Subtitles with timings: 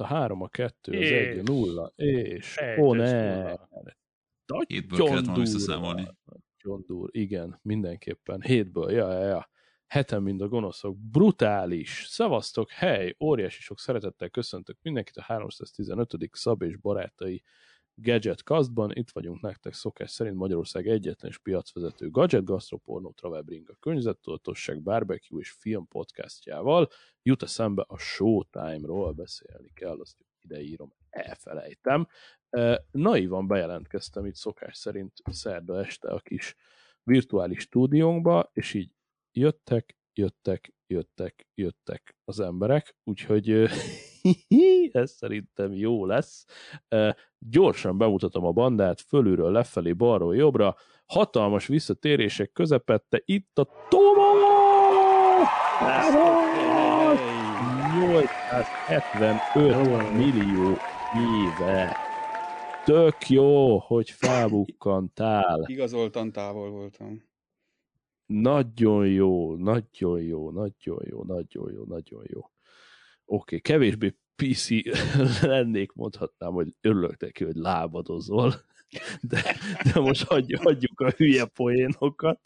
[0.00, 3.42] A 3, a 2, az 1, a 0, és Egy, ó és ne!
[3.42, 3.68] nulla.
[4.66, 6.08] Hétből kellett volna visszaszámolni.
[6.62, 8.40] Nagyon dur, igen, mindenképpen.
[8.40, 9.50] Hétből, ja, ja, ja.
[9.86, 10.96] Heten, mind a gonoszok.
[10.98, 12.04] Brutális.
[12.08, 16.28] Szevasztok, hely, óriási sok szeretettel köszöntök mindenkit a 315.
[16.32, 17.42] Szab és barátai
[18.02, 18.90] Gadget Castban.
[18.94, 25.40] Itt vagyunk nektek szokás szerint Magyarország egyetlen és piacvezető gadget, gastropornó, travel bringa, környezettudatosság, barbecue
[25.40, 26.88] és film podcastjával.
[27.22, 32.06] Jut eszembe a Showtime-ról beszélni kell, azt ide írom, elfelejtem.
[32.48, 36.56] Eh, Naivan bejelentkeztem itt szokás szerint szerda este a kis
[37.02, 38.90] virtuális stúdiónkba, és így
[39.32, 43.68] jöttek, jöttek, jöttek, jöttek az emberek, úgyhogy
[44.92, 46.44] ez szerintem jó lesz.
[47.38, 54.30] Gyorsan bemutatom a bandát, fölülről lefelé, balról jobbra, hatalmas visszatérések közepette, itt a Toma!
[58.00, 60.76] 875 millió
[61.14, 61.96] éve.
[62.84, 65.64] Tök jó, hogy felbukkantál.
[65.66, 67.22] Igazoltan távol voltam.
[68.26, 72.40] Nagyon jó, nagyon jó, nagyon jó, nagyon jó, nagyon jó.
[73.32, 74.68] Oké, okay, kevésbé PC
[75.42, 78.54] lennék, mondhatnám, hogy örülök neki, hogy lábadozol,
[79.30, 79.42] de,
[79.92, 82.40] de most hagyjuk, hagyjuk a hülye poénokat.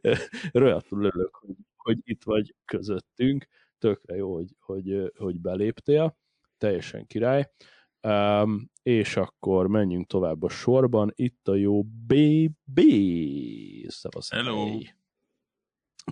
[0.52, 3.46] Rohadtul örülök, hogy, hogy itt vagy közöttünk.
[3.78, 6.18] Tökre jó, hogy, hogy, hogy beléptél.
[6.58, 7.50] Teljesen király.
[8.02, 11.12] Um, és akkor menjünk tovább a sorban.
[11.14, 12.80] Itt a jó BB.
[13.86, 14.30] Szevasz.
[14.30, 14.78] Hello.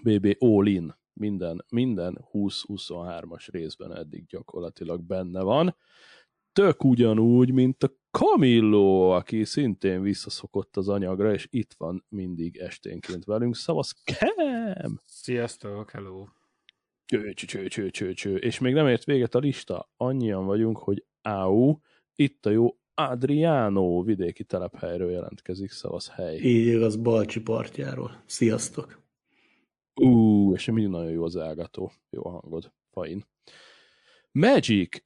[0.03, 1.01] BB All In.
[1.13, 5.77] Minden, minden 20-23-as részben eddig gyakorlatilag benne van.
[6.53, 13.25] Tök ugyanúgy, mint a Camillo, aki szintén visszaszokott az anyagra, és itt van mindig esténként
[13.25, 13.57] velünk.
[13.57, 15.01] Szavasz, Kem!
[15.07, 16.27] Sziasztok, hello.
[17.05, 18.37] Cső, cső, cső, cső, cső, cső.
[18.37, 19.91] És még nem ért véget a lista.
[19.97, 21.81] Annyian vagyunk, hogy áú,
[22.15, 26.37] itt a jó Adriano vidéki telephelyről jelentkezik, szavasz hely.
[26.37, 28.23] Így igaz, Balcsi partjáról.
[28.27, 29.02] Sziasztok!
[29.95, 31.93] Ú, és mindig nagyon jó az elgató.
[32.11, 32.73] Jó a hangod.
[32.91, 33.25] Fain.
[34.33, 35.03] Magic,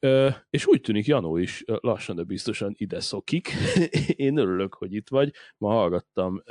[0.49, 3.49] és úgy tűnik Janó is lassan, de biztosan ide szokik.
[4.15, 5.33] Én örülök, hogy itt vagy.
[5.57, 6.43] Ma hallgattam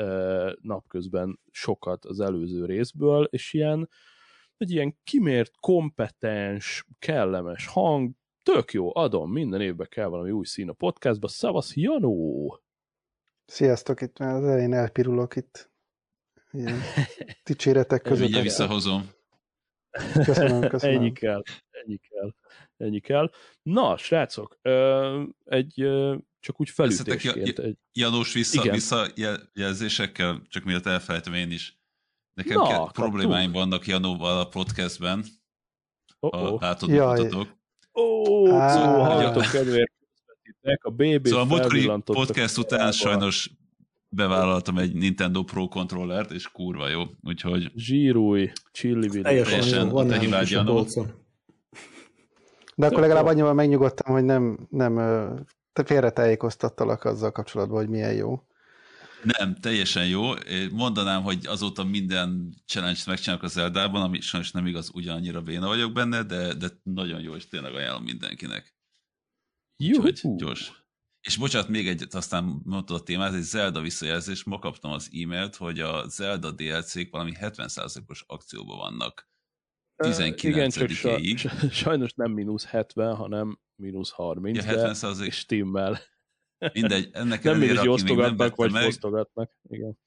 [0.61, 3.89] napközben sokat az előző részből, és ilyen,
[4.57, 8.11] egy ilyen kimért, kompetens, kellemes hang,
[8.43, 11.29] tök jó, adom, minden évben kell valami új szín a podcastba.
[11.29, 12.61] Szavasz, Janó!
[13.45, 15.71] Sziasztok, itt már az elején elpirulok itt.
[16.57, 16.81] Ilyen
[17.45, 18.19] dicséretek között.
[18.19, 19.11] Mindjárt visszahozom.
[20.25, 20.97] Köszönöm, köszönöm.
[20.97, 22.35] Ennyi kell, ennyi kell,
[22.77, 23.31] ennyi kell.
[23.63, 24.59] Na, srácok,
[25.45, 25.75] egy
[26.41, 27.59] csak úgy felütésként.
[27.59, 28.75] ja- Egy, Janós vissza, Igen.
[28.75, 31.79] visszajelzésekkel, csak miatt elfelejtem én is.
[32.35, 32.93] Nekem Na, ke- kaptunk.
[32.93, 35.25] problémáim vannak Janóval a podcastben,
[36.21, 36.61] oh, ha oh.
[36.61, 37.19] látod, Jaj.
[37.23, 37.57] mutatok.
[37.95, 38.69] Ó, Á.
[38.75, 39.93] szóval hallgatók kedvéért
[40.83, 43.51] a BB Szóval a múltkori podcast után sajnos
[44.17, 49.23] bevállaltam egy Nintendo Pro controllert, és kurva jó, úgyhogy Zsírúj, Chili Willy.
[49.23, 51.25] Teljesen jó, van te polcon.
[52.75, 54.95] De akkor legalább annyival megnyugodtam, hogy nem, nem
[55.73, 58.43] te félretájékoztattalak azzal kapcsolatban, hogy milyen jó.
[59.23, 60.23] Nem, teljesen jó.
[60.73, 65.93] Mondanám, hogy azóta minden challenge-t megcsinálok az Eldában, ami sajnos nem igaz, ugyanannyira béna vagyok
[65.93, 68.75] benne, de, de nagyon jó, és tényleg ajánlom mindenkinek.
[69.77, 70.37] Úgyhogy Juhu.
[70.37, 70.86] gyors.
[71.27, 75.57] És bocsánat, még egyet, aztán mondtad a témát, egy Zelda visszajelzés, ma kaptam az e-mailt,
[75.57, 79.29] hogy a Zelda DLC-k valami 70%-os akcióban vannak.
[79.97, 80.09] Ö,
[80.43, 81.37] Igen, csak 19-ig.
[81.39, 86.01] sa- sajnos nem mínusz 70, hanem mínusz 30, Ja, de 70 és stimmel.
[86.73, 89.49] mindegy, ennek Nem ellenére, aki még nem vagy meg.
[89.69, 89.99] Igen.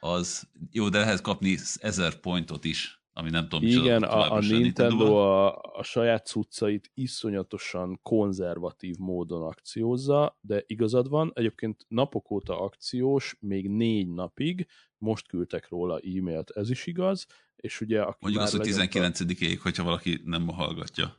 [0.00, 5.16] az jó, de lehet kapni 1000 pointot is, ami nem tudom, Igen, a, a Nintendo
[5.16, 13.36] a, a saját cuccait iszonyatosan konzervatív módon akciózza, de igazad van, egyébként napok óta akciós,
[13.40, 14.66] még négy napig,
[14.98, 19.58] most küldtek róla e-mailt, ez is igaz, és ugye aki Mondjuk azt, hogy lenyomta- 19-ig,
[19.62, 21.16] hogyha valaki nem hallgatja.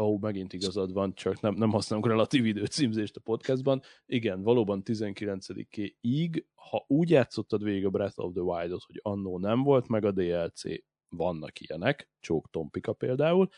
[0.00, 3.82] Ó, megint igazad van, csak nem, nem használunk relatív időcímzést a podcastban.
[4.06, 9.62] Igen, valóban 19-ig, ha úgy játszottad végig a Breath of the Wild-ot, hogy annó nem
[9.62, 10.62] volt, meg a DLC,
[11.08, 13.48] vannak ilyenek, Csók Tompika például,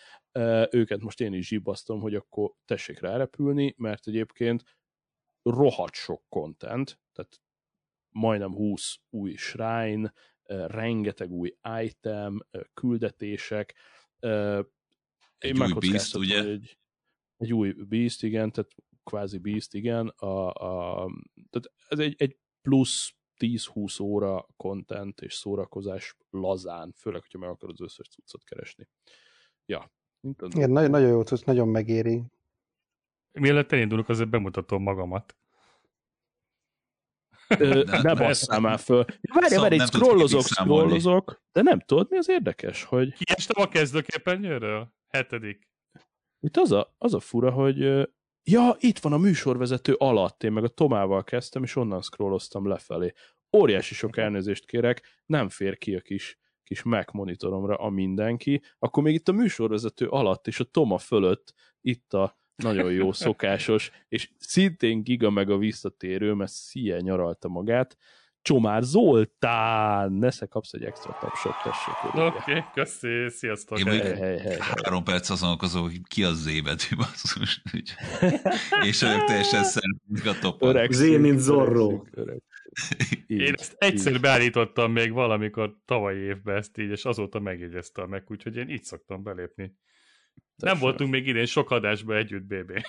[0.71, 4.65] őket most én is zsibasztom, hogy akkor tessék rárepülni, mert egyébként
[5.43, 7.41] rohadt sok content, tehát
[8.09, 10.13] majdnem 20 új shrine,
[10.67, 12.41] rengeteg új item,
[12.75, 13.75] küldetések,
[15.39, 16.45] Egy én új Beast, ugye?
[16.45, 16.79] Egy,
[17.37, 18.71] egy új Beast, igen, tehát
[19.05, 20.09] kvázi Beast, igen.
[20.09, 21.07] A, a,
[21.51, 27.75] tehát ez egy, egy plusz 10-20 óra content és szórakozás lazán, főleg, hogyha meg akarod
[27.79, 28.89] az összes cuccot keresni.
[29.67, 30.57] Ja, Nintendo.
[30.57, 32.23] Igen, nagyon, nagyon jó, tudsz, nagyon megéri.
[33.33, 35.37] Mielőtt elindulunk, azért bemutatom magamat.
[37.59, 39.05] Ö, ne de- basszál már föl.
[39.35, 44.95] Várj, Szó- várj, scrollozok, scrollozok, de nem tudod, mi az érdekes, hogy Kiestem a kezdőképernyőről?
[45.09, 45.69] Hetedik.
[46.41, 48.09] itt az a, az a fura, hogy
[48.43, 53.13] ja, itt van a műsorvezető alatt, én meg a Tomával kezdtem, és onnan scrolloztam lefelé.
[53.57, 59.03] Óriási sok elnézést kérek, nem fér ki a kis, kis Mac monitoromra a mindenki, akkor
[59.03, 64.31] még itt a műsorvezető alatt és a Toma fölött itt a nagyon jó szokásos, és
[64.39, 67.97] szintén giga meg a visszatérő, mert szíje nyaralta magát,
[68.43, 70.13] Csomár Zoltán!
[70.13, 72.15] Nesze kapsz egy extra tapsot, tessék.
[72.15, 73.79] Oké, okay, köszi, sziasztok.
[73.79, 74.59] Én Hely, hely, hely, hely.
[74.59, 77.63] három perc azon okozó, hogy ki az Z betű, basszus.
[78.83, 80.69] És ők teljesen szerintgatoppan.
[80.69, 82.03] Öreg Z, mint Zorro.
[83.27, 88.57] Én ezt egyszer beállítottam még valamikor tavalyi évben ezt így, és azóta megjegyeztem meg, úgyhogy
[88.57, 89.77] én így szoktam belépni.
[90.57, 92.83] Nem voltunk még idén sok adásban együtt, BB.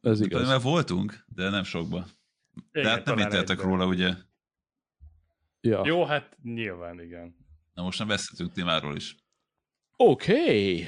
[0.00, 0.48] Ez Igaz.
[0.48, 2.06] Mert voltunk, de nem sokba.
[2.72, 3.56] De Igen, hát nem egyben.
[3.56, 4.14] róla, ugye?
[5.60, 5.82] Ja.
[5.84, 7.36] Jó, hát nyilván igen.
[7.74, 9.16] Na most nem beszéltünk témáról is.
[9.96, 10.32] Oké.
[10.32, 10.86] Okay.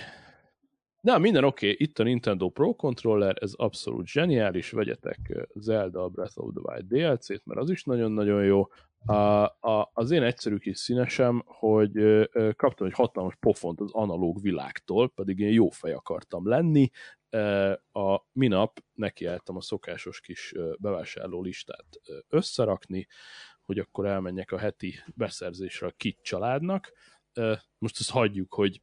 [1.00, 1.70] Na, minden oké.
[1.70, 1.86] Okay.
[1.86, 4.70] Itt a Nintendo Pro Controller, ez abszolút zseniális.
[4.70, 8.68] Vegyetek ö, Zelda Breath of the Wild DLC-t, mert az is nagyon-nagyon jó.
[9.04, 13.92] A, a, az én egyszerű kis színesem, hogy ö, ö, kaptam egy hatalmas pofont az
[13.92, 16.90] analóg világtól, pedig én jó fej akartam lenni.
[17.92, 23.06] A minap nekiálltam a szokásos kis bevásárló listát összerakni,
[23.62, 26.92] hogy akkor elmenjek a heti beszerzésre a kit családnak.
[27.78, 28.82] Most ezt hagyjuk, hogy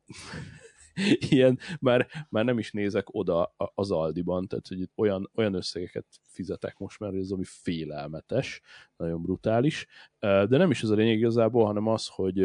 [1.30, 6.78] ilyen, már, már nem is nézek oda az Aldiban, tehát hogy olyan, olyan összegeket fizetek
[6.78, 8.62] most már, ez ami félelmetes,
[8.98, 9.88] nagyon brutális,
[10.20, 12.36] de nem is ez a lényeg igazából, hanem az, hogy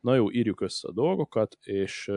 [0.00, 2.12] na jó, írjuk össze a dolgokat, és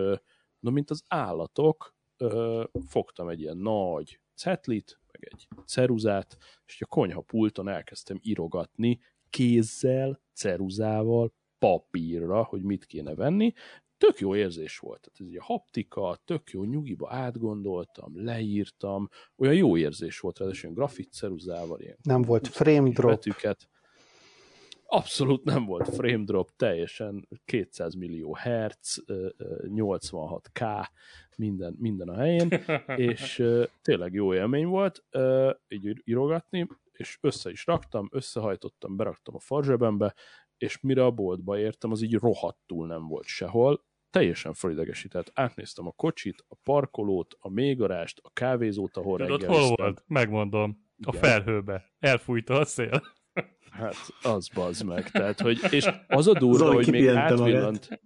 [0.60, 6.86] na mint az állatok, ö, fogtam egy ilyen nagy cetlit, meg egy ceruzát, és a
[6.86, 9.00] konyha pulton elkezdtem írogatni
[9.30, 13.54] kézzel, ceruzával, papírra, hogy mit kéne venni,
[13.98, 15.00] tök jó érzés volt.
[15.02, 21.12] Tehát ez egy haptika, tök jó nyugiba átgondoltam, leírtam, olyan jó érzés volt, ráadásul grafit
[21.12, 23.10] ceruzával, ilyen Nem volt frame drop.
[23.10, 23.70] betűket.
[24.92, 30.86] Abszolút nem volt frame drop, teljesen 200 millió hertz, ö, ö, 86k,
[31.38, 32.48] minden, minden a helyén,
[33.10, 33.44] és
[33.82, 35.04] tényleg jó élmény volt
[35.68, 40.14] így ír- írogatni, és össze is raktam, összehajtottam, beraktam a farzsebembe,
[40.58, 45.32] és mire a boltba értem, az így rohadtul nem volt sehol, teljesen felidegesített.
[45.34, 50.04] Átnéztem a kocsit, a parkolót, a mégarást, a kávézót, ahol Tudod, hol volt?
[50.08, 50.88] Megmondom.
[51.04, 51.22] A Igen.
[51.22, 51.94] felhőbe.
[52.00, 53.02] Elfújta a szél.
[53.72, 55.12] Hát, az bazd meg.
[55.12, 57.56] Tehát, hogy, és az a durva, Zoli hogy még kipihente magát.
[57.56, 58.02] átvillant,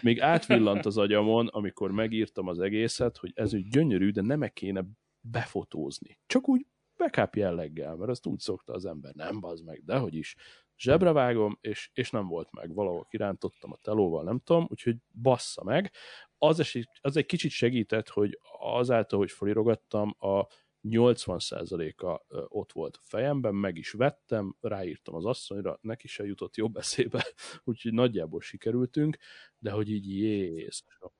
[0.00, 4.84] még átvillant az agyamon, amikor megírtam az egészet, hogy ez úgy gyönyörű, de nem kéne
[5.20, 6.18] befotózni.
[6.26, 9.14] Csak úgy backup jelleggel, mert azt úgy szokta az ember.
[9.14, 10.36] Nem bazd meg, dehogy is.
[10.78, 12.74] Zsebre vágom, és, és nem volt meg.
[12.74, 15.92] Valahol kirántottam a telóval, nem tudom, úgyhogy bassza meg.
[16.38, 20.46] Az, es- az egy kicsit segített, hogy azáltal, hogy felirogattam, a
[20.82, 26.56] 80%-a ö, ott volt a fejemben, meg is vettem, ráírtam az asszonyra, neki se jutott
[26.56, 27.26] jobb eszébe,
[27.64, 29.16] úgyhogy nagyjából sikerültünk,
[29.58, 31.12] de hogy így Jézusom.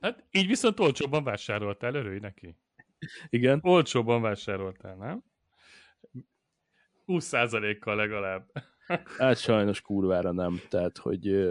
[0.00, 2.56] Hát így viszont olcsóbban vásároltál, örülj neki.
[3.28, 5.22] Igen, Olcsóbban vásároltál, nem?
[7.06, 8.52] 20%-kal legalább.
[9.18, 11.50] hát sajnos kurvára nem, tehát hogy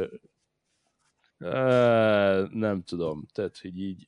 [2.51, 4.07] nem tudom, tehát hogy így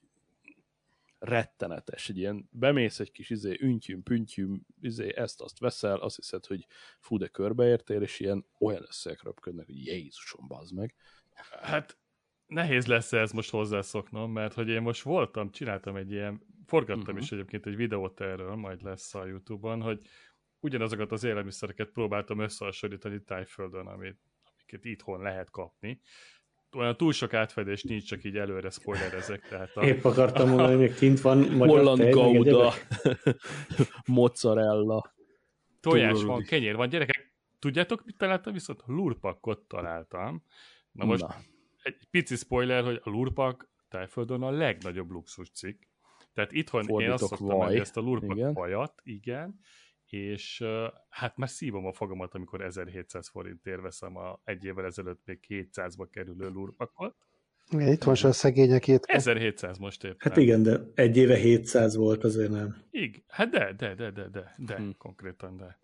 [1.23, 6.65] rettenetes, egy ilyen, bemész egy kis izé, üntyüm, püntyüm, izé, ezt-azt veszel, azt hiszed, hogy
[6.99, 10.95] fú, de körbeértél, és ilyen olyan összegek röpködnek, hogy Jézusom, bazd meg.
[11.61, 11.97] Hát
[12.45, 17.21] nehéz lesz ez most hozzászoknom, mert hogy én most voltam, csináltam egy ilyen, forgattam uh-huh.
[17.21, 20.01] is egyébként egy videót erről, majd lesz a Youtube-on, hogy
[20.59, 26.01] ugyanazokat az élelmiszereket próbáltam összehasonlítani Tájföldön, amit, amiket itthon lehet kapni.
[26.75, 29.47] Olyan túl sok átfedés nincs, csak így előre spoilerezek.
[29.47, 32.73] Tehát a, Épp akartam mondani, még kint van magyar Holland tej, gouda,
[34.05, 35.13] mozzarella.
[35.79, 36.89] tojás van, kenyér van.
[36.89, 38.53] Gyerekek, tudjátok, mit találtam?
[38.53, 40.43] Viszont lurpakot találtam.
[40.91, 41.35] Na most Na.
[41.83, 45.81] egy pici spoiler, hogy a lurpak Tájföldön a legnagyobb luxus cikk.
[46.33, 47.79] Tehát itthon én Fordítok azt szoktam vaj.
[47.79, 48.37] ezt a lurpak Igen.
[48.37, 48.53] igen.
[48.53, 49.59] vajat, igen,
[50.13, 50.63] és
[51.09, 56.07] hát már szívom a fogamat, amikor 1700 forintért veszem a egy évvel ezelőtt még 200-ba
[56.11, 57.15] kerülő lurpakot.
[57.71, 59.03] Igen, itt van se a szegények itt.
[59.05, 60.17] 1700 most éppen.
[60.19, 62.75] Hát igen, de egy éve 700 volt, azért nem.
[62.91, 63.23] Igen.
[63.27, 64.89] Hát de, de, de, de, de, de Hm.
[64.97, 65.79] konkrétan de.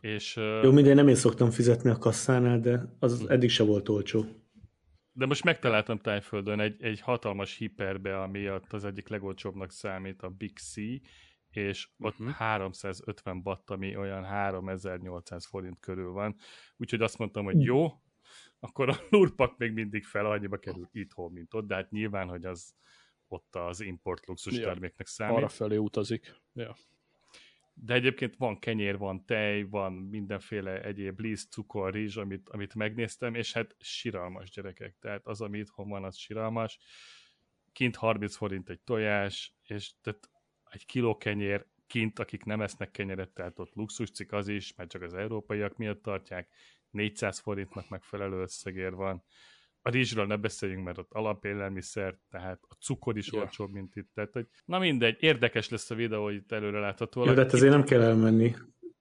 [0.00, 3.32] És, Jó, mindegy, nem én szoktam fizetni a kasszánál, de az Hm.
[3.32, 4.24] eddig se volt olcsó.
[5.12, 10.58] De most megtaláltam Tájföldön egy, egy hatalmas hiperbe, ami az egyik legolcsóbbnak számít, a Big
[10.58, 10.74] C,
[11.50, 12.28] és ott Mhm.
[12.28, 12.38] uh-huh.
[12.38, 16.36] 350 batt, ami olyan 3800 forint körül van.
[16.76, 18.02] Úgyhogy azt mondtam, hogy jó,
[18.60, 22.44] akkor a lurpak még mindig fel annyiba kerül itthon, mint ott, de hát nyilván, hogy
[22.44, 22.74] az
[23.28, 25.36] ott az import luxus Ja, terméknek számít.
[25.36, 26.34] Arra felé utazik.
[26.52, 26.76] Ja.
[27.74, 33.34] De egyébként van kenyér, van tej, van mindenféle egyéb liszt, cukor, rizs, amit, amit megnéztem,
[33.34, 34.96] és hát siralmas gyerekek.
[34.98, 36.78] Tehát az, ami itthon van, az siralmas.
[37.72, 40.30] Kint 30 forint egy tojás, és tehát
[40.70, 45.02] egy kiló kenyér, kint, akik nem esznek kenyeret, tehát ott luxuscik az is, mert csak
[45.02, 46.48] az európaiak miatt tartják,
[46.90, 49.22] 400 forintnak megfelelő összegér van.
[49.82, 53.38] A rizsről ne beszéljünk, mert ott alapélelmiszer, tehát a cukor is Ja.
[53.38, 54.10] olcsóbb, mint itt.
[54.14, 57.24] Tehát, hogy, na mindegy, érdekes lesz a videó, hogy itt előre látható.
[57.24, 58.54] Jó, de hát ezért nem kell elmenni.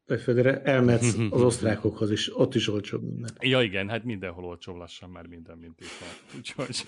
[0.05, 3.31] Egyfőre elmehetsz az osztrákokhoz is, ott is olcsóbb minden.
[3.39, 6.37] Ja igen, hát mindenhol olcsóbb lassan már minden, mint itt van.
[6.37, 6.83] Úgyhogy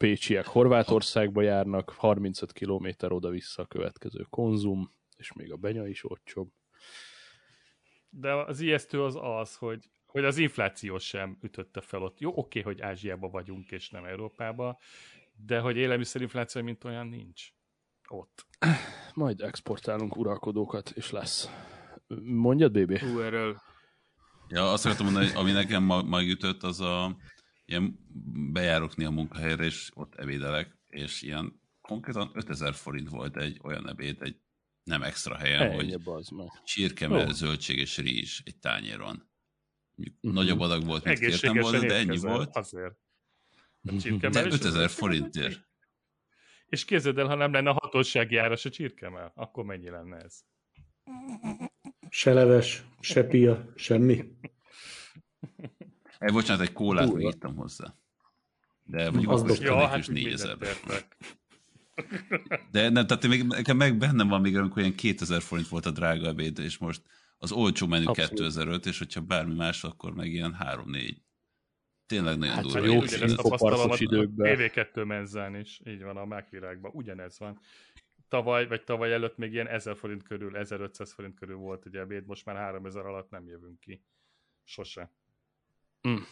[0.00, 6.50] Pécsiek Horvátországba járnak, 35 km oda-vissza a következő konzum, és még a benya is olcsóbb.
[8.08, 12.20] De az ijesztő az az, hogy, hogy az infláció sem ütötte fel ott.
[12.20, 14.76] Jó, oké, hogy Ázsiában vagyunk, és nem Európában,
[15.46, 17.48] de hogy élelmiszerinfláció, mint olyan nincs
[18.08, 18.46] ott.
[19.14, 21.50] Majd exportálunk uralkodókat, és lesz.
[22.24, 22.98] Mondjad, bébi?
[22.98, 23.60] Hú, erről
[24.48, 27.16] Ja, azt akartam mondani, hogy ami nekem ma- megütött, az a
[27.70, 27.98] ilyen
[28.52, 34.22] bejárok néha munkahelyre, és ott ebédelek, és ilyen konkrétan 5000 forint volt egy olyan ebéd,
[34.22, 34.36] egy
[34.82, 35.96] nem extra helyen, Ennyi, hogy
[36.64, 37.32] csirkemell, Jó.
[37.32, 39.28] zöldség és rizs egy tányéron.
[39.94, 40.08] Mhm.
[40.20, 42.56] Nagyobb adag volt, mint kértem volna, de ennyi volt.
[42.56, 42.96] Azért.
[43.52, 45.68] A De csirkemell is- 5000 forintért.
[46.66, 50.40] És képzeld el, ha nem lenne hatósági áras a csirkemell, akkor mennyi lenne ez?
[52.08, 54.24] Se leves, se pia, semmi.
[56.20, 57.94] Egy, bocsánat, egy kólát még ittam hozzá.
[58.84, 59.64] De mondjuk Az dobta.
[59.64, 61.16] Ja, hát is úgy 4000 mindent értek.
[62.72, 65.90] De nem, tehát még, nekem meg bennem van még, amikor ilyen 2000 forint volt a
[65.90, 67.02] drága ebéd, és most
[67.38, 68.30] az olcsó menü Abszolút.
[68.30, 71.16] 2005, és hogyha bármi más, akkor meg ilyen 3-4.
[72.06, 72.78] Tényleg nagyon Hát, durva.
[72.78, 74.56] ha jó Ugyanezt tapasztalom a időkben.
[74.58, 77.60] TV2 menzán is, így van a Mákvirágban, ugyanez van.
[78.28, 82.26] Tavaly, vagy tavaly előtt még ilyen 1000 forint körül, 1500 forint körül volt egy ebéd,
[82.26, 84.04] most már 3000 alatt nem jövünk ki.
[84.64, 85.12] Sose.
[86.08, 86.22] Mm.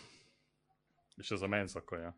[1.17, 2.17] És ez a menzakaja.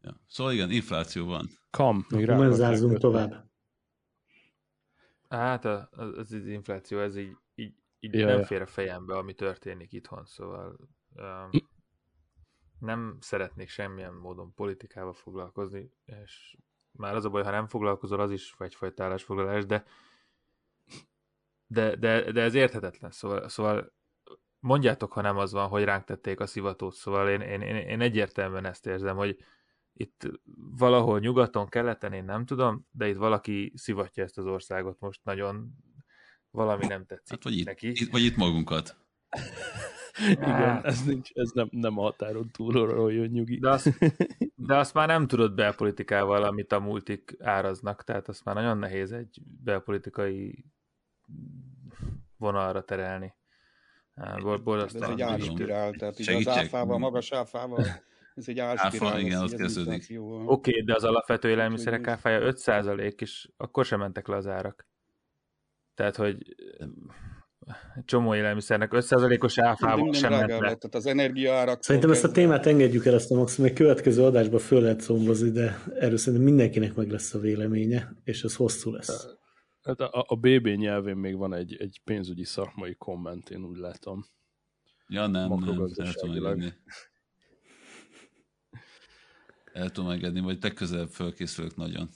[0.00, 0.20] Ja.
[0.28, 1.48] Szóval igen, infláció van.
[1.70, 3.50] Kam, még rá Menzázzunk tovább.
[5.28, 8.44] Hát a- az, az, az infláció, ez így, így, így Ja, nem ja.
[8.44, 10.76] fér a fejembe, ami történik itthon, szóval
[11.14, 11.50] um,
[12.78, 16.56] nem szeretnék semmilyen módon politikával foglalkozni, és
[16.90, 19.84] már az a baj, ha nem foglalkozol, az is egyfajta állásfoglalás, de
[21.66, 23.92] de, de, de ez érthetetlen, szóval, szóval
[24.64, 28.00] mondjátok, ha nem az van, hogy ránk tették a szivatót, szóval én, én, én, én
[28.00, 29.36] egyértelműen ezt érzem, hogy
[29.92, 30.30] itt
[30.76, 35.70] valahol nyugaton, keleten, én nem tudom, de itt valaki szivatja ezt az országot most nagyon
[36.50, 37.88] valami nem tetszik Hát, vagy itt, neki.
[37.88, 38.96] itt, vagy itt magunkat.
[40.30, 40.84] Igen, Hát.
[40.84, 43.58] ez, nincs, ez nem, nem a határon túlról jön nyugi.
[43.58, 43.98] De azt,
[44.68, 49.12] de azt már nem tudod belpolitikával, amit a multik áraznak, tehát azt már nagyon nehéz
[49.12, 50.64] egy belpolitikai
[52.36, 53.34] vonalra terelni.
[54.14, 55.10] Bor- Ez Borzasztóan.
[55.10, 57.84] egy álspirál, tehát így az áfával, magas áfával,
[58.34, 59.08] ez egy álspirál.
[59.08, 60.20] Áfa, igen, az kezdődik.
[60.20, 64.86] Oké, okay, de az alapvető élelmiszerek áfája 5% és akkor sem mentek le az árak.
[65.94, 66.54] Tehát, hogy
[67.94, 70.54] egy csomó élelmiszernek 5%-os áfával sem ment le.
[70.58, 71.82] lett, tehát az energiaárak.
[71.82, 75.50] Szerintem ezt a témát engedjük el, azt a maximum egy következő adásba föl lehet szombozni,
[75.50, 79.26] de erről szerintem mindenkinek meg lesz a véleménye, és ez hosszú lesz.
[79.84, 84.26] Hát a, a BB nyelvén még van egy, egy pénzügyi szakmai komment, én úgy látom.
[85.08, 86.72] Ja, nem, nem, el tudom engedni.
[89.72, 92.08] El tudom engedni, vagy legközelebb fölkészülök nagyon.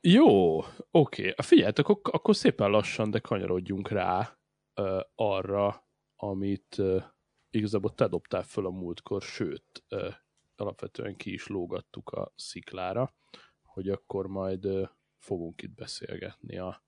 [0.00, 0.60] Jó,
[0.90, 1.34] oké.
[1.36, 4.38] Figyeljetek, akkor, akkor szépen lassan, de kanyarodjunk rá
[4.76, 5.84] uh, arra,
[6.16, 7.02] amit uh,
[7.50, 10.14] igazából te dobtál föl a múltkor, sőt, uh,
[10.56, 13.14] alapvetően ki is lógattuk a sziklára,
[13.62, 14.88] hogy akkor majd uh,
[15.20, 16.82] fogunk itt beszélgetni a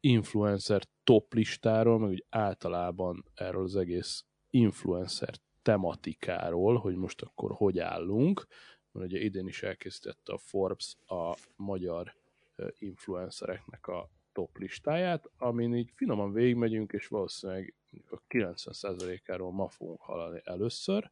[0.00, 7.78] influencer top listáról, meg úgy általában erről az egész influencer tematikáról, hogy most akkor hogy
[7.78, 8.46] állunk,
[8.92, 12.14] mert ugye idén is elkészítette a Forbes a magyar
[12.78, 17.74] influencereknek a top listáját, amin így finoman végigmegyünk, és valószínűleg
[18.10, 21.10] a 90%-áról ma fogunk hallani először,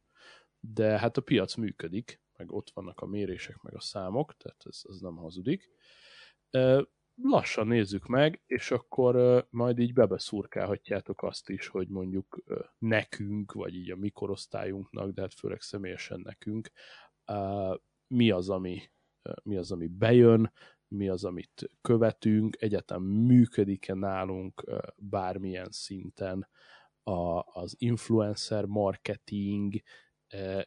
[0.59, 4.81] de hát a piac működik, meg ott vannak a mérések, meg a számok, tehát ez,
[4.89, 5.69] ez nem hazudik.
[7.21, 12.43] Lassan nézzük meg, és akkor majd így bebeszurkálhatjátok azt is, hogy mondjuk
[12.77, 16.71] nekünk, vagy így a mi korosztályunknak, de hát főleg személyesen nekünk,
[18.07, 18.81] mi az, ami,
[19.43, 20.51] mi az, ami bejön,
[20.87, 24.63] mi az, amit követünk, egyetem működik-e nálunk
[24.95, 26.47] bármilyen szinten
[27.03, 29.73] a, az influencer marketing,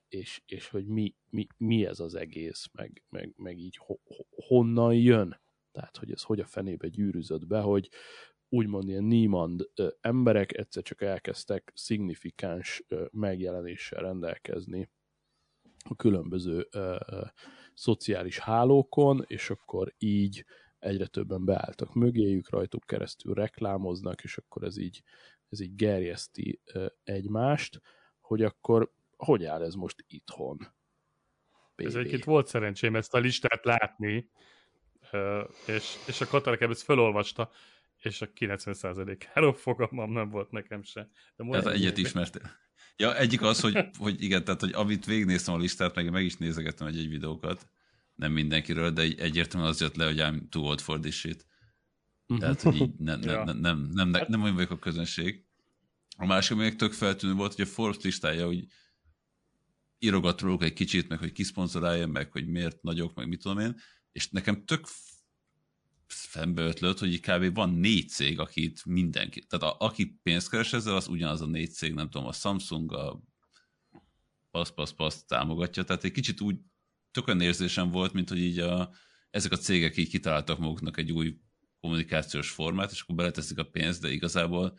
[0.08, 3.94] és, és hogy mi, mi, mi ez az egész, meg, meg, meg így ho,
[4.30, 5.40] honnan jön.
[5.72, 7.90] Tehát, hogy ez hogy a fenébe gyűrűzött be, hogy
[8.48, 14.90] úgymond ilyen Niemand emberek egyszer csak elkezdtek szignifikáns megjelenéssel rendelkezni
[15.88, 17.24] a különböző ö, ö,
[17.74, 20.44] szociális hálókon, és akkor így
[20.78, 25.02] egyre többen beálltak mögéjük, rajtuk keresztül reklámoznak, és akkor ez így,
[25.48, 27.80] ez így gerjeszti ö, egymást,
[28.20, 30.56] hogy akkor hogy áll ez most itthon?
[31.76, 31.86] BB.
[31.86, 34.30] Ez egyébként volt szerencsém ezt a listát látni,
[35.66, 37.50] és, és a Katalkebb ezt felolvasta,
[37.98, 41.10] és a 90%-áról fogalmam nem volt nekem se.
[41.36, 42.50] De Tehát egyet ismertél.
[42.96, 46.36] Ja, egyik az, hogy, hogy igen, tehát hogy amit végignéztem a listát, meg meg is
[46.36, 47.68] nézegettem egy-egy videókat,
[48.14, 51.46] nem mindenkiről, de egyértelműen az jött le, hogy I'm too old for this shit.
[52.38, 53.44] Tehát, hogy így ne, ne, ja.
[53.44, 55.44] nem, nem, nem, nem, nem olyan vagyok a közönség.
[56.16, 58.66] A másik még tök feltűnő volt, hogy a Forbes listája, hogy
[59.98, 63.76] írogat róluk egy kicsit, meg hogy kiszponzorálja, meg hogy miért nagyok, meg mit tudom én,
[64.12, 64.86] és nekem tök
[66.06, 67.54] szembe ötlött, hogy kb.
[67.54, 71.70] van négy cég, akit mindenki, tehát a, aki pénzt keres ezzel, az ugyanaz a négy
[71.70, 73.20] cég, nem tudom, a Samsung, a
[74.50, 76.56] pasz, pasz, pasz támogatja, tehát egy kicsit úgy
[77.10, 78.92] tök olyan érzésem volt, mint hogy így a,
[79.30, 81.38] ezek a cégek így kitaláltak maguknak egy új
[81.80, 84.78] kommunikációs formát, és akkor beleteszik a pénzt, de igazából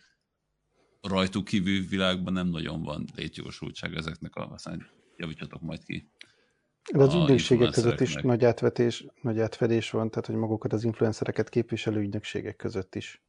[1.01, 6.11] rajtuk kívül világban nem nagyon van létjogosultság ezeknek a, aztán javítsatok majd ki.
[6.93, 11.49] De az ügynökségek között is nagy, átvetés, nagy átfedés van, tehát hogy magukat az influencereket
[11.49, 13.21] képviselő ügynökségek között is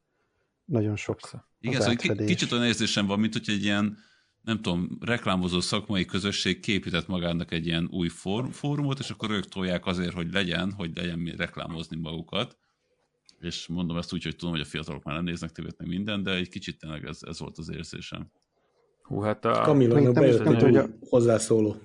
[0.65, 1.19] nagyon sok
[1.59, 3.97] Igen, szóval kicsit olyan érzésem van, mint hogy egy ilyen,
[4.41, 9.47] nem tudom, reklámozó szakmai közösség képített magának egy ilyen új fórum, fórumot, és akkor ők
[9.47, 12.57] tolják azért, hogy legyen, hogy legyen mi reklámozni magukat.
[13.39, 16.23] És mondom ezt úgy, hogy tudom, hogy a fiatalok már nem néznek tévét meg minden,
[16.23, 18.31] de egy kicsit tényleg ez, ez volt az érzésem.
[19.01, 19.61] Hú, hát a...
[19.61, 20.87] Kamilla, bejött nem, hogy a...
[21.09, 21.75] hozzászóló.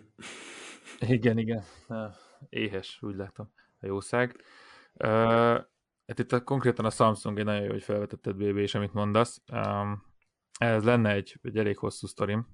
[1.01, 1.63] Igen, igen.
[2.49, 4.43] Éhes, úgy látom, a jószág.
[4.95, 5.09] Uh,
[6.07, 9.43] hát itt a, konkrétan a Samsung egy nagyon jó, hogy felvetetted BB, és amit mondasz.
[10.59, 12.47] Ez lenne egy, egy elég hosszú sztorim,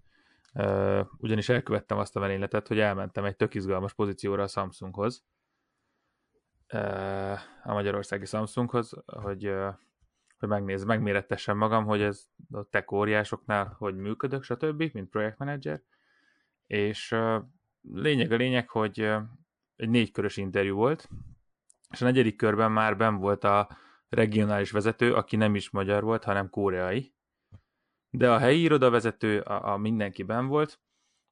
[1.17, 5.25] ugyanis elkövettem azt a merényletet, hogy elmentem egy tök izgalmas pozícióra a Samsunghoz,
[7.63, 9.55] a magyarországi Samsunghoz, hogy
[10.39, 15.83] hogy megnéz, megmérettessem magam, hogy ez a tech óriásoknál hogy működök, stb., mint projektmenedzser.
[16.67, 17.17] És
[17.93, 19.01] lényeg a lényeg, hogy
[19.77, 21.09] egy négykörös interjú volt,
[21.91, 23.69] és a negyedik körben már ben volt a
[24.09, 27.15] regionális vezető, aki nem is magyar volt, hanem koreai.
[28.11, 30.81] De a helyi irodavezető, a, a mindenki ben volt,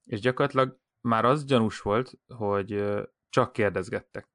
[0.05, 2.85] és gyakorlatilag már az gyanús volt, hogy
[3.29, 4.31] csak kérdezgettek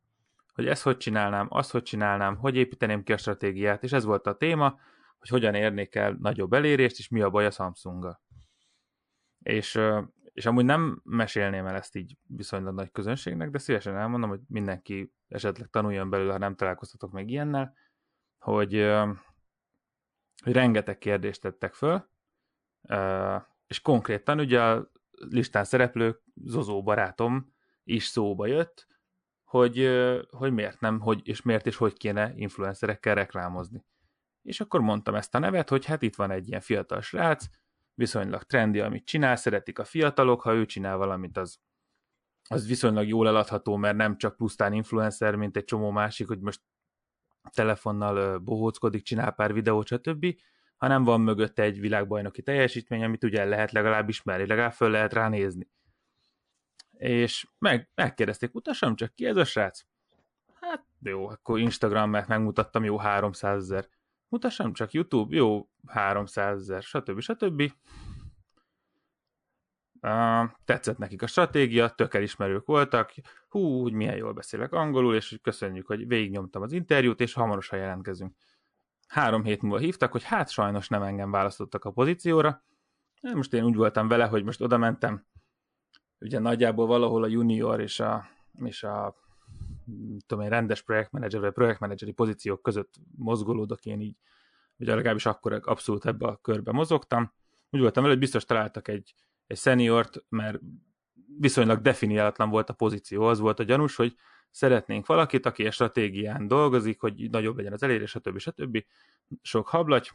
[0.57, 4.27] hogy ezt hogy csinálnám, azt hogy csinálnám, hogy építeném ki a stratégiát, és ez volt
[4.27, 4.79] a téma,
[5.19, 8.21] hogy hogyan érnék el nagyobb elérést, és mi a baj a Samsunggal.
[9.39, 9.79] És,
[10.37, 15.13] és amúgy nem mesélném el ezt így viszonylag nagy közönségnek, de szívesen elmondom, hogy mindenki
[15.27, 17.73] esetleg tanuljon belőle, ha nem találkoztatok meg ilyennel,
[18.37, 18.73] hogy,
[20.43, 22.09] hogy rengeteg kérdést tettek föl,
[23.67, 28.87] és konkrétan ugye a listán szereplő Zozó barátom is szóba jött,
[29.43, 29.89] hogy,
[30.29, 33.85] hogy miért nem, hogy, és miért és hogy kéne influencerekkel reklámozni.
[34.41, 37.45] És akkor mondtam ezt a nevet, hogy hát itt van egy ilyen fiatal srác,
[37.97, 41.59] viszonylag trendi, amit csinál, szeretik a fiatalok, ha ő csinál valamit, az,
[42.49, 46.61] az viszonylag jól eladható, mert nem csak pusztán influencer, mint egy csomó másik, hogy most
[47.53, 50.25] telefonnal bohóckodik, csinál pár videót, stb.,
[50.77, 55.67] hanem van mögötte egy világbajnoki teljesítmény, amit ugye lehet legalább ismerni, legalább föl lehet ránézni
[56.97, 59.85] és meg, megkérdezték, mutassam csak ki ez a srác.
[60.61, 63.87] Hát jó, akkor Instagram, mert megmutattam, jó 300 ezer.
[64.29, 67.19] Mutassam csak YouTube, jó 300 ezer, stb.
[67.19, 67.71] stb.
[70.01, 73.13] Uh, tetszett nekik a stratégia, tök elismerők voltak,
[73.49, 78.35] hú, hogy milyen jól beszélek angolul, és köszönjük, hogy végignyomtam az interjút, és hamarosan jelentkezünk.
[79.07, 82.63] Három hét múlva hívtak, hogy hát sajnos nem engem választottak a pozícióra.
[83.21, 85.25] Most én úgy voltam vele, hogy most oda mentem,
[86.19, 88.27] ugye nagyjából valahol a junior és a,
[88.63, 89.15] és a
[90.25, 94.15] tudom én, rendes projektmenedzser vagy projektmenedzseri pozíciók között mozgolódok én így,
[94.77, 97.33] ugye legalábbis akkor abszolút ebbe a körbe mozogtam.
[97.69, 99.13] Úgy voltam vele, hogy biztos találtak egy,
[99.47, 100.59] egy seniort, mert
[101.39, 103.23] viszonylag definiálatlan volt a pozíció.
[103.23, 104.15] Az volt a gyanús, hogy
[104.51, 108.37] szeretnénk valakit, aki a stratégián dolgozik, hogy nagyobb legyen az elérés, stb.
[108.37, 108.83] stb.
[109.41, 110.11] Sok hablagy,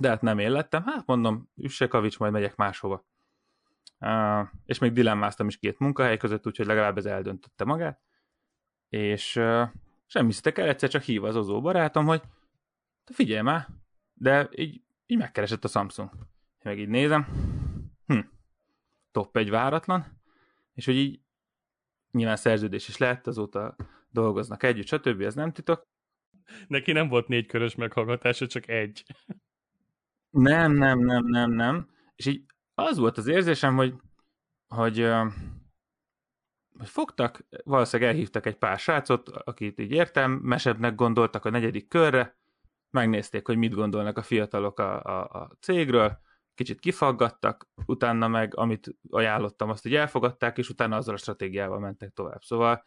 [0.00, 0.82] de hát nem én lettem.
[0.82, 3.04] Hát mondom, üsse kavics, majd megyek máshova.
[4.00, 8.00] Uh, és még dilemmáztam is két munkahely között, úgyhogy legalább ez eldöntötte magát.
[8.96, 9.68] És uh,
[10.06, 12.22] semmi kell, egyszer csak hív az Ozó barátom, hogy
[13.04, 13.68] te figyelj már,
[14.14, 16.10] de így, így megkeresett a Samsung.
[16.62, 17.26] Meg így nézem,
[18.06, 18.18] hm,
[19.10, 20.20] top egy váratlan,
[20.72, 21.20] és hogy így
[22.10, 23.76] nyilván szerződés is lett, azóta
[24.10, 25.20] dolgoznak együtt, stb.
[25.20, 25.86] ez nem titok.
[26.66, 29.04] Neki nem volt négy körös meghallgatása, csak egy.
[30.30, 31.90] Nem, nem, nem, nem, nem.
[32.14, 33.94] És így az volt az érzésem, hogy,
[34.68, 35.08] hogy
[36.84, 42.36] fogtak, valószínűleg elhívtak egy pár srácot, akit így értem, mesebbnek gondoltak a negyedik körre,
[42.90, 46.18] megnézték, hogy mit gondolnak a fiatalok a, a, a cégről,
[46.54, 52.12] kicsit kifaggattak, utána meg, amit ajánlottam, azt így elfogadták, és utána azzal a stratégiával mentek
[52.12, 52.42] tovább.
[52.42, 52.84] Szóval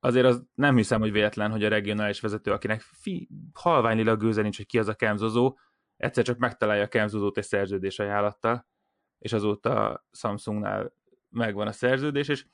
[0.00, 4.56] azért az nem hiszem, hogy véletlen, hogy a regionális vezető, akinek fi, halványilag gőze nincs,
[4.56, 5.56] hogy ki az a kemzozó,
[5.96, 8.66] egyszer csak megtalálja a kemzozót egy szerződés ajánlattal,
[9.18, 10.92] és azóta Samsungnál
[11.28, 12.46] megvan a szerződés, és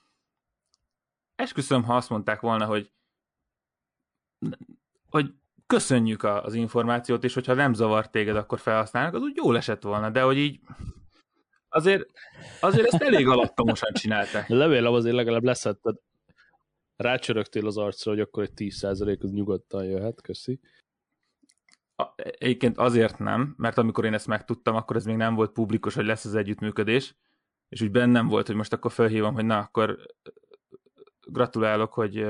[1.40, 2.90] esküszöm, ha azt mondták volna, hogy
[5.08, 5.34] hogy
[5.66, 10.10] köszönjük az információt, és hogyha nem zavar téged, akkor felhasználnak, az úgy jól esett volna,
[10.10, 10.60] de hogy így
[11.68, 12.06] azért,
[12.60, 14.48] azért ezt elég alattomosan csinálták.
[14.62, 15.96] Levélem azért legalább leszetted.
[16.96, 20.60] Rácsörögtél az arcra, hogy akkor egy 10% az nyugodtan jöhet, köszi.
[22.16, 26.04] Egyébként azért nem, mert amikor én ezt megtudtam, akkor ez még nem volt publikus, hogy
[26.04, 27.14] lesz az együttműködés,
[27.68, 29.98] és úgy bennem volt, hogy most akkor felhívom, hogy na, akkor
[31.32, 32.26] gratulálok, hogy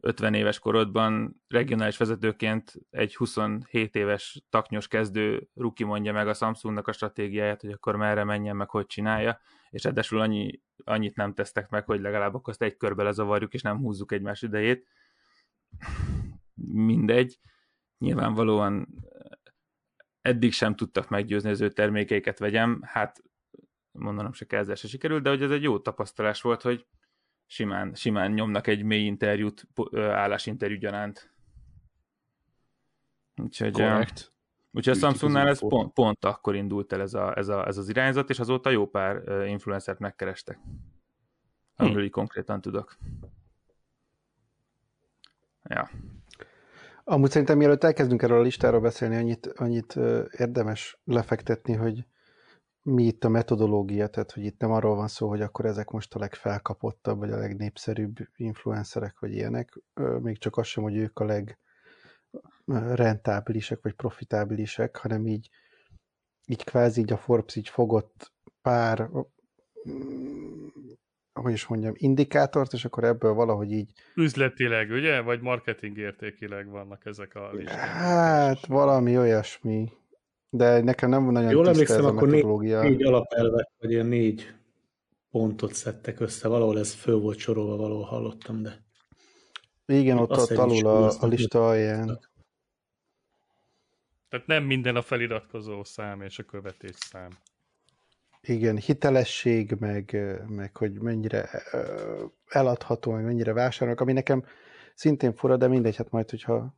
[0.00, 6.88] 50 éves korodban regionális vezetőként egy 27 éves taknyos kezdő ruki mondja meg a Samsungnak
[6.88, 9.40] a stratégiáját, hogy akkor merre menjen, meg hogy csinálja,
[9.70, 13.62] és ráadásul annyi, annyit nem tesztek meg, hogy legalább akkor azt egy körbe lezavarjuk, és
[13.62, 14.86] nem húzzuk egymás idejét.
[16.72, 17.38] Mindegy.
[17.98, 18.88] Nyilvánvalóan
[20.20, 23.22] eddig sem tudtak meggyőzni az ő termékeiket vegyem, hát
[23.92, 26.86] mondanom se kell, ezzel se sikerült, de hogy ez egy jó tapasztalás volt, hogy
[27.50, 31.30] simán, simán nyomnak egy mély interjút, állásinterjú gyanánt.
[33.36, 34.32] Úgyhogy, Correct.
[34.72, 37.88] Úgyhogy a Samsungnál ez pont, pont akkor indult el ez, a, ez, a, ez az
[37.88, 40.58] irányzat, és azóta jó pár influencert megkerestek.
[41.76, 42.10] Amiről hm.
[42.10, 42.96] konkrétan tudok.
[45.62, 45.90] Ja.
[47.04, 49.96] Amúgy szerintem mielőtt elkezdünk erről a listáról beszélni, annyit, annyit
[50.30, 52.06] érdemes lefektetni, hogy
[52.82, 56.14] mi itt a metodológia, tehát hogy itt nem arról van szó, hogy akkor ezek most
[56.14, 59.78] a legfelkapottabb, vagy a legnépszerűbb influencerek, vagy ilyenek,
[60.20, 61.42] még csak az sem, hogy ők a
[62.66, 65.48] legrentábilisek, vagy profitábilisek, hanem így,
[66.46, 69.10] így kvázi így a Forbes így fogott pár
[71.32, 73.92] hogy is mondjam, indikátort, és akkor ebből valahogy így...
[74.14, 75.20] Üzletileg, ugye?
[75.20, 77.78] Vagy marketing értékileg vannak ezek a listák?
[77.78, 79.92] Hát, valami olyasmi.
[80.50, 84.54] De nekem nem nagyon Jól emlékszem, akkor négy, négy alapelvet, vagy ilyen négy
[85.30, 86.48] pontot szedtek össze.
[86.48, 88.84] Valahol ez föl volt sorolva, valahol hallottam, de...
[89.86, 92.18] Igen, ott, ott alul a, a lista alján.
[94.28, 97.30] Tehát nem minden a feliratkozó szám és a követés szám.
[98.40, 100.16] Igen, hitelesség, meg,
[100.48, 101.50] meg hogy mennyire
[102.46, 104.44] eladható, meg mennyire vásárolnak, ami nekem
[104.94, 106.74] szintén fura, de mindegy, hát majd, hogyha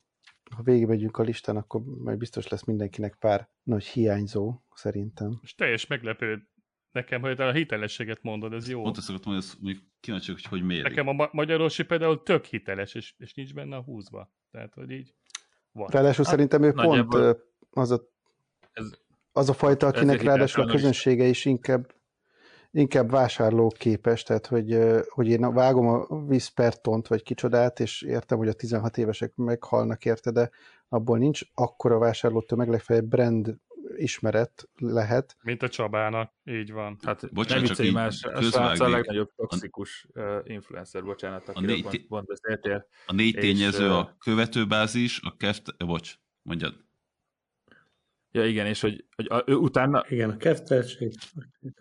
[0.57, 5.39] ha végigmegyünk a listán, akkor majd biztos lesz mindenkinek pár nagy hiányzó, szerintem.
[5.43, 6.49] És teljes meglepő
[6.91, 8.83] nekem, hogy a hitelességet mondod, ez jó.
[8.83, 10.89] Pont ezt mondani, hogy kíváncsi, hogy hogy miért.
[10.89, 14.33] Nekem a ma- magyarosi például tök hiteles, és, és nincs benne a húzva.
[14.51, 15.15] Tehát, hogy így
[15.73, 15.89] van.
[15.91, 17.15] Ráadásul hát, szerintem ő pont
[17.71, 18.01] az a,
[18.73, 18.91] ez,
[19.33, 21.95] az a fajta, akinek ráadásul a közönsége is inkább
[22.73, 28.53] inkább vásárlóképes, tehát hogy, hogy én vágom a vízpertont, vagy kicsodát, és értem, hogy a
[28.53, 30.51] 16 évesek meghalnak érte, de
[30.89, 33.57] abból nincs akkora vásárlótól legfeljebb brand
[33.97, 35.37] ismeret lehet.
[35.43, 36.99] Mint a Csabának, így van.
[37.03, 42.27] Hát bocsánat, csak így más, a legnagyobb toxikus uh, influencer, bocsánat, a négy, pont, pont
[42.27, 42.87] beszéltél.
[43.07, 46.75] A négy tényező, és, a követőbázis, a keft, bocs, mondjad.
[48.35, 50.05] Ja igen, és hogy, hogy a, ő utána...
[50.09, 51.15] Igen, a kefteltség.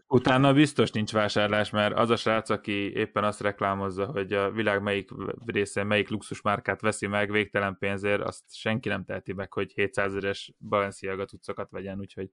[0.07, 4.81] Utána biztos nincs vásárlás, mert az a srác, aki éppen azt reklámozza, hogy a világ
[4.81, 5.09] melyik
[5.45, 10.53] részén melyik luxusmárkát veszi meg végtelen pénzért, azt senki nem teheti meg, hogy 700 eres
[10.59, 12.29] Balenciaga tudszokat vegyen, úgyhogy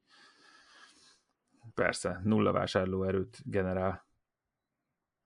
[1.75, 4.07] persze, nulla vásárló erőt generál.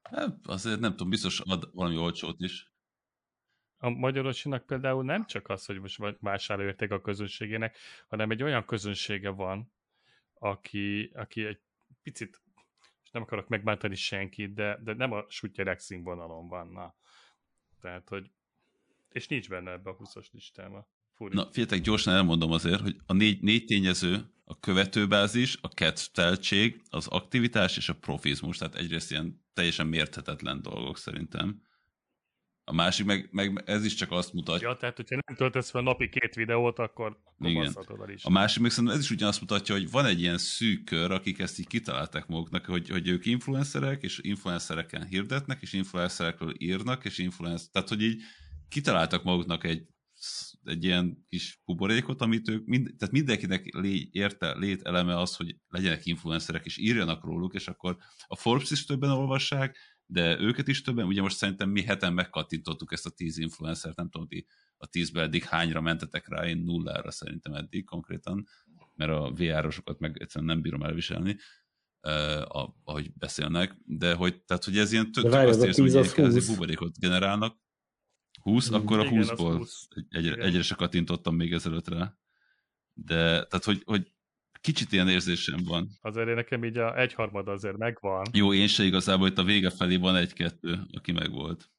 [0.02, 2.71] Hát, azért nem tudom, biztos ad valami olcsót is
[3.83, 7.77] a magyarosinak például nem csak az, hogy most vásárlóérték a közönségének,
[8.09, 9.73] hanem egy olyan közönsége van,
[10.35, 11.61] aki, aki egy
[12.03, 12.40] picit,
[13.11, 16.68] nem akarok megbántani senkit, de, de nem a sutyerek színvonalon van.
[16.68, 16.95] Na.
[17.81, 18.31] Tehát, hogy
[19.12, 20.88] és nincs benne ebbe a 20-as listába.
[21.14, 21.35] Furi.
[21.35, 27.07] Na, figyeljetek, gyorsan elmondom azért, hogy a négy, négy tényező, a követőbázis, a ketteltség, az
[27.07, 31.62] aktivitás és a profizmus, tehát egyrészt ilyen teljesen mérthetetlen dolgok szerintem
[32.64, 34.68] A másik meg, meg ez is csak azt mutatja.
[34.68, 37.75] Ja, tehát hogyha nem töltesz fel napi két videót, akkor Igen.
[38.07, 38.25] is.
[38.25, 41.38] A másik meg szerintem ez is ugyanazt mutatja, hogy van egy ilyen szűk kör, akik
[41.38, 47.18] ezt így kitalálták maguknak, hogy, hogy ők influencerek, és influencereken hirdetnek, és influencerekről írnak, és
[47.18, 48.22] influencer, tehát hogy így
[48.68, 49.87] kitaláltak maguknak egy
[50.64, 56.07] egy ilyen kis buborékot, amit ők, mind, tehát mindenkinek lé, érte lételeme az, hogy legyenek
[56.07, 57.96] influencerek, és írjanak róluk, és akkor
[58.27, 59.77] a Forbes is többen olvassák,
[60.12, 64.09] de őket is többen, ugye most szerintem mi heten megkattintottuk ezt a tíz influencert, nem
[64.09, 64.46] tudom, ti
[64.77, 68.46] a tízbe eddig hányra mentetek rá, én nullára szerintem eddig konkrétan,
[68.94, 71.37] mert a VR-osokat meg egyszerűen nem bírom elviselni,
[72.01, 75.85] uh, ahogy beszélnek, de hogy, tehát, hogy ez ilyen tök, azt érzem,
[76.25, 77.61] hogy egy buborékot generálnak,
[78.42, 79.88] 20, mm, akkor a 20-ból 20.
[80.09, 82.16] egy, egyre se kattintottam még ezelőtt rá.
[82.92, 84.12] De, tehát, hogy, hogy
[84.62, 85.88] kicsit ilyen érzésem van.
[86.01, 88.27] Azért én nekem így a egyharmad azért megvan.
[88.33, 91.70] Jó, én se igazából, hogy a vége felé van egy-kettő, aki megvolt.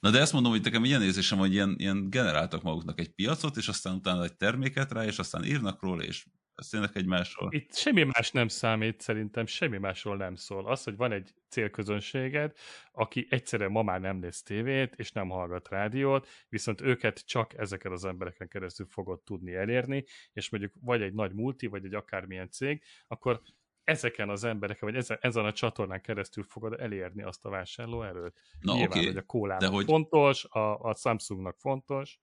[0.00, 3.56] Na de ezt mondom, hogy nekem ilyen érzésem, hogy ilyen, ilyen generáltak maguknak egy piacot,
[3.56, 6.26] és aztán utána egy terméket rá, és aztán írnak róla, és
[6.58, 7.52] beszélnek egymásról.
[7.52, 10.66] Itt semmi más nem számít, szerintem semmi másról nem szól.
[10.66, 12.52] Az, hogy van egy célközönséged,
[12.92, 17.92] aki egyszerűen ma már nem néz tévét, és nem hallgat rádiót, viszont őket csak ezeken
[17.92, 22.50] az embereken keresztül fogod tudni elérni, és mondjuk vagy egy nagy multi, vagy egy akármilyen
[22.50, 23.40] cég, akkor
[23.84, 28.40] ezeken az embereken, vagy ezen, ezen a csatornán keresztül fogod elérni azt a vásárlóerőt.
[28.60, 29.06] Na, Nyilván, okay.
[29.06, 29.84] hogy a kólának hogy...
[29.84, 32.18] fontos, a, a Samsungnak fontos.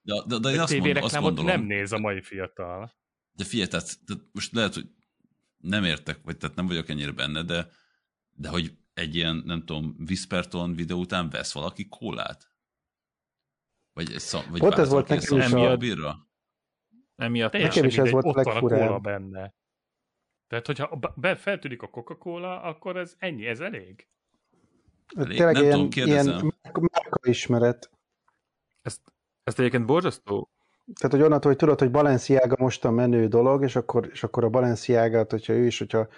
[0.00, 3.00] De, de, de én azt, mond, azt gondolom, nem néz a mai fiatal.
[3.32, 4.88] De figyelj, tehát, tehát most lehet, hogy
[5.56, 7.68] nem értek, vagy tehát nem vagyok ennyire benne, de,
[8.30, 12.50] de hogy egy ilyen, nem tudom, Whisperton videó után vesz valaki kólát?
[13.92, 15.76] Vagy, szam, vagy Ott ez volt nekem is a...
[15.76, 16.26] bírra?
[17.16, 19.02] Emiatt nekem is ez volt a legfurább.
[19.02, 19.54] benne.
[20.46, 24.08] Tehát, hogyha be, feltűnik a Coca-Cola, akkor ez ennyi, ez elég?
[25.16, 25.36] elég?
[25.36, 27.90] Tényleg nem ilyen, tudom, ilyen márka ismeret.
[28.82, 29.00] Ezt,
[29.44, 30.50] ezt egyébként borzasztó
[30.94, 34.44] tehát, hogy onnantól, hogy tudod, hogy Balenciaga most a menő dolog, és akkor, és akkor
[34.44, 36.08] a Balenciaga, hogyha ő is, hogyha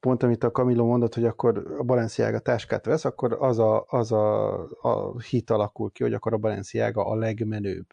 [0.00, 4.12] pont amit a Camilo mondott, hogy akkor a Balenciaga táskát vesz, akkor az a, az
[4.12, 7.86] a, a hit alakul ki, hogy akkor a Balenciaga a legmenőbb.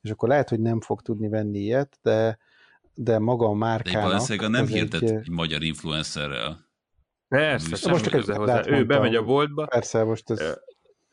[0.00, 2.38] És akkor lehet, hogy nem fog tudni venni ilyet, de,
[2.94, 4.00] de maga a márkának...
[4.00, 6.66] De Balenciaga nem hirdet egy, egy magyar influencerrel.
[7.28, 8.62] Persze, most csak hozzá.
[8.66, 9.66] Ő bemegy a boltba.
[9.66, 10.58] Persze, most ez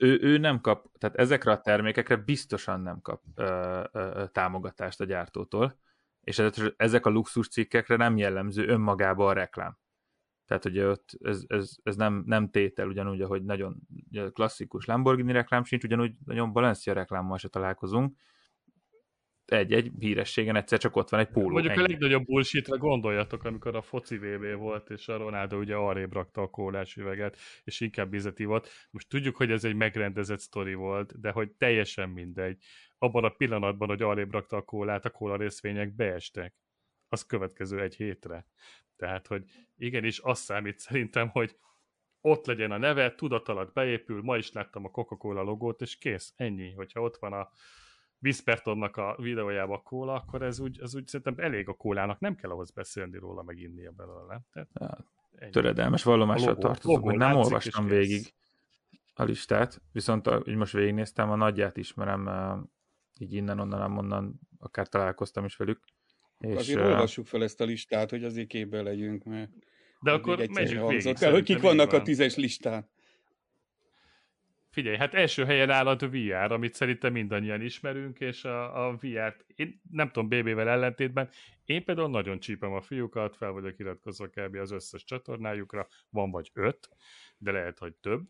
[0.01, 5.05] ő, ő nem kap, tehát ezekre a termékekre biztosan nem kap ö, ö, támogatást a
[5.05, 5.79] gyártótól,
[6.23, 6.39] és
[6.77, 9.77] ezek a luxus cikkekre nem jellemző önmagában a reklám.
[10.45, 13.81] Tehát, hogy ott ez, ez, ez nem, nem tétel, ugyanúgy, ahogy nagyon
[14.33, 18.17] klasszikus Lamborghini reklám sincs, ugyanúgy nagyon Balencia reklámmal se találkozunk,
[19.53, 21.49] egy-egy hírességen egyszer csak ott van egy póló.
[21.49, 21.83] Mondjuk ennyi.
[21.83, 26.41] a legnagyobb bullshitre gondoljatok, amikor a foci VB volt, és a Ronaldo ugye arrébb rakta
[26.41, 28.69] a kólás üveget, és inkább vizet volt.
[28.89, 32.63] Most tudjuk, hogy ez egy megrendezett sztori volt, de hogy teljesen mindegy.
[32.97, 36.53] Abban a pillanatban, hogy arrébb rakta a kólát, a kóla részvények beestek.
[37.09, 38.45] Az következő egy hétre.
[38.95, 39.43] Tehát, hogy
[39.77, 41.55] igenis azt számít szerintem, hogy
[42.21, 46.33] ott legyen a neve, tudat alatt beépül, ma is láttam a Coca-Cola logót, és kész,
[46.35, 46.71] ennyi.
[46.71, 47.49] Hogyha ott van a
[48.21, 52.36] Whispertonnak a videójába a kóla, akkor ez úgy, ez úgy szerintem elég a kólának, nem
[52.36, 54.41] kell ahhoz beszélni róla, meg innia belőle.
[54.53, 58.34] Tehát, ja, töredelmes vallomással tartozok, hogy nem olvastam végig
[59.13, 62.29] a listát, viszont a, így most végignéztem, a nagyját ismerem,
[63.19, 65.79] így innen-onnan, onnan akár találkoztam is velük.
[66.39, 69.49] És, azért uh, olvassuk fel ezt a listát, hogy azért képbe legyünk, mert
[70.01, 71.15] de akkor megyünk végig.
[71.19, 71.99] El, hogy kik vannak van.
[71.99, 72.89] a tízes listán.
[74.71, 79.45] Figyelj, hát első helyen áll a VR, amit szerintem mindannyian ismerünk, és a, a VR-t,
[79.55, 81.29] én nem tudom, BB-vel ellentétben,
[81.65, 84.55] én például nagyon csípem a fiúkat, fel vagyok iratkozva kb.
[84.55, 86.89] az összes csatornájukra, van vagy öt,
[87.38, 88.21] de lehet, hogy több,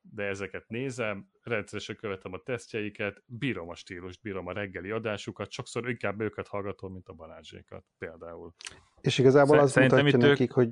[0.00, 5.88] de ezeket nézem, rendszeresen követem a tesztjeiket, bírom a stílust, bírom a reggeli adásukat, sokszor
[5.88, 8.54] inkább őket hallgatom, mint a Balázsékat például.
[9.00, 10.52] És igazából az mutatja nekik, ők...
[10.52, 10.70] hogy,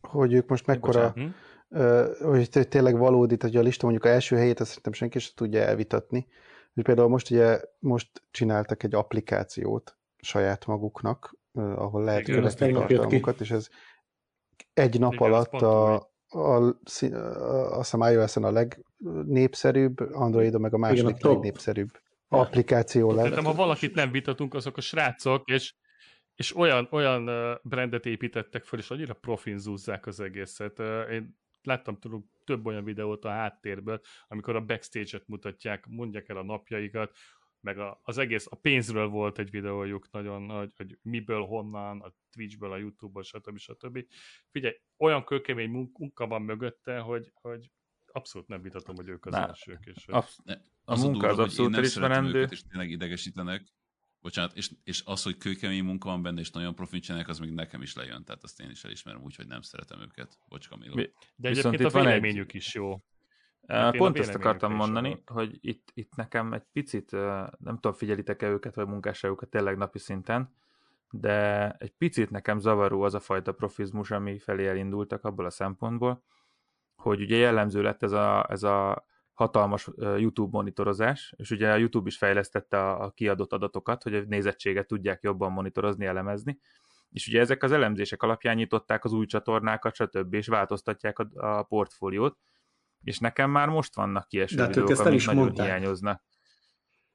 [0.00, 1.12] hogy ők most mekkora...
[1.12, 1.58] Bocsánat, hm?
[2.20, 5.60] Hogy tényleg valódi, tehát a lista mondjuk a első helyét, azt szerintem senki sem tudja
[5.60, 6.26] elvitatni.
[6.74, 13.40] Hogy például most ugye most csináltak egy applikációt saját maguknak, ahol lehet Igen, követni tartalmukat,
[13.40, 13.68] és ez
[14.74, 16.74] egy nap Igen, alatt a, a, a,
[17.78, 21.90] azt hiszem iOS-en a legnépszerűbb, Androidon meg a második Igen, a legnépszerűbb
[22.28, 23.18] applikáció lett.
[23.18, 25.74] Szerintem, ha valakit nem vitatunk, azok a srácok, és
[26.34, 27.24] és olyan, olyan
[27.62, 30.78] brandet építettek föl, és annyira profin zúzzák az egészet.
[31.10, 36.42] Én láttam tudunk több olyan videót a háttérből, amikor a backstage-et mutatják, mondják el a
[36.42, 37.16] napjaikat,
[37.60, 42.12] meg a, az egész, a pénzről volt egy videójuk nagyon, hogy, hogy miből, honnan, a
[42.30, 43.58] Twitchből, a YouTube-ból, stb.
[43.58, 44.06] stb.
[44.50, 47.70] Figyelj, olyan kőkemény munka van mögötte, hogy, hogy
[48.12, 49.86] abszolút nem vitatom, hogy ők az Na, elsők.
[49.86, 52.46] És absz- ne, az a, munka az abszolút elismerendő.
[52.50, 53.62] És tényleg idegesítenek.
[54.20, 57.52] Bocsánat, és, és az, hogy kőkemény munka van benne, és nagyon profit csinálják, az még
[57.52, 60.38] nekem is lejön, tehát azt én is elismerem úgy, hogy nem szeretem őket.
[60.48, 60.94] Bocs, Camilo.
[61.36, 62.54] De egyébként a véleményük egy...
[62.54, 63.02] is jó.
[63.66, 65.28] Hát Pont ezt akartam mondani, volt.
[65.28, 70.54] hogy itt, itt nekem egy picit, nem tudom, figyelitek-e őket, vagy munkásságukat tényleg napi szinten,
[71.10, 76.22] de egy picit nekem zavaró az a fajta profizmus, ami felé elindultak abból a szempontból,
[76.94, 79.04] hogy ugye jellemző lett ez a, ez a
[79.40, 84.86] hatalmas YouTube monitorozás, és ugye a YouTube is fejlesztette a, kiadott adatokat, hogy a nézettséget
[84.86, 86.58] tudják jobban monitorozni, elemezni,
[87.10, 91.62] és ugye ezek az elemzések alapján nyitották az új csatornákat, stb., és változtatják a, a
[91.62, 92.38] portfóliót,
[93.04, 95.66] és nekem már most vannak kieső De hát videók, amik is nagyon mondták.
[95.66, 96.22] hiányoznak.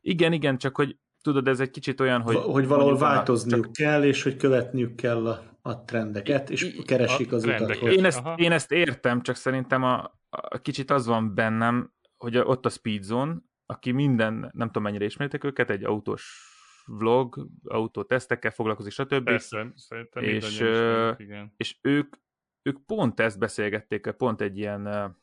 [0.01, 2.35] Igen, igen, csak hogy tudod, ez egy kicsit olyan, hogy...
[2.35, 3.73] Hogy valahol változniuk csak...
[3.73, 7.75] kell, és hogy követniük kell a, a trendeket, és keresik az utat.
[7.75, 11.93] Én ezt, én ezt értem, csak szerintem a, a kicsit az van bennem,
[12.25, 16.53] hogy ott a Speedzone, aki minden, nem tudom mennyire ismertek őket, egy autós
[16.85, 19.23] vlog, autótesztekkel foglalkozik, stb.
[19.23, 21.53] Persze, szerintem és, ismerjük, igen.
[21.57, 22.15] és ők,
[22.61, 25.15] ők pont ezt beszélgették, pont egy ilyen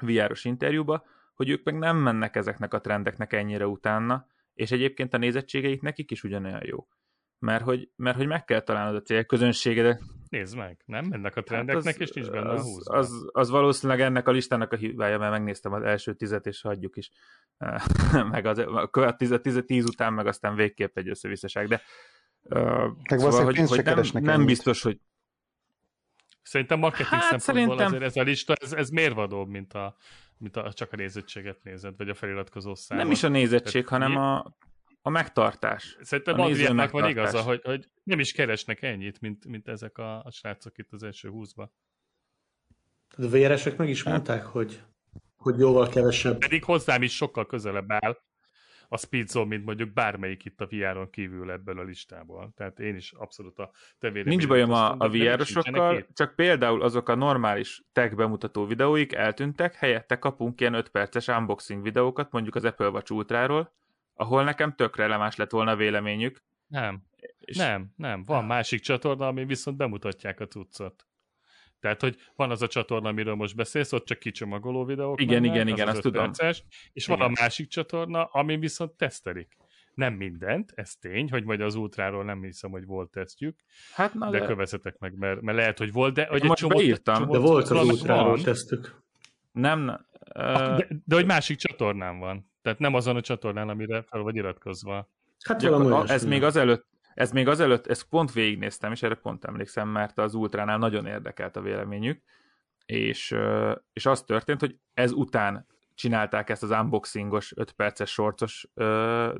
[0.00, 5.18] VR-os interjúba, hogy ők meg nem mennek ezeknek a trendeknek ennyire utána, és egyébként a
[5.18, 6.88] nézettségeik nekik is ugyanolyan jó.
[7.38, 10.02] Mert hogy, mert hogy meg kell találnod a célközönségedet.
[10.34, 12.90] Nézd meg, nem mennek a trendeknek, hát az, és nincs benne az, a húz.
[12.90, 16.96] Az, az valószínűleg ennek a listának a hibája, mert megnéztem az első tizet, és hagyjuk
[16.96, 17.10] is.
[18.30, 18.58] meg az,
[18.90, 21.82] a tíz, tíz, tíz után, meg aztán végképp egy összevisszaság, de
[22.42, 25.00] uh, meg szóval, hogy, hogy nem, nem biztos, hogy
[26.42, 27.86] Szerintem marketing hát szempontból szerintem...
[27.86, 29.96] azért ez a lista, ez, ez mérvadóbb, mint, a,
[30.38, 32.98] mint a, csak a nézettséget nézed, vagy a feliratkozó szám.
[32.98, 34.56] Nem is a nézettség, Tehát hanem a,
[35.06, 35.96] a megtartás.
[36.00, 40.24] Szerintem a Adriának van igaza, hogy, hogy nem is keresnek ennyit, mint, mint ezek a,
[40.24, 41.72] a srácok itt az első húszba.
[43.16, 44.82] A véresek meg is mondták, hogy,
[45.36, 46.38] hogy jóval kevesebb.
[46.38, 48.18] Pedig hozzám is sokkal közelebb áll
[48.88, 52.52] a Speedzone, mint mondjuk bármelyik itt a VR-on kívül ebből a listából.
[52.56, 57.14] Tehát én is abszolút a te Nincs bajom a, a VR-osokkal, csak például azok a
[57.14, 62.88] normális tech bemutató videóik eltűntek, helyette kapunk ilyen 5 perces unboxing videókat, mondjuk az Apple
[62.88, 63.72] Watch Ultra-ról,
[64.14, 66.42] ahol nekem tök releváns lett volna a véleményük.
[66.66, 67.02] Nem,
[67.38, 67.56] és...
[67.56, 68.24] nem, nem.
[68.24, 71.06] Van másik csatorna, ami viszont bemutatják a cuccot.
[71.80, 75.54] Tehát, hogy van az a csatorna, amiről most beszélsz, ott csak kicsomagoló videók Igen, mennek,
[75.54, 76.24] igen, igen, azt tudom.
[76.24, 77.18] Perces, és igen.
[77.18, 79.56] van a másik csatorna, ami viszont tesztelik.
[79.94, 83.58] Nem mindent, ez tény, hogy majd az útráról nem hiszem, hogy volt tesztjük,
[83.92, 86.76] hát, na, de, de kövezetek meg, mert, mert lehet, hogy volt, de hogy egy csomó,
[86.76, 89.02] beírtam, csomó, de volt az útráról tesztük.
[89.52, 90.76] Nem, uh...
[90.76, 92.52] de, de, hogy másik csatornán van.
[92.64, 95.08] Tehát nem azon a csatornán, amire fel vagy iratkozva.
[95.44, 99.88] Hát Gyakor- ez még azelőtt ez még azelőtt, ezt pont végignéztem, és erre pont emlékszem,
[99.88, 102.22] mert az Ultránál nagyon érdekelt a véleményük,
[102.86, 103.36] és,
[103.92, 108.68] és az történt, hogy ez után csinálták ezt az unboxingos 5 perces sorcos,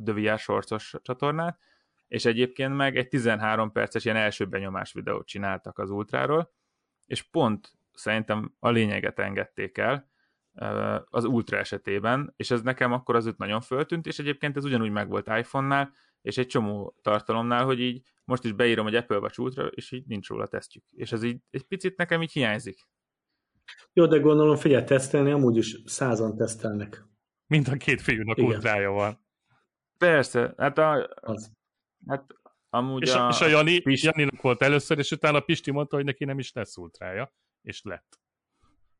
[0.04, 1.58] VR sorcos csatornát,
[2.08, 6.52] és egyébként meg egy 13 perces ilyen első benyomás videót csináltak az Ultráról,
[7.06, 10.10] és pont szerintem a lényeget engedték el
[11.04, 15.08] az Ultra esetében, és ez nekem akkor az nagyon föltűnt, és egyébként ez ugyanúgy meg
[15.08, 19.66] volt iPhone-nál, és egy csomó tartalomnál, hogy így most is beírom, hogy Apple Watch Ultra,
[19.66, 20.84] és így nincs róla tesztjük.
[20.90, 22.88] És ez így egy picit nekem így hiányzik.
[23.92, 27.04] Jó, de gondolom, figyelj, tesztelni, amúgy is százan tesztelnek.
[27.46, 28.50] Mind a két fiúnak Igen.
[28.50, 29.26] ultrája van.
[29.98, 31.08] Persze, hát a...
[31.20, 31.52] Az.
[32.06, 32.34] Hát
[32.68, 34.06] amúgy és a, a, és a Jani, Pisti...
[34.06, 38.18] Janinak volt először, és utána Pisti mondta, hogy neki nem is lesz ultrája, és lett.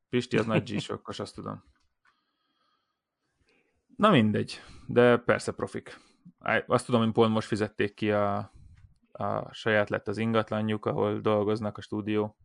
[0.09, 1.63] Pisti az nagy g azt tudom.
[3.95, 5.99] Na mindegy, de persze profik
[6.67, 8.51] azt tudom, hogy pont most fizették ki a,
[9.11, 12.37] a saját lett az ingatlanjuk, ahol dolgoznak a stúdió.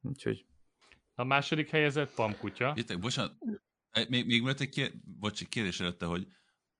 [0.00, 0.46] Úgyhogy...
[1.14, 2.72] A második helyezett Pamkutya.
[2.76, 3.36] Jöttek, bocsánat,
[4.08, 6.26] még, még mert egy kér, bocs, kérdés előtte, hogy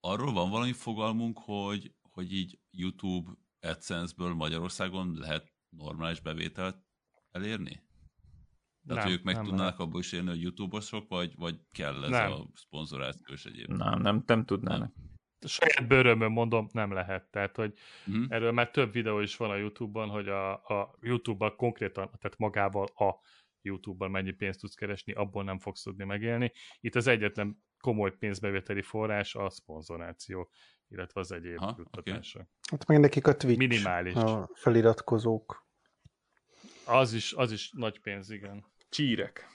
[0.00, 6.76] arról van valami fogalmunk, hogy, hogy így YouTube AdSense-ből Magyarországon lehet normális bevételt
[7.30, 7.82] elérni?
[8.88, 9.80] Tehát, nem, hogy ők meg tudnának lehet.
[9.80, 12.32] abból is élni, hogy YouTube-osok, vagy, vagy kell ez nem.
[12.32, 13.68] a szponzorációs egyéb?
[13.68, 14.92] Nem, nem, nem tudnának.
[14.94, 15.08] Nem
[15.46, 17.24] saját bőrömön mondom, nem lehet.
[17.30, 17.74] Tehát, hogy
[18.06, 18.24] uh-huh.
[18.28, 22.86] erről már több videó is van a YouTube-ban, hogy a, a YouTube-ban konkrétan, tehát magával
[22.86, 23.14] a
[23.62, 26.52] YouTube-ban mennyi pénzt tudsz keresni, abból nem fogsz tudni megélni.
[26.80, 30.50] Itt az egyetlen komoly pénzbevételi forrás a szponzoráció,
[30.88, 32.42] illetve az egyéb ha, juttatások.
[32.42, 32.52] Okay.
[32.70, 34.14] Hát meg nekik a Twitch, Minimális.
[34.14, 35.66] a feliratkozók.
[36.86, 38.64] Az is, az is nagy pénz, igen.
[38.88, 39.46] Csírek.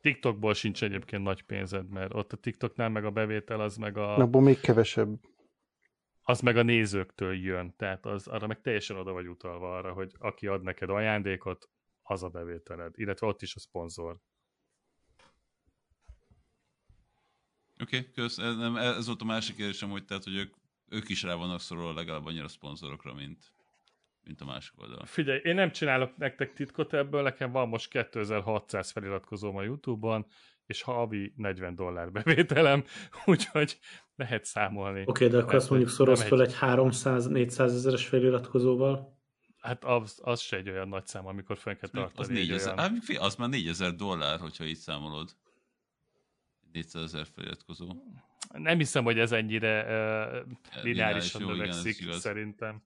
[0.00, 4.16] TikTokból sincs egyébként nagy pénzed, mert ott a TikToknál meg a bevétel az meg a...
[4.16, 5.20] Abból még kevesebb.
[6.22, 10.12] Az meg a nézőktől jön, tehát az, arra meg teljesen oda vagy utalva arra, hogy
[10.18, 11.70] aki ad neked ajándékot,
[12.02, 14.18] az a bevételed, illetve ott is a szponzor.
[17.82, 18.38] Oké, okay, kösz.
[18.38, 20.54] Ez, ez volt a másik kérdésem, hogy tehát, hogy ők,
[20.88, 23.52] ők is rá vannak szorulva legalább annyira szponzorokra, mint,
[24.24, 25.04] mint a másik oldal.
[25.04, 30.26] Figyelj, én nem csinálok nektek titkot ebből, nekem van most 2600 feliratkozóm a Youtube-on,
[30.66, 32.84] és havi 40 dollár bevételem,
[33.24, 33.78] úgyhogy
[34.16, 35.00] lehet számolni.
[35.00, 39.20] Oké, okay, de akkor azt mondjuk szoroz fel egy 300-400 ezeres feliratkozóval.
[39.58, 42.28] Hát az, az se egy olyan nagy szám, amikor fel kell tartani.
[42.28, 42.78] Az, 4000, olyan...
[42.78, 45.30] hát, az már 4000 dollár, hogyha így számolod.
[46.72, 47.92] 400 ezer feliratkozó.
[48.52, 52.82] Nem hiszem, hogy ez ennyire uh, lineárisan növekszik, szerintem.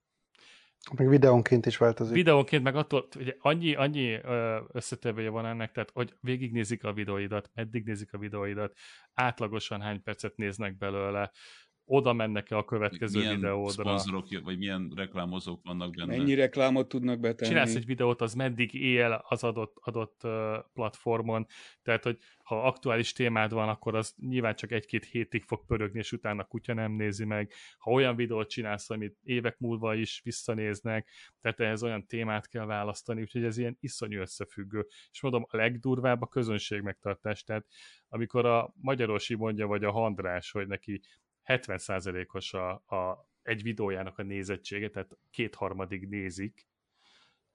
[0.95, 2.15] Meg videónként is változik.
[2.15, 4.19] Videónként meg attól, ugye annyi, annyi
[4.73, 8.73] összetevője van ennek, tehát hogy végignézik a videóidat, meddig nézik a videóidat,
[9.15, 11.31] átlagosan hány percet néznek belőle,
[11.89, 13.71] oda mennek-e a következő milyen videódra.
[13.71, 16.17] szponzorok, vagy milyen reklámozók vannak benne.
[16.17, 17.51] Mennyi reklámot tudnak betenni.
[17.51, 20.21] Csinálsz egy videót, az meddig él az adott, adott
[20.73, 21.47] platformon,
[21.83, 26.13] tehát, hogy ha aktuális témád van, akkor az nyilván csak egy-két hétig fog pörögni, és
[26.13, 27.53] utána kutya nem nézi meg.
[27.79, 31.11] Ha olyan videót csinálsz, amit évek múlva is visszanéznek,
[31.41, 34.87] tehát ehhez olyan témát kell választani, úgyhogy ez ilyen iszonyú összefüggő.
[35.11, 37.67] És mondom, a legdurvább a közönség megtartás, tehát
[38.09, 41.01] amikor a Magyarosi mondja, vagy a Handrás, hogy neki
[41.47, 46.69] 70%-os a, a, egy videójának a nézettsége, tehát kétharmadig nézik,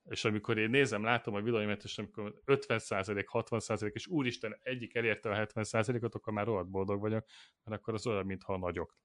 [0.10, 5.30] és amikor én nézem, látom a videóimat, és amikor 50%, 60%, és úristen, egyik elérte
[5.30, 7.26] a 70%-ot, akkor már rohadt boldog vagyok,
[7.64, 9.00] mert akkor az olyan, mintha nagyok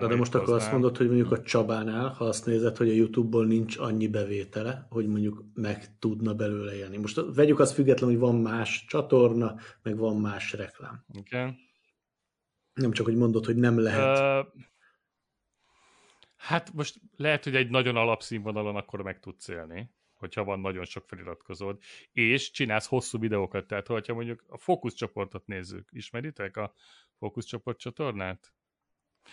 [0.00, 2.92] de, de most akkor azt mondod, hogy mondjuk a Csabánál, ha azt nézed, hogy a
[2.92, 6.96] YouTube-ból nincs annyi bevétele, hogy mondjuk meg tudna belőle élni.
[6.96, 11.04] Most vegyük azt független, hogy van más csatorna, meg van más reklám.
[11.18, 11.50] Okay.
[12.76, 14.44] Nem csak, hogy mondod, hogy nem lehet.
[14.46, 14.52] Uh,
[16.36, 21.04] hát most lehet, hogy egy nagyon alapszínvonalon akkor meg tudsz élni, hogyha van nagyon sok
[21.06, 21.78] feliratkozód,
[22.12, 26.72] és csinálsz hosszú videókat, tehát hogyha mondjuk a fókuszcsoportot nézzük, ismeritek a
[27.18, 28.54] fókuszcsoport csatornát?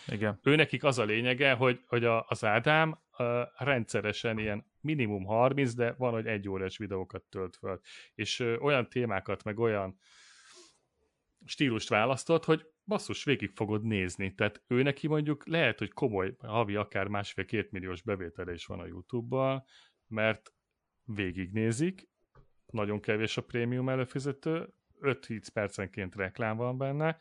[0.08, 0.40] Igen.
[0.44, 5.74] Ő nekik az a lényege, hogy, hogy a, az Ádám uh, rendszeresen ilyen minimum 30,
[5.74, 7.80] de van, hogy egy órás videókat tölt föl.
[8.16, 10.00] És uh, olyan témákat, meg olyan
[11.46, 14.36] stílust választott, hogy basszus, végig fogod nézni.
[14.36, 18.86] Tehát ő neki mondjuk lehet, hogy komoly, havi akár másfél-két milliós bevétele is van a
[18.86, 19.64] YouTube-ban,
[20.08, 20.54] mert
[21.04, 22.10] végignézik,
[22.66, 27.18] nagyon kevés a prémium előfizető, 5-10 percenként reklám van benne,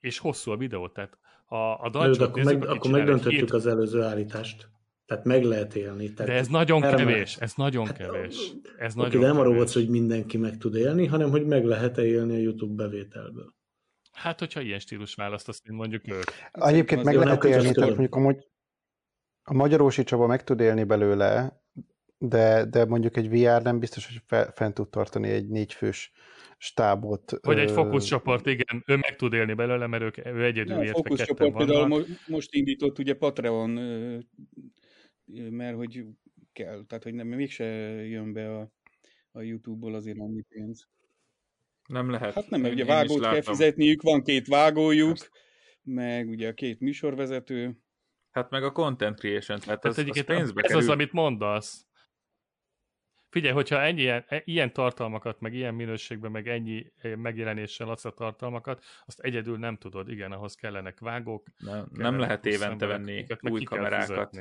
[0.00, 3.50] és hosszú a videó, tehát a, a Dancsot akkor, nézzük, meg, akkor megdöntöttük hét...
[3.50, 4.68] az előző állítást.
[5.06, 6.12] Tehát meg lehet élni.
[6.12, 8.52] Tehát de ez nagyon kevés, ez nagyon hát, kevés.
[8.78, 11.64] Ez okay, nagyon de nem arról volt hogy mindenki meg tud élni, hanem hogy meg
[11.64, 13.54] lehet -e élni a YouTube bevételből.
[14.22, 16.24] Hát, hogyha ilyen stílus választasz, mint mondjuk ők.
[16.52, 18.46] Egyébként meg lehet élni, tehát mondjuk amúgy
[19.42, 21.62] a Magyarósi Csaba meg tud élni belőle,
[22.18, 26.12] de, de mondjuk egy VR nem biztos, hogy fe, fent tud tartani egy négyfős
[26.58, 27.32] stábot.
[27.42, 31.02] Vagy egy fókuszcsoport, igen, ő meg tud élni belőle, mert ők, ő egyedül ja, értve
[31.02, 33.70] fókuszcsoport például most indított ugye Patreon,
[35.50, 36.04] mert hogy
[36.52, 37.64] kell, tehát hogy nem, mégse
[38.06, 38.72] jön be a,
[39.32, 40.88] a YouTube-ból azért annyi pénz.
[41.88, 42.34] Nem lehet.
[42.34, 45.30] Hát nem, mert ugye vágót kell fizetniük, van két vágójuk, Azt.
[45.82, 47.78] meg ugye a két műsorvezető.
[48.30, 50.82] Hát meg a content creation, tehát hát az, az pénzbe Ez kerül.
[50.82, 51.86] az, amit mondasz.
[53.30, 58.10] Figyelj, hogyha ennyi, ilyen, ilyen tartalmakat, meg ilyen minőségben, meg ennyi eh, megjelenéssel adsz a
[58.10, 60.08] tartalmakat, azt egyedül nem tudod.
[60.08, 61.46] Igen, ahhoz kellenek vágók.
[61.56, 64.38] Nem, nem lehet évente venni új kamerákat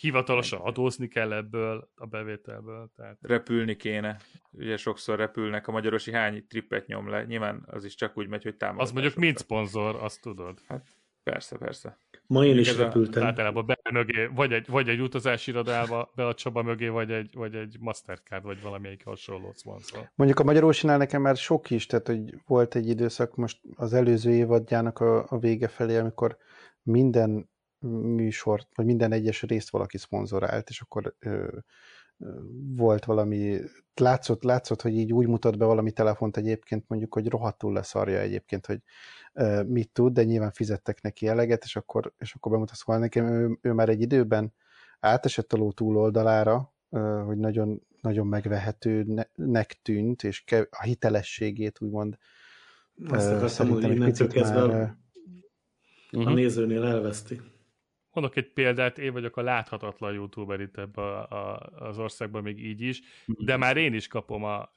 [0.00, 2.90] hivatalosan adózni kell ebből a bevételből.
[2.96, 3.18] Tehát...
[3.20, 4.16] Repülni kéne.
[4.50, 7.24] Ugye sokszor repülnek, a magyarosi hány trippet nyom le.
[7.24, 8.88] Nyilván az is csak úgy megy, hogy támogatás.
[8.88, 10.58] Az mondjuk mind szponzor, azt tudod.
[10.68, 10.84] Hát
[11.22, 11.98] persze, persze.
[12.26, 13.22] Ma én is repültem.
[13.22, 17.10] A, általában be mögé, vagy egy, vagy egy utazási irodába be a Csaba mögé, vagy
[17.10, 20.10] egy, vagy egy Mastercard, vagy valamelyik hasonló szponzor.
[20.14, 24.32] Mondjuk a Magyarósinál nekem már sok is, tehát hogy volt egy időszak most az előző
[24.32, 26.36] évadjának a, a vége felé, amikor
[26.82, 27.52] minden
[27.90, 31.28] műsort, vagy minden egyes részt valaki szponzorált, és akkor ö,
[32.18, 32.38] ö,
[32.76, 33.60] volt valami,
[33.94, 38.66] látszott, látszott, hogy így úgy mutat be valami telefont egyébként, mondjuk, hogy rohadtul leszarja egyébként,
[38.66, 38.80] hogy
[39.32, 43.26] ö, mit tud, de nyilván fizettek neki eleget, és akkor, és akkor bemutatsz volna nekem,
[43.26, 44.54] ő, ő már egy időben
[45.00, 52.16] átesett a ló túloldalára, ö, hogy nagyon, nagyon megvehetőnek tűnt, és a hitelességét úgymond
[53.08, 54.96] azt akartam, hogy innentől kezdve a,
[56.10, 57.40] a nézőnél elveszti.
[58.14, 62.64] Mondok egy példát, én vagyok a láthatatlan youtuber itt ebbe a, a, az országban még
[62.64, 64.72] így is, de már én is kapom a,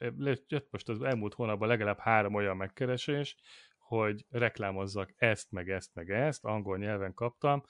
[0.47, 3.35] jött most az elmúlt hónapban legalább három olyan megkeresés,
[3.77, 7.63] hogy reklámozzak ezt, meg ezt, meg ezt, angol nyelven kaptam.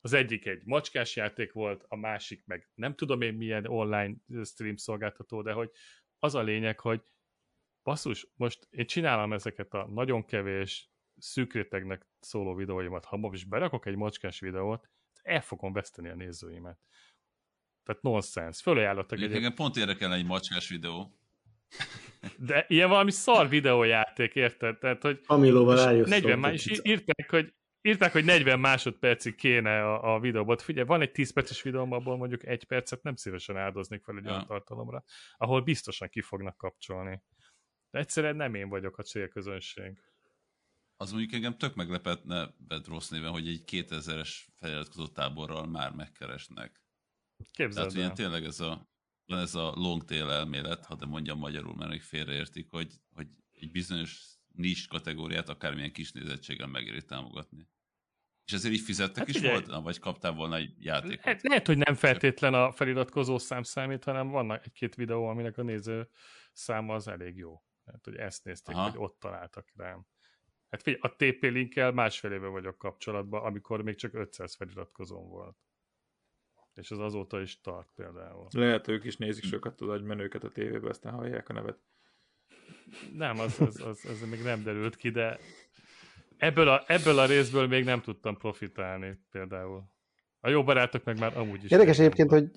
[0.00, 4.76] Az egyik egy macskás játék volt, a másik meg nem tudom én milyen online stream
[4.76, 5.70] szolgáltató, de hogy
[6.18, 7.02] az a lényeg, hogy
[7.82, 13.96] basszus, most én csinálom ezeket a nagyon kevés szűkrétegnek szóló videóimat, ha most berakok egy
[13.96, 14.88] macskás videót,
[15.22, 16.78] el fogom veszteni a nézőimet.
[17.84, 18.62] Tehát nonsense.
[18.62, 19.32] Fölajánlottak egy...
[19.32, 21.18] Engem pont érdekel egy macskás videó.
[22.36, 24.78] De ilyen valami szar videójáték, érted?
[24.78, 26.08] Tehát, hogy Amilóval eljössz.
[26.08, 30.56] 40 más, és írták, hogy írták, hogy 40 másodpercig kéne a, a videóban.
[30.56, 34.24] Figyelj, van egy 10 perces videóm, abból mondjuk egy percet nem szívesen áldoznék fel egy
[34.24, 34.30] ja.
[34.30, 35.04] olyan tartalomra,
[35.36, 37.22] ahol biztosan ki fognak kapcsolni.
[37.90, 39.98] De egyszerűen nem én vagyok a célközönség.
[41.00, 45.92] Az mondjuk engem tök meglepett, ne vedd rossz néven, hogy egy 2000-es feliratkozó táborral már
[45.92, 46.82] megkeresnek.
[47.50, 48.88] Képzeld Tehát ilyen tényleg ez a,
[49.26, 53.28] van ez a long tail elmélet, ha de mondjam magyarul, mert még félreértik, hogy, hogy
[53.52, 57.68] egy bizonyos nis kategóriát akármilyen kis nézettséggel megéri támogatni.
[58.44, 61.24] És ezért így fizettek hát is volt, vagy kaptál volna egy játékot?
[61.24, 65.62] Lehet, lehet, hogy nem feltétlen a feliratkozó szám számít, hanem vannak egy-két videó, aminek a
[65.62, 66.08] néző
[66.52, 67.62] száma az elég jó.
[67.84, 68.90] Hát, hogy ezt nézték, Aha.
[68.90, 70.06] hogy ott találtak rám.
[70.70, 75.56] Hát figyelj, a TP linkkel másfél éve vagyok kapcsolatban, amikor még csak 500 feliratkozón volt.
[76.74, 78.46] És az azóta is tart például.
[78.50, 81.78] Lehet, ők is nézik sokat a menőket a tévében, aztán hallják a nevet.
[83.12, 85.38] Nem, az, az, az, az még nem derült ki, de
[86.36, 89.84] ebből a, ebből a részből még nem tudtam profitálni például.
[90.40, 91.70] A jó barátok meg már amúgy is.
[91.70, 92.50] Érdekes egyébként, hogy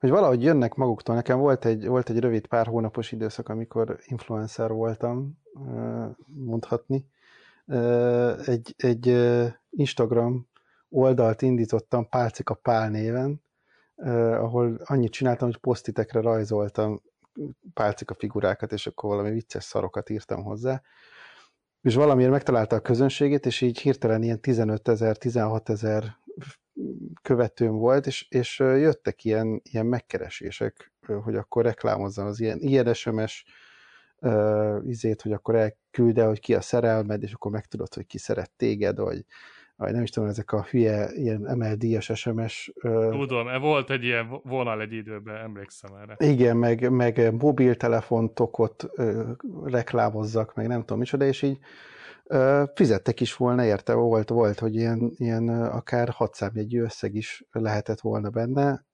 [0.00, 1.14] hogy valahogy jönnek maguktól.
[1.14, 5.38] Nekem volt egy, volt egy rövid pár hónapos időszak, amikor influencer voltam,
[6.26, 7.06] mondhatni.
[8.46, 9.06] Egy, egy
[9.70, 10.48] Instagram
[10.88, 13.42] oldalt indítottam Pálcika Pál néven,
[14.40, 17.02] ahol annyit csináltam, hogy posztitekre rajzoltam
[17.74, 20.82] pálcika figurákat, és akkor valami vicces szarokat írtam hozzá.
[21.80, 26.16] És valamiért megtalálta a közönségét, és így hirtelen ilyen 15 ezer, 16 ezer
[27.22, 33.44] követőm volt, és, és jöttek ilyen, ilyen megkeresések, hogy akkor reklámozzam az ilyen, ilyen SMS
[34.20, 38.50] uh, izét, hogy akkor elkülde, hogy ki a szerelmed, és akkor megtudod, hogy ki szeret
[38.56, 39.24] téged, vagy,
[39.76, 42.72] vagy nem is tudom, ezek a hülye, ilyen MLD-es SMS.
[42.82, 46.30] Uh, Tudom, e volt egy ilyen vonal egy időben, emlékszem erre.
[46.30, 49.30] Igen, meg, meg mobiltelefontokot uh,
[49.64, 51.58] reklámozzak, meg nem tudom micsoda, és így
[52.74, 58.00] fizettek is volna érte, volt, volt, hogy ilyen, ilyen akár hat számjegyű összeg is lehetett
[58.00, 58.84] volna benne.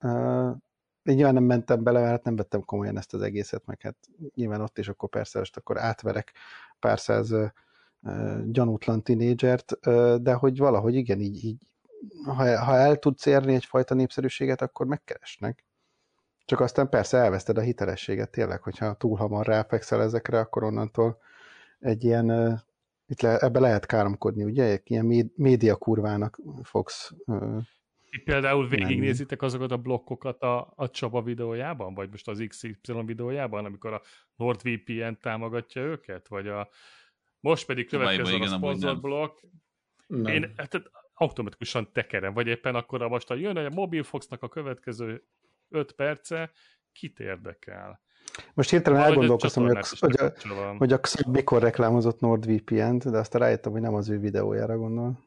[1.02, 3.96] Én nyilván nem mentem bele, mert nem vettem komolyan ezt az egészet, meg hát
[4.34, 6.32] nyilván ott is akkor persze most akkor átverek
[6.78, 7.34] pár száz
[8.44, 9.78] gyanútlan tinédzsert,
[10.22, 11.62] de hogy valahogy igen, így, így
[12.24, 15.64] ha, ha el tudsz érni egyfajta népszerűséget, akkor megkeresnek.
[16.44, 21.18] Csak aztán persze elveszted a hitelességet tényleg, hogyha túl hamar ráfekszel ezekre, akkor onnantól
[21.78, 22.64] egy ilyen
[23.06, 24.80] itt le, ebbe lehet káromkodni, ugye?
[24.84, 27.14] Ilyen média kurvának fogsz
[28.16, 33.64] itt például végignézitek azokat a blokkokat a, a Csaba videójában, vagy most az XY videójában,
[33.64, 34.02] amikor a
[34.36, 36.68] NordVPN támogatja őket, vagy a
[37.40, 39.38] most pedig következő a sponsor blokk.
[40.08, 40.82] Én hát,
[41.14, 45.24] automatikusan tekerem, vagy éppen akkor a most a jön a Mobilfoxnak a következő
[45.68, 46.50] 5 perce,
[46.92, 48.00] kit érdekel?
[48.54, 50.32] Most hirtelen elgondolkoztam, hogy a, hogy, a,
[50.78, 55.18] hogy a Xog mikor reklámozott NordVPN-t, de aztán rájöttem, hogy nem az ő videójára gondol.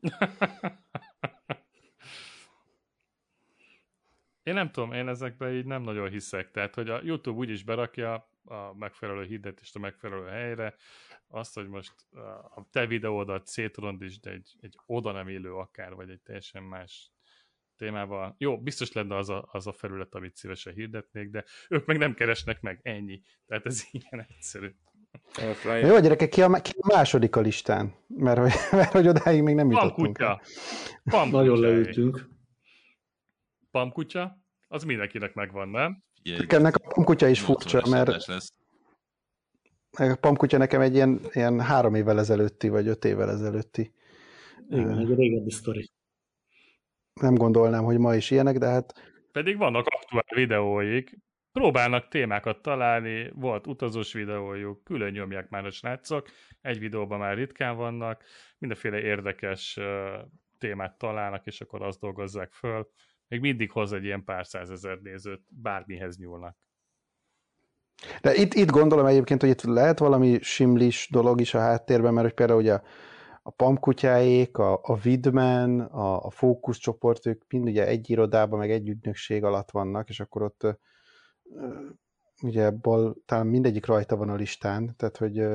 [4.44, 6.50] Én nem tudom, én ezekben így nem nagyon hiszek.
[6.50, 10.74] Tehát, hogy a YouTube úgyis berakja a megfelelő hirdetést a megfelelő helyre,
[11.28, 11.94] azt, hogy most
[12.54, 17.13] a te videódat szétrondítsd egy, egy oda nem élő akár, vagy egy teljesen más
[17.76, 18.34] témával.
[18.38, 22.14] Jó, biztos lenne az a, az a felület, amit szívesen hirdetnék, de ők meg nem
[22.14, 23.20] keresnek meg, ennyi.
[23.46, 24.74] Tehát ez ilyen egyszerű.
[25.64, 27.94] Jó, gyerekek, ki a, ki a második a listán?
[28.06, 30.16] Mert hogy, mert hogy odáig még nem jutottunk.
[30.16, 30.40] Pamkutya.
[31.04, 31.36] Pamkutya.
[31.36, 32.28] Nagyon leültünk.
[33.70, 34.38] Pamkutya?
[34.68, 36.02] Az mindenkinek megvan, nem?
[36.48, 38.08] Ennek a pamkutya is furcsa, mert
[39.90, 43.92] a pamkutya nekem egy ilyen, ilyen három évvel ezelőtti, vagy öt évvel ezelőtti.
[44.68, 45.90] Igen, egy régebbi sztori
[47.20, 49.12] nem gondolnám, hogy ma is ilyenek, de hát...
[49.32, 51.18] Pedig vannak aktuál videóik,
[51.52, 56.28] próbálnak témákat találni, volt utazós videójuk, külön nyomják már a srácok,
[56.60, 58.22] egy videóban már ritkán vannak,
[58.58, 59.78] mindenféle érdekes
[60.58, 62.88] témát találnak, és akkor azt dolgozzák föl.
[63.28, 66.56] Még mindig hoz egy ilyen pár százezer nézőt, bármihez nyúlnak.
[68.20, 72.26] De itt, itt gondolom egyébként, hogy itt lehet valami simlis dolog is a háttérben, mert
[72.26, 72.80] hogy például ugye
[73.46, 78.88] a pamkutyáék, a, a Vidman, a, a fókuszcsoport, ők mind ugye egy irodában, meg egy
[78.88, 80.78] ügynökség alatt vannak, és akkor ott
[82.42, 85.46] ugye ebből talán mindegyik rajta van a listán, tehát hogy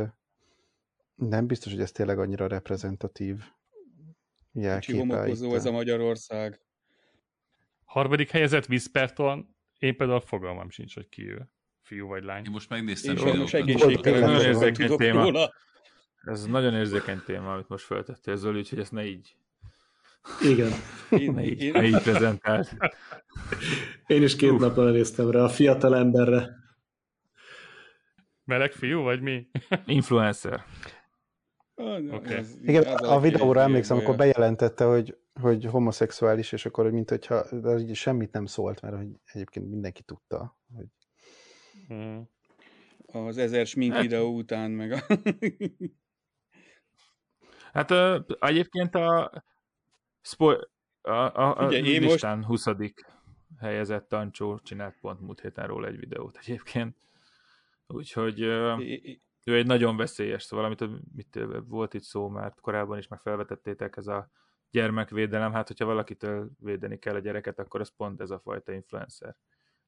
[1.16, 3.44] nem biztos, hogy ez tényleg annyira reprezentatív
[4.52, 5.24] jelképe.
[5.24, 6.62] ez a Magyarország.
[7.84, 11.50] Harmadik helyezett Whisperton, én például fogalmam sincs, hogy ki ő.
[11.82, 12.46] fiú vagy lány.
[12.46, 13.16] Én most megnéztem.
[13.16, 15.22] Én most egészségtelen érzékeny téma.
[15.22, 15.52] Róla.
[16.22, 19.36] Ez nagyon érzékeny téma, amit most feltettél, Zoli, úgyhogy ezt ne így
[20.42, 20.72] igen.
[21.10, 21.72] Én, ne így, én...
[21.72, 22.78] Ne így prezentált.
[24.08, 26.50] Én is két napon néztem rá a fiatal emberre.
[28.44, 29.50] Meleg fiú, vagy mi?
[29.86, 30.64] Influencer.
[32.12, 32.44] Okay.
[32.62, 38.32] Igen, a videóra emlékszem, amikor bejelentette, hogy, hogy homoszexuális, és akkor mint hogyha de semmit
[38.32, 40.58] nem szólt, mert hogy egyébként mindenki tudta.
[40.76, 40.86] Hogy...
[41.88, 42.30] Hmm.
[43.06, 44.02] Az ezer smink hát...
[44.02, 45.00] videó után, meg a...
[47.74, 49.32] hát uh, egyébként a,
[50.22, 50.70] Spo-
[51.02, 52.66] a, a, a Ugye, én listán most...
[52.66, 52.66] 20.
[53.60, 56.98] helyezett Tancsó csinált pont múlt héten róla egy videót egyébként.
[57.88, 63.08] Úgyhogy é, ő egy nagyon veszélyes, szóval amit mit, volt itt szó, mert korábban is
[63.08, 64.30] meg felvetettétek, ez a
[64.72, 69.36] gyermekvédelem, hát hogyha valakitől védeni kell a gyereket, akkor az pont ez a fajta influencer.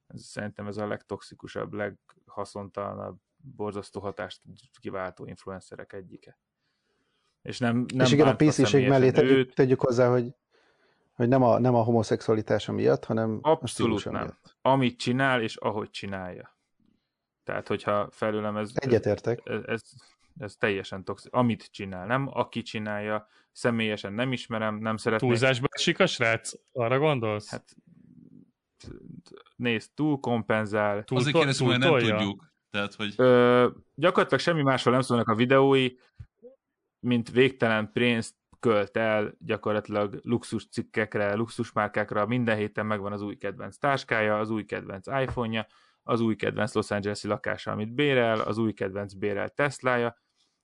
[0.06, 4.42] Ez, szerintem ez a legtoxikusabb, leghaszontalanabb, borzasztó hatást
[4.80, 6.38] kiváltó influencerek egyike.
[7.42, 10.34] És, nem, nem és igen, a pc mellé tegyük, tegyük hozzá, hogy,
[11.12, 14.22] hogy nem, a, nem a homoszexualitása miatt, hanem Abszolút a nem.
[14.22, 14.56] Miatt.
[14.62, 16.56] Amit csinál, és ahogy csinálja.
[17.44, 18.70] Tehát, hogyha felőlem ez...
[18.74, 19.40] Egyetértek.
[19.44, 19.82] Ez, ez,
[20.38, 21.38] ez teljesen toxikus.
[21.38, 25.30] Amit csinál, nem aki csinálja, személyesen nem ismerem, nem szeretnék...
[25.30, 26.52] Túlzásba esik a srác?
[26.72, 27.50] Arra gondolsz?
[27.50, 27.76] Hát
[29.56, 31.04] nézd, túl kompenzál.
[31.04, 32.52] Túl, Azért kérdezem, hogy nem tudjuk.
[32.70, 33.14] Tehát, hogy...
[33.16, 35.90] Ö, gyakorlatilag semmi másról nem szólnak a videói,
[37.02, 43.76] mint végtelen pénzt költ el gyakorlatilag luxus cikkekre, luxusmárkákra, minden héten megvan az új kedvenc
[43.76, 45.66] táskája, az új kedvenc iPhone-ja,
[46.02, 50.16] az új kedvenc Los Angeles-i lakása, amit bérel, az új kedvenc bérel Teslája,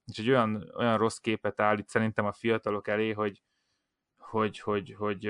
[0.04, 3.42] és egy olyan, olyan rossz képet állít szerintem a fiatalok elé, hogy
[4.18, 5.24] hogy, hogy, hogy,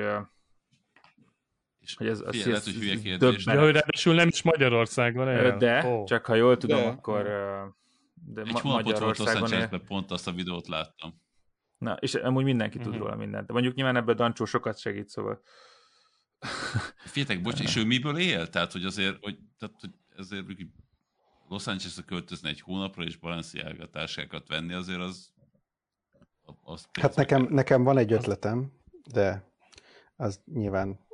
[1.81, 3.45] és hogy ez, az, lehet, hogy hülye kérdés.
[3.45, 5.59] De hogy ráadásul nem is Magyarországon.
[5.59, 6.05] De, oh.
[6.05, 6.87] csak ha jól tudom, de.
[6.87, 7.27] akkor
[8.25, 9.69] de Egy Ma- Magyarországon él.
[9.69, 11.21] pont azt a videót láttam.
[11.79, 12.93] Na, és amúgy mindenki uh-huh.
[12.93, 13.09] tud mhm.
[13.09, 13.47] róla mindent.
[13.47, 15.43] De mondjuk nyilván ebben Dancsó sokat segít, szóval...
[17.15, 18.49] Féltek, bocs, és ő miből él?
[18.49, 20.47] Tehát, hogy azért, hogy, tehát, hogy ezért
[21.49, 25.33] Los Angelesre költözni egy hónapra, és Balenciaga társákat venni, azért az...
[26.63, 28.73] az hát nekem, nekem van egy ötletem,
[29.13, 29.53] de
[30.17, 31.07] az nyilván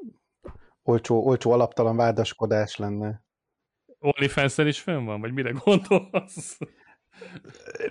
[0.83, 3.25] olcsó, olcsó alaptalan vádaskodás lenne.
[3.99, 6.59] onlyfans is fönn van, vagy mire gondolsz?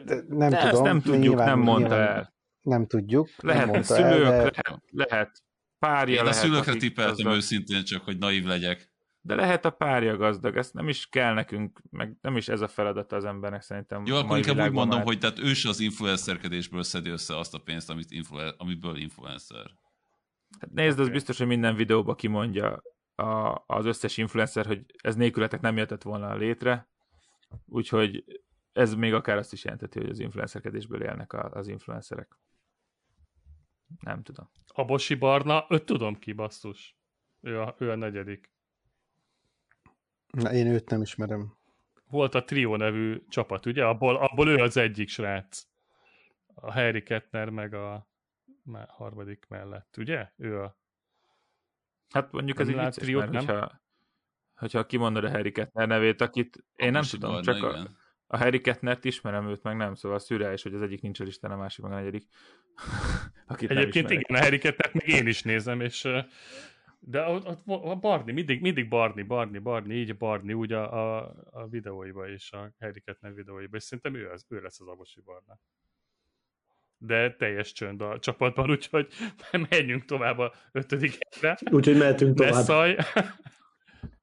[0.05, 0.83] De nem de tudom.
[0.83, 2.33] nem tudjuk, nyilván, nem mondta nyilván, el.
[2.61, 3.29] Nem tudjuk.
[3.37, 4.31] Lehet nem szülők, el, de...
[4.31, 5.43] lehet, lehet
[5.79, 6.39] párja Én lehet.
[6.39, 8.91] a szülőkre tippeltem őszintén, csak hogy naív legyek.
[9.21, 12.67] De lehet a párja gazdag, ezt nem is kell nekünk, meg nem is ez a
[12.67, 14.05] feladata az embernek szerintem.
[14.05, 15.07] Jó, akkor inkább úgy mondom, már...
[15.07, 19.71] hogy tehát ő az influencerkedésből szedi össze azt a pénzt, amit influ- amiből influencer.
[20.59, 22.81] Hát nézd, az biztos, hogy minden videóban kimondja
[23.15, 26.87] a, az összes influencer, hogy ez nélkületek nem jöhetett volna létre,
[27.65, 28.23] úgyhogy
[28.73, 32.37] ez még akár azt is jelenteti, hogy az influencerkedésből élnek az influencerek.
[33.99, 34.49] Nem tudom.
[34.67, 36.97] A Bosi Barna, őt tudom ki, basszus.
[37.41, 38.51] Ő a, ő a negyedik.
[40.27, 41.57] Na, én őt nem ismerem.
[42.07, 43.85] Volt a Trio nevű csapat, ugye?
[43.85, 45.67] Abból, abból ő az egyik srác.
[46.53, 48.07] A Harry Kettner meg a
[48.87, 50.31] harmadik mellett, ugye?
[50.35, 50.77] Ő a...
[52.09, 53.45] Hát mondjuk ez egy vicces, mert nem?
[53.45, 53.81] hogyha,
[54.55, 57.87] hogyha kimondod a Harry Kettner nevét, akit én nem tudom, csak a,
[58.33, 61.51] a Harry Kettnert ismerem, őt meg nem, szóval szürreális, hogy az egyik nincs a listán,
[61.51, 62.27] a másik meg a negyedik.
[63.47, 66.07] Akit Egyébként igen, a Harry Kettnert még én is nézem, és
[66.99, 71.33] de a, a, a Barni, mindig, mindig Barni, Barni, Barni, így Barni, úgy a, a,
[71.51, 75.21] a videóiba is, a Harry Kettner videóiba, és szerintem ő, az, ő lesz az Agosi
[75.21, 75.59] Barna.
[76.97, 79.07] De teljes csönd a csapatban, úgyhogy
[79.69, 81.57] menjünk tovább a ötödik helyre.
[81.71, 82.53] Úgyhogy mehetünk tovább.
[82.57, 82.97] Ne szaj,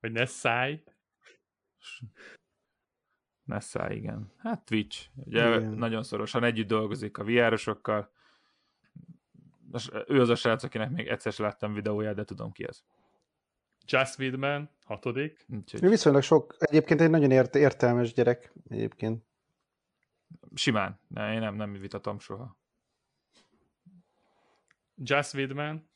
[0.01, 0.83] vagy ne száj.
[3.51, 4.33] Nessa, igen.
[4.37, 5.07] Hát Twitch.
[5.15, 5.73] Ugye igen.
[5.73, 8.11] nagyon szorosan együtt dolgozik a VR-osokkal.
[10.07, 12.83] Ő az a srác, akinek még egyszer sem láttam videóját, de tudom ki ez.
[13.87, 15.47] Just Widman, hatodik.
[15.81, 19.25] Ő viszonylag sok, egyébként egy nagyon ért, értelmes gyerek egyébként.
[20.55, 22.57] Simán, ne, én nem, nem vitatom soha.
[24.95, 25.89] Just Widman.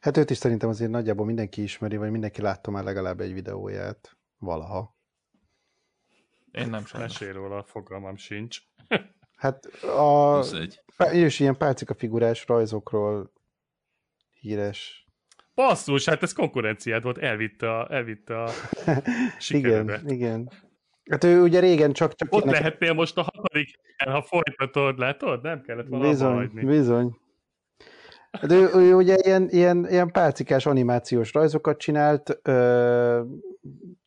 [0.00, 4.16] Hát őt is szerintem azért nagyjából mindenki ismeri, vagy mindenki látta már legalább egy videóját
[4.38, 4.96] valaha.
[6.52, 7.18] Én nem sajnos.
[7.18, 8.58] Mesél róla, fogalmam sincs.
[9.36, 10.44] hát a,
[11.12, 13.32] ő is ilyen pálcika figurás rajzokról
[14.40, 15.06] híres.
[15.54, 18.50] Basszus, hát ez konkurenciát volt, elvitte a, elvitte a
[19.48, 20.50] Igen, igen.
[21.10, 22.14] Hát ő ugye régen csak...
[22.14, 22.60] csak Ott ilyenek...
[22.60, 25.42] lehetnél most a hatodik, ha folytatod, látod?
[25.42, 26.64] Nem kellett volna Bizony, hagyni.
[26.64, 27.16] bizony.
[28.46, 33.22] De ő, ő ugye ilyen, ilyen, ilyen pálcikás animációs rajzokat csinált, ö,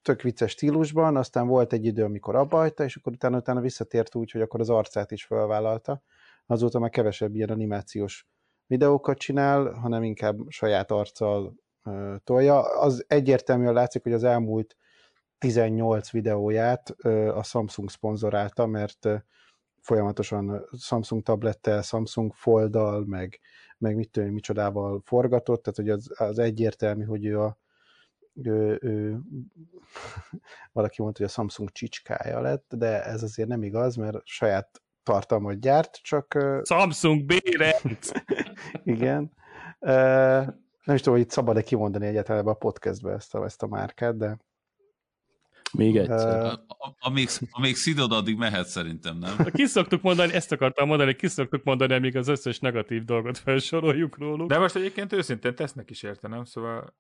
[0.02, 4.16] tök vicces stílusban, aztán volt egy idő, amikor abba hagyta, és akkor utána, utána visszatért
[4.16, 6.02] úgy, hogy akkor az arcát is felvállalta.
[6.46, 8.28] Azóta már kevesebb ilyen animációs
[8.68, 12.80] videókat csinál, hanem inkább saját arccal ö, tolja.
[12.80, 14.76] Az egyértelműen látszik, hogy az elmúlt
[15.38, 19.16] 18 videóját ö, a Samsung szponzorálta, mert ö,
[19.82, 23.40] folyamatosan Samsung tablettel, Samsung Folddal, meg,
[23.78, 27.60] meg mit tudom, micsodával forgatott, tehát hogy az, az egyértelmű, hogy ő a
[28.34, 29.20] ő, ő,
[30.74, 35.60] valaki mondta, hogy a Samsung csicskája lett, de ez azért nem igaz, mert saját tartalmat
[35.60, 36.38] gyárt, csak...
[36.64, 38.12] Samsung Bérenc!
[38.84, 39.32] igen.
[40.84, 44.18] Nem is tudom, hogy itt szabad-e kimondani egyáltalán a podcastbe ezt a, ezt a márkát,
[44.18, 44.38] de
[45.74, 46.44] még egyszer.
[46.44, 46.54] Uh,
[47.00, 49.38] amíg, amíg szidod, addig mehet szerintem, nem?
[49.54, 54.18] Ki szoktuk mondani, ezt akartam mondani, ki szoktuk mondani, amíg az összes negatív dolgot felsoroljuk
[54.18, 54.50] róluk.
[54.50, 56.46] De most egyébként őszintén tesznek is érte, nem?
[56.46, 56.94] Szóval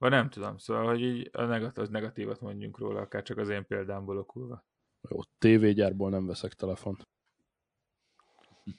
[0.00, 3.66] vagy nem tudom, szóval, hogy így a negatív, negatívat mondjunk róla, akár csak az én
[3.66, 4.64] példámból okulva.
[5.08, 7.08] Jó, tévégyárból nem veszek telefont.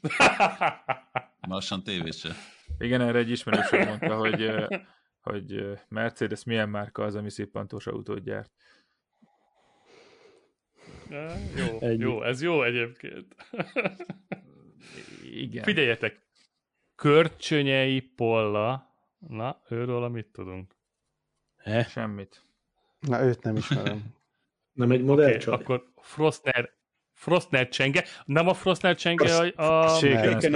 [1.48, 2.34] Lassan tévét se.
[2.78, 4.52] Igen, erre egy ismerősöm mondta, hogy,
[5.22, 8.52] hogy Mercedes milyen márka az, ami szippantós autót gyárt.
[11.56, 11.98] Jó, Ennyi.
[11.98, 13.36] jó, ez jó egyébként.
[15.24, 15.64] Igen.
[15.64, 16.22] Figyeljetek,
[16.96, 20.76] Körcsönyei Polla, na, őről mit tudunk?
[21.58, 21.86] Eh?
[21.86, 22.46] Semmit.
[23.00, 24.04] Na, őt nem ismerem.
[24.74, 26.70] nem egy modell okay, akkor Frostner,
[27.14, 30.00] Frostner Csenge, nem a Frostner Csenge, a, a, a,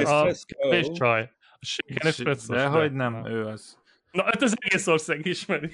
[0.05, 0.27] a,
[0.69, 1.31] a csaj.
[1.59, 2.53] A Shaken Espresso.
[2.53, 3.77] De hogy nem, ő az.
[4.11, 5.71] Na, hát az egész ország ismeri.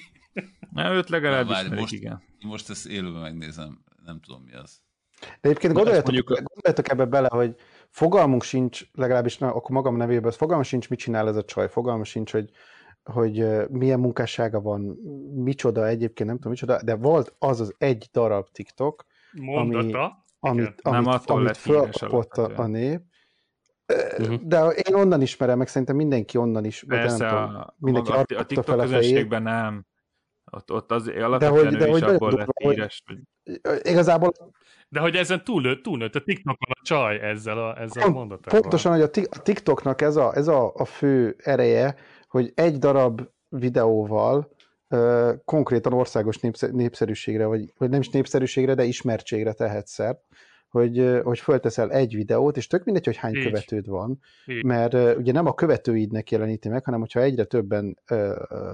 [0.70, 2.22] Na, őt legalább Na, ismerik, most, igen.
[2.40, 4.80] Most ezt élőben megnézem nem tudom mi az.
[5.20, 7.54] De egyébként gondoljatok, mondjuk, gondoljatok ebbe bele, hogy
[7.88, 12.06] fogalmunk sincs, legalábbis na, akkor magam nevében, fogalmunk sincs, mit csinál ez a csaj, fogalmunk
[12.06, 12.50] sincs, hogy,
[13.04, 14.80] hogy milyen munkássága van,
[15.34, 20.24] micsoda egyébként, nem tudom micsoda, de volt az az egy darab TikTok, Mondata.
[20.40, 23.00] Ami, amit, amit, nem amit fölkapott a, a nép,
[24.18, 24.40] uh-huh.
[24.42, 28.38] de én onnan ismerem, meg szerintem mindenki onnan is, Persze, nem a, tudom, mindenki a,
[28.38, 29.86] a TikTok közönségben nem,
[30.56, 33.02] ott, ott az alapvetően de hogy, de ő hogy is abból lett híres.
[33.06, 33.18] Hogy...
[33.82, 34.32] Igazából...
[34.88, 38.60] De hogy ezen túlnőtt, túlnőtt a TikTokon a csaj ezzel a, ezzel a mondatával.
[38.60, 41.94] Pontosan, hogy a TikToknak ez a, ez a, a fő ereje,
[42.28, 44.50] hogy egy darab videóval
[44.88, 46.38] uh, konkrétan országos
[46.70, 50.20] népszerűségre, vagy, vagy nem is népszerűségre, de ismertségre tehet szert
[50.72, 53.44] hogy, hogy fölteszel egy videót, és tök mindegy, hogy hány Így.
[53.44, 54.64] követőd van, Így.
[54.64, 58.18] mert uh, ugye nem a követőidnek jeleníti meg, hanem hogyha egyre többen uh,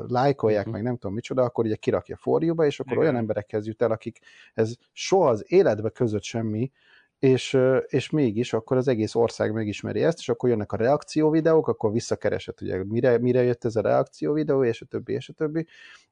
[0.07, 0.75] lájkolják, uh-huh.
[0.75, 3.05] meg nem tudom micsoda, akkor ugye kirakja forjúba, és akkor Igen.
[3.05, 4.19] olyan emberekhez jut el, akik
[4.55, 6.71] ez soha az életbe között semmi,
[7.19, 11.69] és, és mégis akkor az egész ország megismeri ezt, és akkor jönnek a reakció videók,
[11.69, 15.33] akkor visszakeresett, ugye mire, mire jött ez a reakció videó, és a többi, és a
[15.33, 15.67] többi,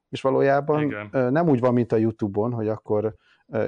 [0.09, 1.33] és valójában Igen.
[1.33, 3.17] nem úgy van, mint a Youtube-on, hogy akkor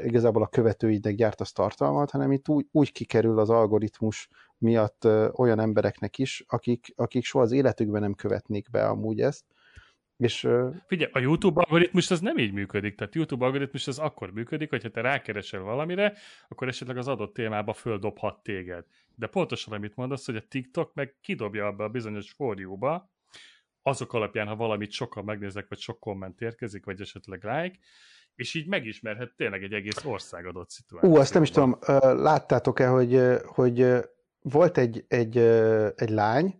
[0.02, 6.18] igazából a követőidnek gyártasz tartalmat, hanem itt úgy, úgy kikerül az algoritmus miatt olyan embereknek
[6.18, 9.44] is, akik, akik soha az életükben nem követnék be amúgy ezt.
[10.16, 10.48] És,
[10.86, 12.94] Figyelj, a YouTube algoritmus az nem így működik.
[12.94, 16.12] Tehát YouTube algoritmus az akkor működik, hogyha te rákeresel valamire,
[16.48, 18.84] akkor esetleg az adott témába földobhat téged.
[19.14, 23.10] De pontosan amit mondasz, hogy a TikTok meg kidobja abba a bizonyos forjóba,
[23.82, 27.78] azok alapján, ha valamit sokan megnéznek, vagy sok komment érkezik, vagy esetleg like,
[28.38, 31.14] és így megismerhet tényleg egy egész ország adott szituációt.
[31.14, 33.86] Ú, azt nem is tudom, láttátok-e, hogy, hogy
[34.42, 35.38] volt egy, egy,
[35.96, 36.58] egy lány,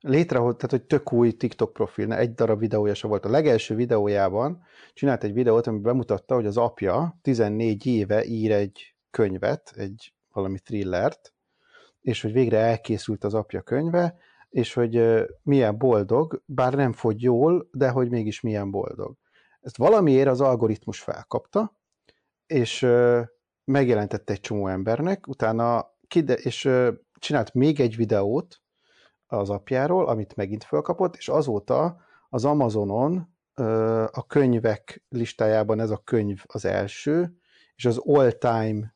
[0.00, 3.24] létrehozott, tehát hogy tök új TikTok profil, egy darab videója se volt.
[3.24, 4.62] A legelső videójában
[4.94, 10.58] csinált egy videót, ami bemutatta, hogy az apja 14 éve ír egy könyvet, egy valami
[10.58, 11.32] thrillert,
[12.00, 14.18] és hogy végre elkészült az apja könyve,
[14.50, 15.02] és hogy
[15.42, 19.16] milyen boldog, bár nem fogy jól, de hogy mégis milyen boldog.
[19.60, 21.80] Ezt valamiért az algoritmus felkapta,
[22.46, 22.86] és
[23.64, 26.68] megjelentette egy csomó embernek, utána kide, és
[27.18, 28.60] csinált még egy videót
[29.26, 33.36] az apjáról, amit megint felkapott, és azóta az Amazonon
[34.10, 37.38] a könyvek listájában ez a könyv az első,
[37.74, 38.94] és az all-time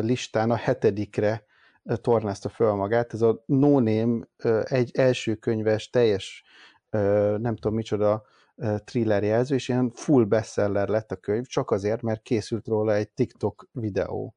[0.00, 1.44] listán a hetedikre
[1.82, 3.12] tornázta föl magát.
[3.12, 4.26] Ez a No Name
[4.64, 6.44] egy első könyves, teljes,
[7.38, 8.24] nem tudom micsoda,
[8.84, 13.10] thriller jelző, és ilyen full bestseller lett a könyv, csak azért, mert készült róla egy
[13.10, 14.36] TikTok videó.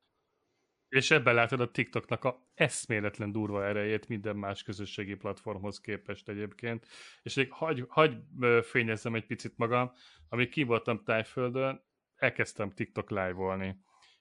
[0.88, 6.88] És ebben látod a TikToknak a eszméletlen durva erejét minden más közösségi platformhoz képest egyébként.
[7.22, 8.18] És még hagy, hagy
[8.62, 9.92] fényezzem egy picit magam,
[10.30, 11.84] amíg ki voltam Tájföldön,
[12.16, 13.80] elkezdtem TikTok live-olni.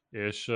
[0.08, 0.52] És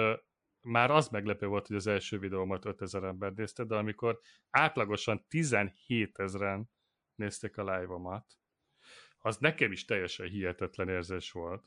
[0.61, 4.19] már az meglepő volt, hogy az első videómat 5000 ember nézte, de amikor
[4.51, 6.71] átlagosan 17 ezeren
[7.15, 8.27] nézték a live-omat,
[9.25, 11.65] az nekem is teljesen hihetetlen érzés volt,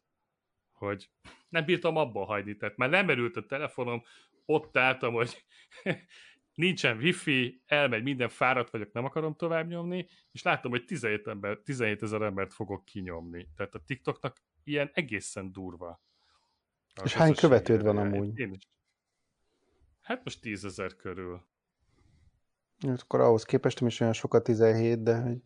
[0.71, 1.09] hogy
[1.49, 4.03] nem bírtam abba hagyni, tehát már nem erült a telefonom,
[4.45, 5.45] ott álltam, hogy
[6.53, 11.57] nincsen wifi, elmegy minden, fáradt vagyok, nem akarom tovább nyomni, és láttam, hogy 17, ember,
[11.57, 13.47] 17 ezer embert fogok kinyomni.
[13.55, 16.01] Tehát a TikToknak ilyen egészen durva.
[17.03, 18.39] És hány követőd van amúgy?
[18.39, 18.69] Én is.
[20.01, 21.45] Hát most 10 ezer körül.
[22.87, 25.41] Hát akkor ahhoz képest nem is olyan sokat 17, de hogy...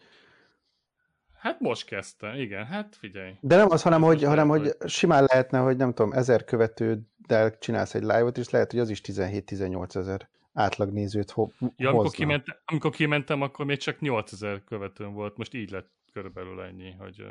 [1.42, 3.32] Hát most kezdte, igen, hát figyelj.
[3.40, 7.96] De nem az, hanem, hogy, hanem hogy simán lehetne, hogy nem tudom, ezer követőddel csinálsz
[7.96, 12.92] egy live-ot, és lehet, hogy az is 17-18 ezer átlag ho- ja, amikor, kimentem, amikor
[12.92, 17.26] kimentem, akkor még csak 8000 követőm volt, most így lett körülbelül ennyi, hogy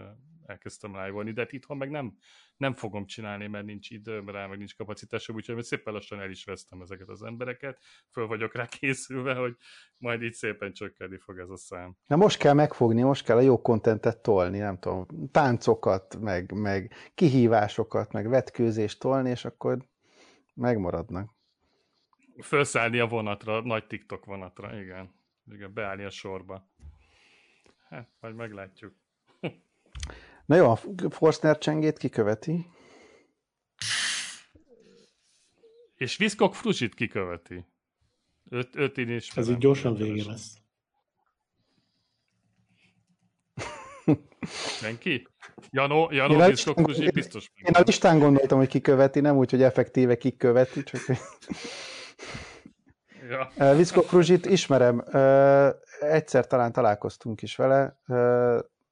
[0.47, 2.17] elkezdtem live de hát itthon meg nem,
[2.57, 6.45] nem fogom csinálni, mert nincs időm rá, meg nincs kapacitásom, úgyhogy szépen lassan el is
[6.45, 7.79] vesztem ezeket az embereket,
[8.11, 9.57] föl vagyok rá készülve, hogy
[9.97, 11.97] majd így szépen csökkenni fog ez a szám.
[12.07, 16.95] Na most kell megfogni, most kell a jó kontentet tolni, nem tudom, táncokat, meg, meg
[17.15, 19.89] kihívásokat, meg vetkőzést tolni, és akkor
[20.55, 21.39] megmaradnak.
[22.39, 25.19] Felszállni a vonatra, nagy TikTok vonatra, igen.
[25.53, 26.70] Igen, beállni a sorba.
[27.91, 28.95] Hát, majd meglátjuk.
[30.47, 30.77] Na jó, a
[31.11, 32.67] Forstner csengét kiköveti.
[35.95, 37.67] És Viskok Fruzsit kiköveti.
[38.49, 39.37] Öt, öt én is.
[39.37, 40.59] Ez így gyorsan vége lesz.
[44.81, 45.27] Senki?
[45.71, 47.51] Janó, Janó Viskok Fruzsit biztos.
[47.55, 51.01] Én a listán gondoltam, hogy kiköveti, nem úgy, hogy effektíve kiköveti, csak...
[53.29, 53.75] Ja.
[53.77, 55.05] Viszko Kruzsit ismerem,
[56.01, 58.01] egyszer talán találkoztunk is vele,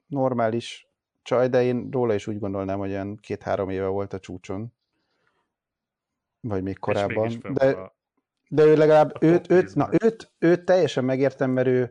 [0.07, 0.89] normális
[1.23, 4.73] csaj, de én róla is úgy gondolnám, hogy olyan két-három éve volt a csúcson.
[6.41, 7.33] Vagy még korábban.
[7.53, 7.93] De,
[8.49, 11.91] de ő legalább, őt, őt, na, őt, őt teljesen megértem, mert ő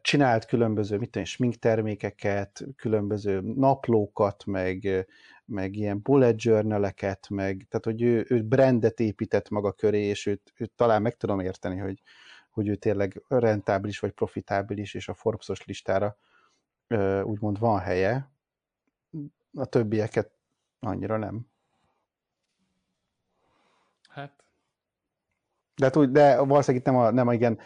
[0.00, 5.06] csinált különböző, mit tudom, sminktermékeket, különböző naplókat, meg,
[5.44, 10.52] meg ilyen bullet journaleket, meg, tehát hogy ő, ő brandet épített maga köré, és őt,
[10.56, 12.02] őt talán meg tudom érteni, hogy,
[12.50, 16.16] hogy ő tényleg rentábilis vagy profitábilis, és a Forbesos listára
[17.22, 18.30] úgymond van helye,
[19.54, 20.30] a többieket
[20.80, 21.46] annyira nem.
[24.08, 24.44] Hát.
[25.74, 27.58] De, hát úgy, de valószínűleg itt nem a, nem a, igen,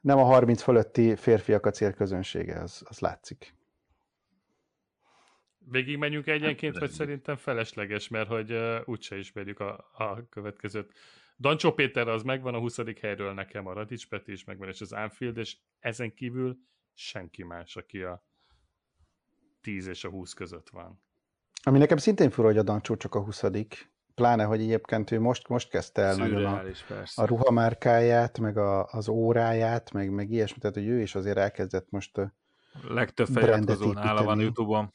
[0.00, 3.54] nem a 30 fölötti férfiak a célközönsége, az, az látszik.
[5.58, 10.92] Végig menjünk egyenként, vagy szerintem felesleges, mert hogy uh, úgyse ismerjük a, a következőt.
[11.40, 13.00] Dancsó Péter az megvan a 20.
[13.00, 16.58] helyről nekem, a Radics Peti is megvan, és az Anfield, és ezen kívül
[16.94, 18.24] senki más, aki a
[19.60, 21.02] 10 és a 20 között van.
[21.62, 23.42] Ami nekem szintén fura, hogy a Dancsó csak a 20
[24.14, 26.62] pláne, hogy egyébként ő most, most kezdte el nagyon a,
[27.14, 31.90] a ruhamárkáját, meg a, az óráját, meg, meg ilyesmi, tehát hogy ő is azért elkezdett
[31.90, 32.20] most
[32.82, 34.92] Legtöbb feliratkozó nála van Youtube-on.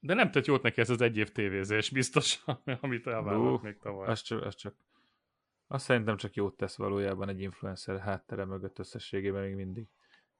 [0.00, 2.44] De nem tett jót neki ez az egy év tévézés, biztos,
[2.80, 4.08] amit elvállalt még tavaly.
[4.08, 4.74] Az csak, az csak,
[5.66, 9.88] azt szerintem csak jót tesz valójában egy influencer háttere mögött összességében még mindig.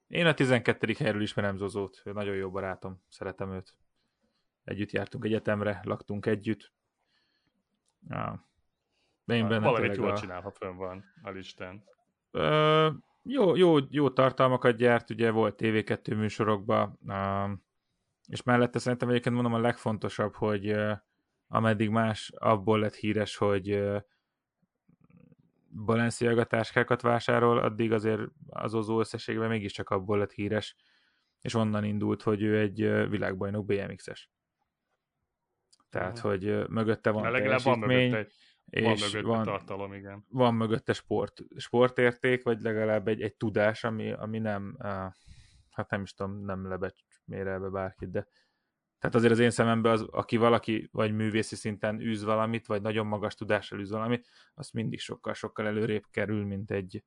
[0.06, 0.94] Én a 12.
[0.98, 3.76] helyről ismerem Zozót, ő nagyon jó barátom, szeretem őt.
[4.64, 6.72] Együtt jártunk egyetemre, laktunk együtt.
[8.08, 8.46] Ja.
[9.24, 10.18] De én benne Valamit jól a...
[10.18, 11.84] csinál, ha fönn van a listán.
[12.30, 12.90] Ö,
[13.22, 16.98] jó, jó, jó tartalmakat gyárt, ugye volt TV2 műsorokban,
[18.26, 20.76] és mellette szerintem egyébként mondom a legfontosabb, hogy
[21.46, 23.82] ameddig más abból lett híres, hogy
[25.74, 30.76] Balenciaga táskákat vásárol, addig azért az Ozó összességben mégiscsak abból lett híres,
[31.40, 34.30] és onnan indult, hogy ő egy világbajnok BMX-es.
[35.90, 36.30] Tehát, uh-huh.
[36.30, 38.32] hogy mögötte van legalább van mögötte egy,
[38.70, 40.24] és van mögötte van, tartalom, igen.
[40.28, 44.76] Van mögötte sport, sportérték, vagy legalább egy, egy tudás, ami, ami nem,
[45.70, 48.26] hát nem is tudom, nem lebecsmérelve bárkit, de
[49.02, 53.06] tehát azért az én szememben az, aki valaki vagy művészi szinten űz valamit, vagy nagyon
[53.06, 57.04] magas tudással űz valamit, az mindig sokkal-sokkal előrébb kerül, mint egy,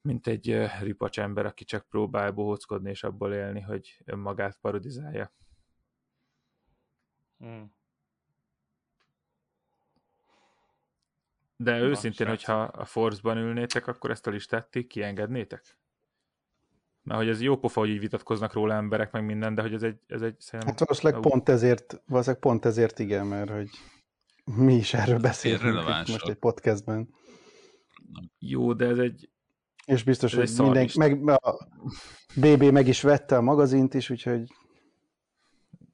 [0.00, 5.32] mint egy ripacs ember, aki csak próbál bohóckodni és abból élni, hogy önmagát parodizálja.
[7.38, 7.74] Hmm.
[11.56, 15.79] De Na, őszintén, hogyha a Force-ban ülnétek, akkor ezt a listát ti kiengednétek?
[17.10, 19.82] Mert hogy ez jó pofa, hogy így vitatkoznak róla emberek, meg minden, de hogy ez
[19.82, 19.96] egy...
[20.06, 20.68] Ez egy szerintem...
[20.68, 23.68] Hát valószínűleg pont ezért, valószínűleg pont ezért igen, mert hogy
[24.44, 27.08] mi is erről beszélünk most egy podcastben.
[28.38, 29.30] Jó, de ez egy...
[29.86, 31.68] És biztos, ez hogy mindenki, meg, a
[32.36, 34.52] BB meg is vette a magazint is, úgyhogy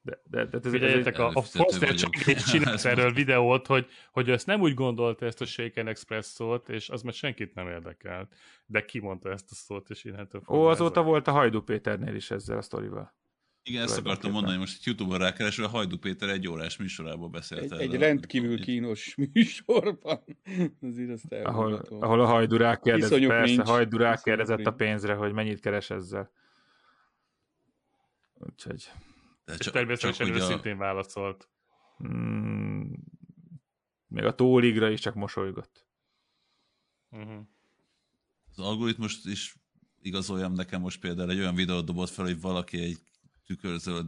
[0.07, 1.95] De, de, de ez, Figyeljetek, a, a Foster
[2.37, 7.03] csinált erről videót, hogy, hogy ezt nem úgy gondolta ezt a Shaken Express-szót, és az
[7.03, 8.35] már senkit nem érdekelt.
[8.67, 12.31] De ki mondta ezt a szót, és innentől Ó, azóta volt a Hajdú Péternél is
[12.31, 13.15] ezzel a sztorival.
[13.63, 17.73] Igen, ezt akartam mondani, most YouTube-on rákeresve, a Hajdú Péter egy órás műsorából beszélt.
[17.73, 20.25] Egy, egy rendkívül kínos műsorban.
[20.83, 23.69] Azért azt ahol, ahol a Hajdú rákérdezett, persze, nincs.
[23.69, 26.31] Hajdú rákérdezett a pénzre, hogy mennyit keres ezzel.
[28.39, 28.91] Úgyhogy...
[29.47, 30.79] De csak, és természetesen csak őszintén a...
[30.79, 31.49] válaszolt.
[32.09, 32.93] Mm,
[34.07, 35.87] még a tóligra is csak mosolygott.
[37.11, 37.47] Uh-huh.
[38.51, 39.57] Az algoritmus is
[40.01, 42.99] igazoljam nekem most például egy olyan videót dobott fel, hogy valaki egy
[43.45, 44.07] tükörzöld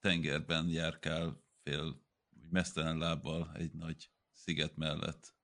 [0.00, 2.02] tengerben járkál fél
[2.50, 5.34] mesztelen lábbal egy nagy sziget mellett.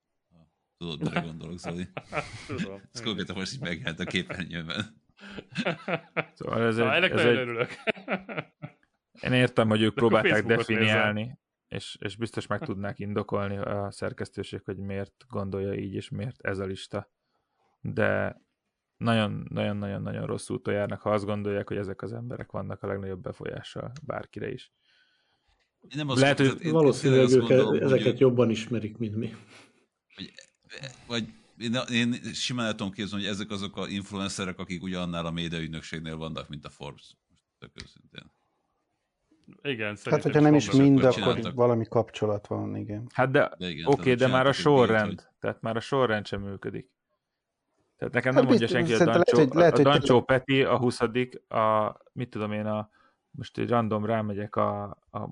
[0.79, 1.89] Tudod, mire gondolok, Zoli?
[2.47, 2.81] Tudom.
[2.93, 5.05] Ez konkrétan most így megjelent a képernyőben.
[6.35, 7.37] Szóval ez egy, ennek ez egy...
[7.37, 7.71] örülök.
[9.21, 11.39] Én értem, hogy ők De próbálták definiálni,
[11.69, 16.59] és, és biztos meg tudnák indokolni a szerkesztőség, hogy miért gondolja így, és miért ez
[16.59, 17.11] a lista.
[17.81, 18.41] De
[18.97, 23.93] nagyon-nagyon-nagyon rossz úton járnak, ha azt gondolják, hogy ezek az emberek vannak a legnagyobb befolyással
[24.03, 24.73] bárkire is.
[25.81, 29.35] Én nem Lehet, hogy valószínűleg ők gondolom, ezeket hogy jobban ismerik, mint mi.
[30.17, 30.33] Vagy,
[31.07, 31.25] vagy
[31.59, 35.61] én, én simán el tudom képzelni, hogy ezek azok a influencerek, akik ugyanannál a média
[35.61, 37.17] ügynökségnél vannak, mint a Forbes.
[37.59, 38.33] Tök őszintén.
[39.63, 41.55] Igen, Hát, hogyha nem is mind, akkor csináltak.
[41.55, 43.07] valami kapcsolat van, igen.
[43.13, 45.25] Hát de, de oké, okay, de már a sorrend, hogy...
[45.41, 46.91] tehát már a sorrend sem működik.
[47.97, 50.63] Tehát nekem hát nem mondja senki, hogy a Dancsó, lehet, hogy, lehet, a Dancsó Peti
[50.63, 52.91] a 20 a, mit tudom én, a,
[53.31, 55.31] most egy random rámegyek a, a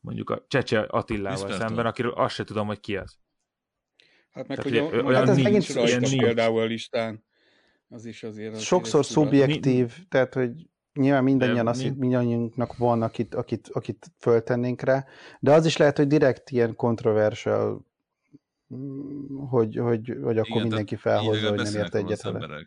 [0.00, 3.18] mondjuk a Csecse Attilával Viszont szemben, akiről azt se tudom, hogy ki az.
[4.30, 6.16] Hát meg, Tehát, hogy olyan hát ez nincs, rajta nincs.
[6.16, 7.24] például a listán.
[7.88, 8.48] Az is azért...
[8.48, 11.94] azért Sokszor szubjektív, tehát hogy nyilván mindannyian azt, mi?
[11.98, 15.04] mindannyiunknak van, akit, akit, akit föltennénk rá,
[15.40, 17.90] de az is lehet, hogy direkt ilyen kontroversial
[19.48, 22.66] hogy, hogy, hogy akkor Igen, mindenki felhozza, hogy nem ért egyet vele.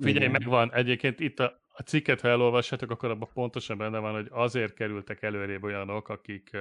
[0.00, 0.72] Figyelj, megvan.
[0.72, 5.22] Egyébként itt a, a cikket, ha elolvassátok, akkor abban pontosan benne van, hogy azért kerültek
[5.22, 6.56] előrébb olyanok, akik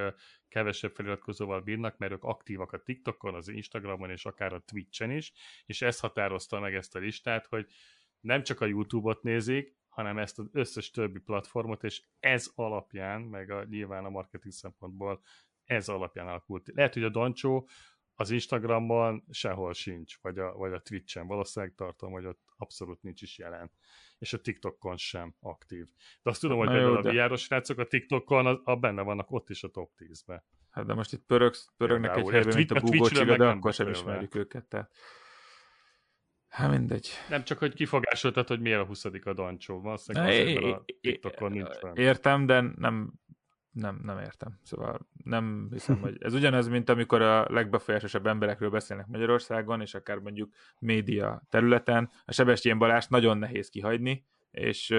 [0.47, 5.34] kevesebb feliratkozóval bírnak, mert ők aktívak a TikTokon, az Instagramon és akár a Twitchen is,
[5.66, 7.66] és ez határozta meg ezt a listát, hogy
[8.20, 13.50] nem csak a YouTube-ot nézik, hanem ezt az összes többi platformot, és ez alapján, meg
[13.50, 15.22] a, nyilván a marketing szempontból
[15.66, 16.72] ez alapján alakult.
[16.74, 17.68] Lehet, hogy a Dancsó
[18.16, 21.28] az Instagramon sehol sincs, vagy a, vagy a Twitchen.
[21.28, 23.72] Valószínűleg tartom, hogy ott abszolút nincs is jelen.
[24.18, 25.86] És a TikTokon sem aktív.
[26.24, 27.24] De azt tudom, hogy jó, a de...
[27.24, 30.46] a srácok a TikTokon a, a benne vannak ott is a top 10-be.
[30.70, 34.36] Hát de most itt pörögsz, pörögnek egy helyben, mint a Google de akkor sem ismerjük
[34.36, 34.66] őket.
[34.66, 34.91] Tehát...
[36.56, 37.10] Hát mindegy.
[37.30, 39.82] Nem csak, hogy kifogásoltad, hogy miért a 20 a Dancsó.
[39.82, 41.95] Valószínűleg azért, a TikTokon nincs fenn.
[41.95, 43.14] Értem, de nem
[43.76, 44.60] nem, nem értem.
[44.64, 50.18] Szóval nem hiszem, hogy ez ugyanaz, mint amikor a legbefolyásosabb emberekről beszélnek Magyarországon, és akár
[50.18, 52.12] mondjuk média területen.
[52.26, 54.89] A Sebestyén Balást nagyon nehéz kihagyni, és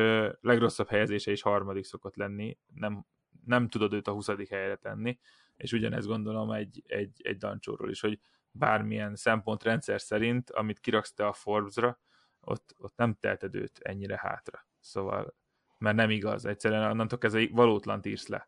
[0.41, 2.59] legrosszabb helyezése is harmadik szokott lenni.
[2.75, 3.07] Nem,
[3.45, 4.27] nem tudod őt a 20.
[4.49, 5.19] helyre tenni,
[5.57, 8.21] és ugyanezt gondolom egy, egy, egy dancsóról is, hogy
[8.59, 12.01] bármilyen szempontrendszer szerint, amit kiraksz te a Forbes-ra,
[12.41, 14.67] ott, ott nem teheted őt ennyire hátra.
[14.81, 15.35] Szóval,
[15.79, 18.47] mert nem igaz, egyszerűen onnantól kezdve valótlant írsz le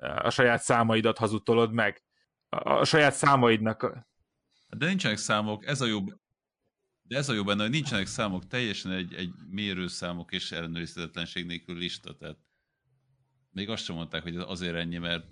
[0.00, 2.02] a saját számaidat hazudtolod meg.
[2.48, 4.06] A, a saját számaidnak.
[4.68, 6.20] De nincsenek számok, ez a jobb.
[7.02, 11.76] De ez a jó benne, hogy nincsenek számok, teljesen egy, egy mérőszámok és ellenőrizhetetlenség nélkül
[11.76, 12.38] lista, tehát
[13.50, 15.26] még azt sem mondták, hogy azért ennyi, mert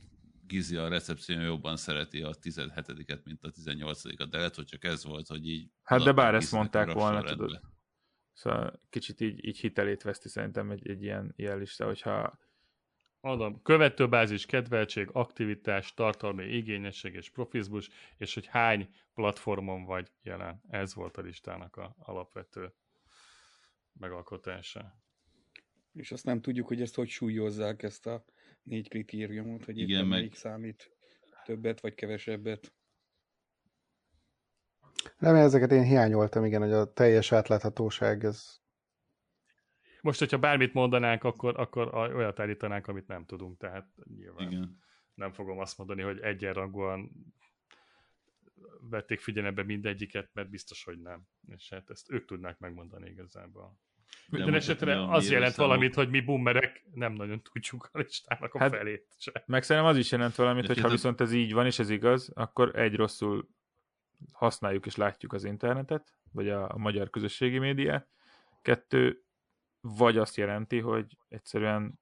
[0.47, 5.05] Gizi a recepción jobban szereti a 17-et, mint a 18-at, de lehet, hogy csak ez
[5.05, 5.71] volt, hogy így...
[5.83, 7.61] Hát de bár ezt mondták volna, tudod.
[8.33, 12.39] Szóval kicsit így, így hitelét veszti szerintem egy, egy ilyen, ilyen lista, hogyha
[13.27, 20.63] Mondom, követőbázis, kedveltség, aktivitás, tartalmi igényesség és profizmus, és hogy hány platformon vagy jelen.
[20.69, 22.73] Ez volt a listának a alapvető
[23.93, 25.01] megalkotása.
[25.93, 28.25] És azt nem tudjuk, hogy ezt hogy súlyozzák, ezt a
[28.67, 30.19] négy kritériumot, hogy Igen, meg...
[30.19, 30.91] melyik számít
[31.45, 32.75] többet vagy kevesebbet.
[35.19, 38.65] Nem, ezeket én hiányoltam, igen, hogy a teljes átláthatóság, ez
[40.07, 44.79] most, hogyha bármit mondanánk, akkor, akkor olyat állítanánk, amit nem tudunk, tehát nyilván Igen.
[45.15, 47.11] nem fogom azt mondani, hogy egyenrangúan
[48.81, 51.23] vették figyelembe mindegyiket, mert biztos, hogy nem.
[51.47, 53.79] És hát ezt ők tudnák megmondani igazából.
[54.29, 55.71] Minden esetre az jelent számok.
[55.71, 59.45] valamit, hogy mi boomerek nem nagyon tudjuk a listának a hát, felét se.
[59.47, 62.31] Meg szerintem az is jelent valamit, hogy ha viszont ez így van, és ez igaz,
[62.35, 63.49] akkor egy rosszul
[64.33, 68.09] használjuk és látjuk az internetet, vagy a, a magyar közösségi médiát.
[68.63, 69.23] Kettő,
[69.81, 72.01] vagy azt jelenti, hogy egyszerűen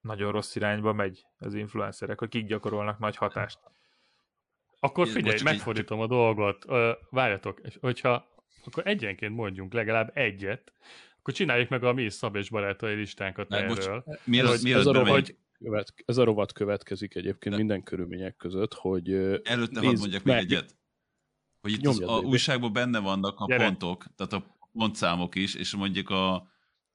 [0.00, 3.58] nagyon rossz irányba megy az influencerek, hogy kik gyakorolnak nagy hatást.
[4.80, 6.64] Akkor figyelj, megfordítom a dolgot.
[7.10, 8.28] Várjatok, hogyha
[8.64, 10.72] akkor egyenként mondjunk legalább egyet,
[11.18, 14.02] akkor csináljuk meg a mi Szab és barátai listánkat Már erről.
[14.04, 17.60] Bocs, mi az, mi az, ez, a rovat, követ, ez a rovat következik egyébként De.
[17.60, 19.12] minden körülmények között, hogy
[19.42, 20.76] Előtte hadd mondjak még egyet.
[21.60, 23.64] Hogy itt az, a újságban benne vannak a Gyere.
[23.64, 26.34] pontok, tehát a pontszámok is, és mondjuk a,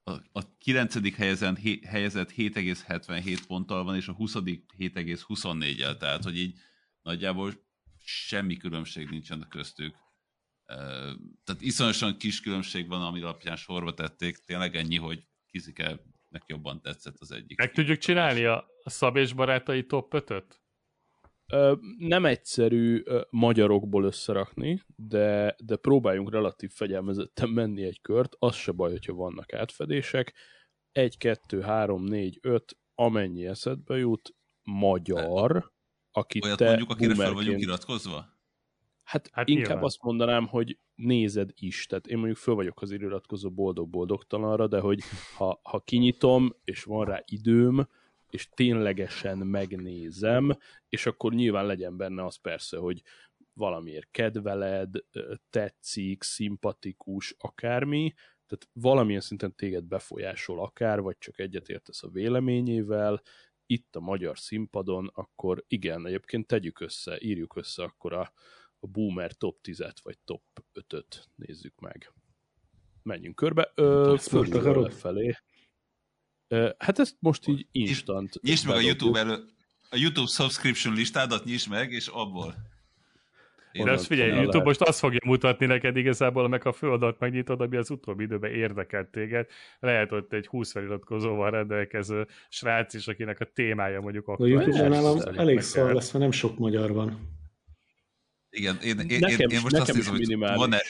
[0.03, 1.15] a, a 9.
[1.15, 1.57] helyezen,
[1.87, 4.35] helyezett 7,77 ponttal van, és a 20.
[4.35, 6.59] 7,24-el, tehát hogy így
[7.01, 7.51] nagyjából
[8.05, 9.95] semmi különbség nincsen köztük.
[11.43, 17.15] Tehát iszonyosan kis különbség van, ami alapján sorba tették, tényleg ennyi, hogy Kizike-nek jobban tetszett
[17.19, 17.57] az egyik.
[17.57, 20.61] Meg tudjuk csinálni a Szab és barátai top 5-öt?
[21.97, 28.91] Nem egyszerű magyarokból összerakni, de, de próbáljunk relatív fegyelmezetten menni egy kört, az se baj,
[28.91, 30.33] hogyha vannak átfedések.
[30.91, 35.71] 1, 2, 3, 4, 5, amennyi eszedbe jut, magyar,
[36.11, 38.32] akit Olyat te mondjuk, akire fel vagyunk iratkozva?
[39.03, 39.83] Hát, hát inkább nyilván.
[39.83, 41.85] azt mondanám, hogy nézed is.
[41.85, 44.99] Tehát én mondjuk föl vagyok az iratkozó boldog-boldogtalanra, de hogy
[45.37, 47.87] ha, ha kinyitom, és van rá időm,
[48.29, 50.57] és ténylegesen megnézem,
[50.89, 53.01] és akkor nyilván legyen benne az persze, hogy
[53.53, 54.95] valamiért kedveled,
[55.49, 58.13] tetszik, szimpatikus, akármi,
[58.47, 63.21] tehát valamilyen szinten téged befolyásol akár, vagy csak egyetértesz a véleményével,
[63.65, 68.33] itt a magyar színpadon, akkor igen, egyébként tegyük össze, írjuk össze akkor a,
[68.83, 70.41] a Boomer top 10-et, vagy top
[70.73, 72.11] 5-öt nézzük meg.
[73.03, 73.71] Menjünk körbe.
[73.75, 75.37] Ö, fölülről lefelé.
[76.47, 78.41] Ö, hát ezt most így instant.
[78.41, 79.33] Nyisd meg a YouTube elő,
[79.89, 82.55] a YouTube subscription listádat nyisd meg, és abból.
[83.71, 84.65] Én De azt figyelj, YouTube lehet.
[84.65, 89.07] most azt fogja mutatni neked igazából, meg a földat megnyitod, ami az utóbbi időben érdekelt
[89.07, 89.47] téged.
[89.79, 94.45] Lehet ott egy 20 feliratkozóval rendelkező srác is, akinek a témája mondjuk akkor.
[94.45, 97.41] A YouTube-on nálam elég szar lesz, mert nem sok magyar van.
[98.55, 100.81] Igen, én, én, nekem én, én most azt nézem, hogy van-e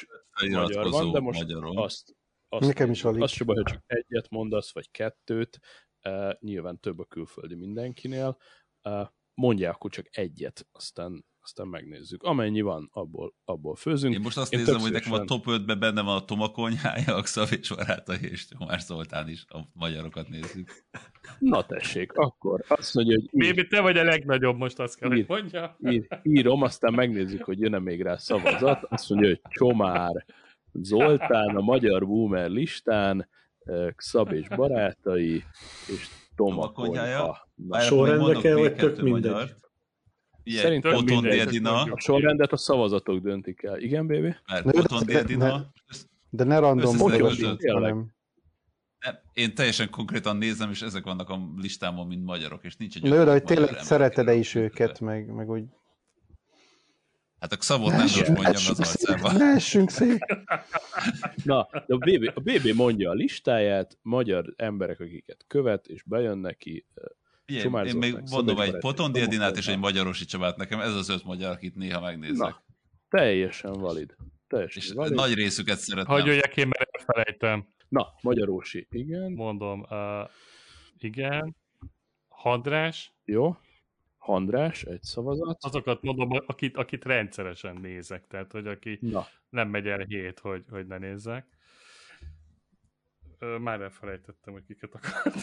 [0.50, 1.82] magyar van, de most magyarul.
[1.82, 2.16] azt,
[2.50, 3.22] azt, nekem is alig.
[3.22, 5.60] Azt sem baj, hogy csak egyet mondasz, vagy kettőt,
[6.04, 8.38] uh, nyilván több a külföldi mindenkinél,
[8.84, 12.24] uh, mondja akkor csak egyet, aztán aztán megnézzük.
[12.24, 14.14] Amennyi van, abból, abból főzünk.
[14.14, 17.16] Én most azt Én nézem, hogy nekem a top 5-ben benne van a Toma Konyhája,
[17.16, 20.86] a Xavics Barátai és Tomás Zoltán is, a magyarokat nézzük.
[21.40, 23.30] Na tessék, akkor azt mondja, hogy...
[23.32, 25.78] Bébi, te vagy a legnagyobb, most azt kell, ír, hogy mondja.
[25.80, 28.84] Ír, írom, aztán megnézzük, hogy jön-e még rá szavazat.
[28.84, 30.26] Azt mondja, hogy Csomár
[30.72, 33.30] Zoltán a magyar boomer listán,
[33.96, 35.44] Xab és barátai,
[35.88, 37.48] és Toma Konyha.
[37.72, 39.32] Sorrendbe kell, vagy tök mindegy.
[39.32, 39.62] Magyar.
[40.44, 41.82] Ilyen, Szerintem Oton Dédina.
[41.82, 43.80] A sorrendet a szavazatok döntik el.
[43.80, 44.36] Igen, baby?
[44.48, 45.72] Mert Oton Dédina...
[46.30, 48.14] De ne random hanem...
[49.34, 53.04] Én teljesen konkrétan nézem, és ezek vannak a listámon, mint magyarok, és nincs egy...
[53.04, 55.64] Na jó, de hogy tényleg szereted-e is őket, meg, meg úgy...
[57.40, 59.32] Hát a nem most mondjam az arcába.
[59.32, 60.26] Ne essünk szét.
[61.44, 66.38] Na, de a BB, a BB mondja a listáját, magyar emberek, akiket követ, és bejön
[66.38, 66.86] neki,
[67.46, 71.24] Ilyen, én még mondom egy Poton Diedinát és egy Magyarosi Csabát nekem, ez az öt
[71.24, 72.38] magyar, akit néha megnézek.
[72.38, 72.64] Na,
[73.10, 74.16] teljesen valid.
[74.48, 75.14] Teljesen és valid.
[75.14, 76.26] nagy részüket szeretem.
[76.26, 77.68] jöjjek én, mert elfelejtem.
[77.90, 79.32] Na, Magyarosi, igen.
[79.32, 80.30] Mondom, uh,
[80.98, 81.56] igen.
[82.28, 83.14] Handrás.
[83.26, 83.58] Jó.
[84.18, 85.58] Handrás, egy szavazat.
[85.64, 89.28] Azokat mondom, akit, akit rendszeresen nézek, tehát hogy aki Na.
[89.50, 91.48] nem megy el hét, hogy, hogy ne nézzek.
[93.60, 95.42] Már elfelejtettem, hogy kiket akartam.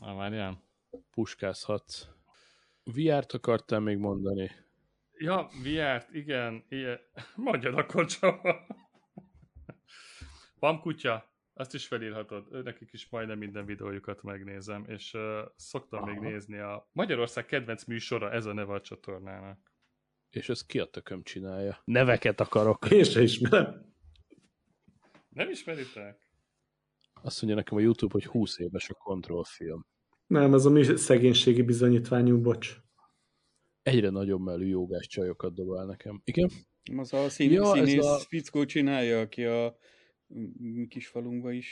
[0.00, 0.62] Na, várjál.
[1.10, 2.08] Puskázhatsz.
[2.84, 4.50] VR-t akartál még mondani?
[5.12, 6.64] Ja, VR-t, igen.
[6.68, 6.98] igen.
[7.36, 8.40] Mondjad akkor csak.
[10.58, 12.62] Van kutya, azt is felírhatod.
[12.64, 16.10] Nekik is majdnem minden videójukat megnézem, és uh, szoktam Aha.
[16.10, 19.72] még nézni a Magyarország kedvenc műsora, ez a neve a csatornának.
[20.30, 21.82] És ezt ki a tököm csinálja?
[21.84, 22.90] Neveket akarok.
[22.90, 23.94] Én se ismerem.
[25.28, 26.21] Nem ismeritek?
[27.22, 29.86] Azt mondja nekem a YouTube, hogy 20 éves a kontrollfilm.
[30.26, 32.76] Nem, az a mi szegénységi bizonyítványú, bocs.
[33.82, 36.20] Egyre nagyobb mellű jogás csajokat dobál nekem.
[36.24, 36.50] Igen?
[36.96, 38.18] Az a szín, ja, színész a...
[38.18, 39.76] fickó csinálja, aki a
[40.88, 41.70] kis falunkba is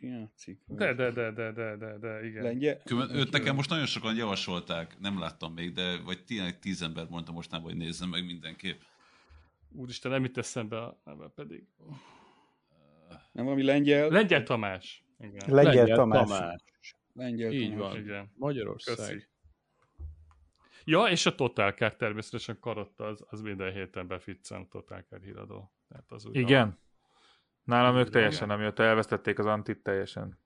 [0.00, 0.60] játszik.
[0.66, 2.42] De, de, de, de, de, de, de igen.
[2.42, 2.82] Lengyel?
[3.12, 7.32] őt nekem most nagyon sokan javasolták, nem láttam még, de vagy tényleg tíz ember mondta
[7.32, 8.80] mostanában, hogy nézzem meg mindenképp.
[9.72, 11.66] Úristen, nem itt eszembe, a neve pedig.
[13.32, 14.08] Nem valami lengyel?
[14.08, 15.04] Lengyel Tamás.
[15.18, 15.54] Igen.
[15.54, 16.28] Lengyel, lengyel Tamás.
[16.28, 16.62] Tamás.
[17.12, 17.92] Lengyel Így Tamás.
[17.92, 18.00] van.
[18.00, 18.32] Igen.
[18.36, 18.96] Magyarország.
[18.96, 19.28] Köszi.
[20.84, 25.72] Ja, és a Total Car természetesen karotta, az, az minden héten beficcen Total Car híradó.
[25.88, 26.78] Tehát az Igen.
[27.64, 30.38] Nálam ők teljesen nem jött, elvesztették az antit teljesen.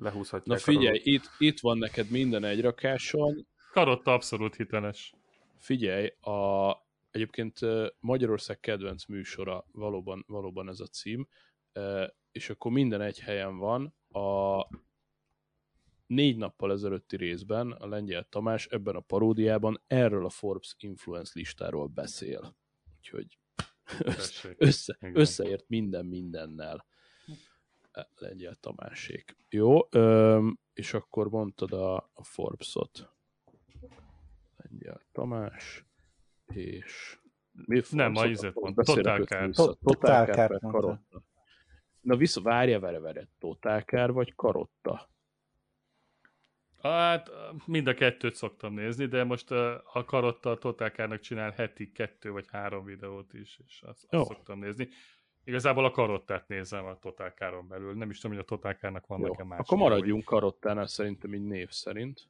[0.00, 0.58] lehúzhatják.
[0.58, 3.46] Na figyelj, itt, itt van neked minden egy rakáson.
[3.72, 5.14] Karotta abszolút hiteles.
[5.58, 6.72] Figyelj, a,
[7.10, 7.58] egyébként
[8.00, 11.28] Magyarország kedvenc műsora valóban, valóban ez a cím,
[12.32, 13.94] és akkor minden egy helyen van.
[14.08, 14.66] A
[16.06, 21.86] négy nappal ezelőtti részben a Lengyel Tamás ebben a paródiában erről a Forbes influence listáról
[21.86, 22.56] beszél.
[22.96, 23.38] Úgyhogy
[24.56, 26.86] össze, összeért minden mindennel.
[28.14, 29.36] Lengyel Tamásék.
[29.48, 29.78] Jó,
[30.72, 33.10] és akkor mondtad a, a Forbes-ot.
[34.56, 35.84] Lengyel Tamás,
[36.46, 37.18] és
[37.52, 39.50] mi Nem, ma izet mond, Totálkár.
[39.80, 41.24] Totálkár Karotta.
[42.02, 45.10] Na vissza, várja, vere, vere, Totálkár vagy Karotta?
[46.82, 47.30] Hát
[47.66, 49.50] mind a kettőt szoktam nézni, de most
[49.92, 54.58] a Karotta a Totálkárnak csinál heti kettő vagy három videót is, és azt, azt szoktam
[54.58, 54.88] nézni.
[55.44, 57.94] Igazából a karottát nézem a Totálkáron belül.
[57.94, 59.58] Nem is tudom, hogy a Totálkárnak van nekem más.
[59.58, 62.28] Akkor maradjunk karottánál szerintem így név szerint.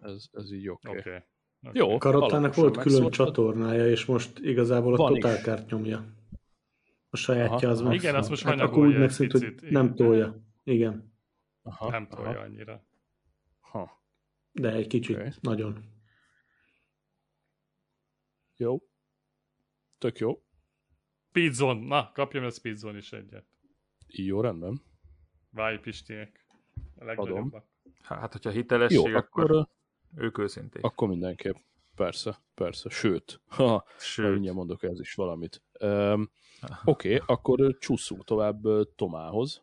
[0.00, 0.88] Ez, ez így oké.
[0.88, 1.00] Okay.
[1.00, 1.20] Okay.
[1.62, 1.80] Okay.
[1.80, 6.04] Jó, Karottának volt külön csatornája, és most igazából a Totálkárt nyomja.
[7.14, 7.94] A sajátja az meg.
[7.94, 10.42] Igen, azt most hát akkor úgy megszűnt, hogy nem tolja.
[10.64, 11.14] Igen.
[11.62, 12.40] Aha, nem tolja aha.
[12.40, 12.86] annyira.
[13.60, 14.02] Ha.
[14.52, 15.30] De egy kicsit, okay.
[15.40, 15.84] nagyon.
[18.56, 18.82] Jó.
[19.98, 20.42] Tök jó.
[21.28, 21.86] Speedzone.
[21.86, 23.46] Na, kapjam a Speedzone is egyet.
[24.06, 24.82] Jó, rendben.
[25.50, 26.46] Válj Pistiek.
[26.98, 27.66] A legnagyobbak.
[28.02, 29.68] Hát, hogyha hitelesség, Jó, akkor, akkor
[30.16, 30.84] ők őszinték.
[30.84, 31.56] Akkor mindenképp.
[31.94, 32.88] Persze, persze.
[32.88, 34.32] Sőt, ha, Sőt.
[34.32, 35.62] mindjárt mondok ez is valamit.
[35.82, 38.62] Oké, okay, akkor csúszunk tovább
[38.94, 39.62] Tomához.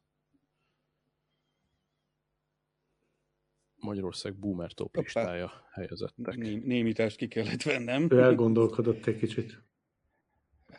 [3.75, 6.35] Magyarország Boomer top listája helyezettek.
[6.35, 8.07] Né- némítást ki kellett vennem.
[8.09, 9.63] Ő elgondolkodott egy kicsit.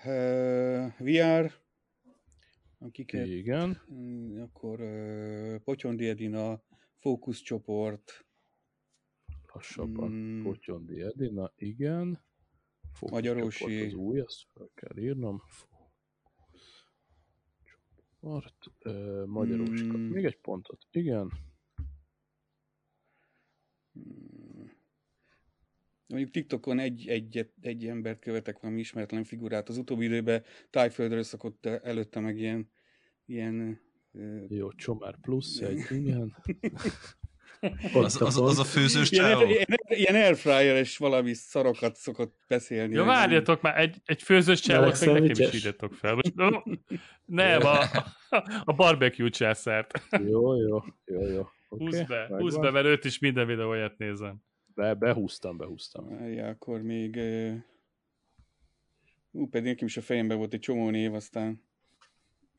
[0.04, 1.52] Uh, VR,
[2.78, 3.26] akiket...
[3.26, 3.82] Igen.
[4.40, 6.62] Akkor uh, Potyondi Edina,
[6.98, 8.26] fókuszcsoport.
[9.52, 10.10] Lassabban.
[10.10, 10.42] Mm.
[10.42, 12.28] Potyondi Edina, igen.
[13.00, 13.80] Magyarósi.
[13.80, 15.42] Az új, azt fel kell írnom.
[18.20, 18.72] Csoport.
[18.84, 19.84] Uh, Magyarósi.
[19.84, 20.10] Mm.
[20.10, 20.86] Még egy pontot.
[20.90, 21.32] Igen.
[26.06, 29.68] Mondjuk TikTokon egy, egy, egy embert követek valami ismeretlen figurát.
[29.68, 32.70] Az utóbbi időben tájföldről szokott előtte meg ilyen,
[33.24, 33.80] ilyen
[34.48, 36.36] jó, Csomár plusz egy, igen.
[37.92, 42.94] az, az, az, a főzős ilyen, ilyen, ilyen airfryer-es valami szarokat szokott beszélni.
[42.94, 46.14] Jó, várjatok már, egy, egy főzős csávot meg nekem is írjatok fel.
[46.14, 46.48] Most, no,
[47.24, 47.78] nem, a,
[48.64, 50.02] a barbecue császárt.
[50.10, 51.48] Jó, jó, jó, jó.
[51.68, 52.40] Okay, húzd be, megvan.
[52.40, 54.36] húzd be, mert őt is minden videóját nézem.
[54.74, 56.24] Be, behúztam, behúztam.
[56.32, 57.20] Ja, akkor még...
[59.30, 61.62] Ú, pedig nekem is a fejemben volt egy csomó név, aztán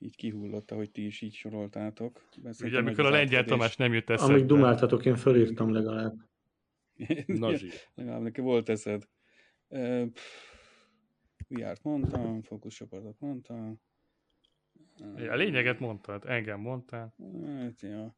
[0.02, 2.22] így kihullott, ahogy ti is így soroltátok.
[2.42, 4.34] Beszéltem Ugye, amikor a lengyel Tamás nem jött eszedbe.
[4.34, 6.14] Amíg dumáltatok, én fölírtam legalább.
[7.26, 7.70] Nazsi.
[7.94, 9.08] legalább neki volt eszed.
[9.68, 10.08] Uh,
[11.48, 13.82] járt mondtam, fókuszcsoportot mondtam.
[15.30, 17.16] A lényeget mondtad, engem mondtál.
[17.46, 18.16] Hát, ja.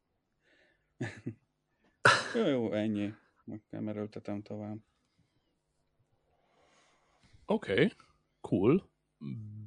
[2.34, 3.14] jó, jó, ennyi.
[3.44, 4.78] Meg nem erőltetem tovább.
[7.46, 7.90] Oké, okay,
[8.40, 8.90] cool.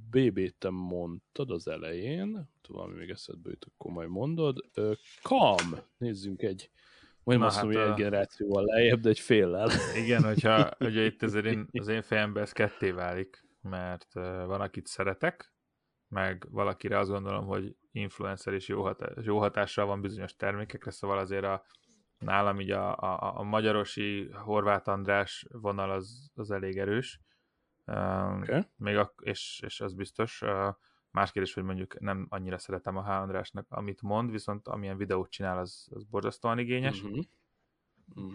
[0.10, 4.58] BB-t te mondtad az elején, valami még eszedbe jut, akkor majd mondod.
[5.22, 5.58] Kam,
[5.98, 6.72] nézzünk egy,
[7.24, 9.70] majd azt hát mondom, hogy egy generációval lejjebb, de egy féllel.
[9.96, 14.14] Igen, hogyha ugye itt azért én, az én fejemben ez ketté válik, mert
[14.46, 15.54] van, akit szeretek,
[16.08, 21.18] meg valakire azt gondolom, hogy influencer és jó, hatás, jó hatással van bizonyos termékekre, szóval
[21.18, 21.64] azért a,
[22.18, 27.20] nálam így a, a, a magyarosi Horváth András vonal az, az elég erős.
[27.88, 28.62] Okay.
[28.76, 30.44] Még a, és, és az biztos.
[31.12, 33.10] Más kérdés, hogy mondjuk nem annyira szeretem a H.
[33.10, 37.04] Andrásnak, amit mond, viszont amilyen videót csinál, az, az borzasztóan igényes.
[37.04, 37.24] Uh-huh.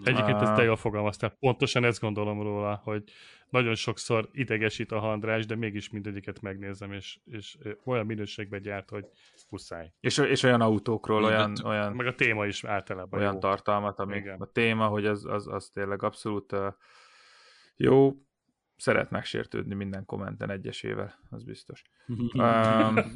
[0.04, 1.36] Egyébként ezt te jól fogalmaztál.
[1.38, 3.04] Pontosan ezt gondolom róla, hogy
[3.48, 9.06] nagyon sokszor idegesít a handrás, de mégis mindegyiket megnézem, és, és olyan minőségben gyárt, hogy
[9.48, 9.92] muszáj.
[10.00, 11.92] És, és olyan autókról, olyan, olyan...
[11.92, 13.38] Meg a téma is általában Olyan jó.
[13.38, 14.40] tartalmat, ami Igen.
[14.40, 16.74] a téma, hogy az, az, az tényleg abszolút uh,
[17.76, 18.12] jó,
[18.82, 21.82] szeret megsértődni minden kommenten egyesével, az biztos.
[22.06, 23.12] um,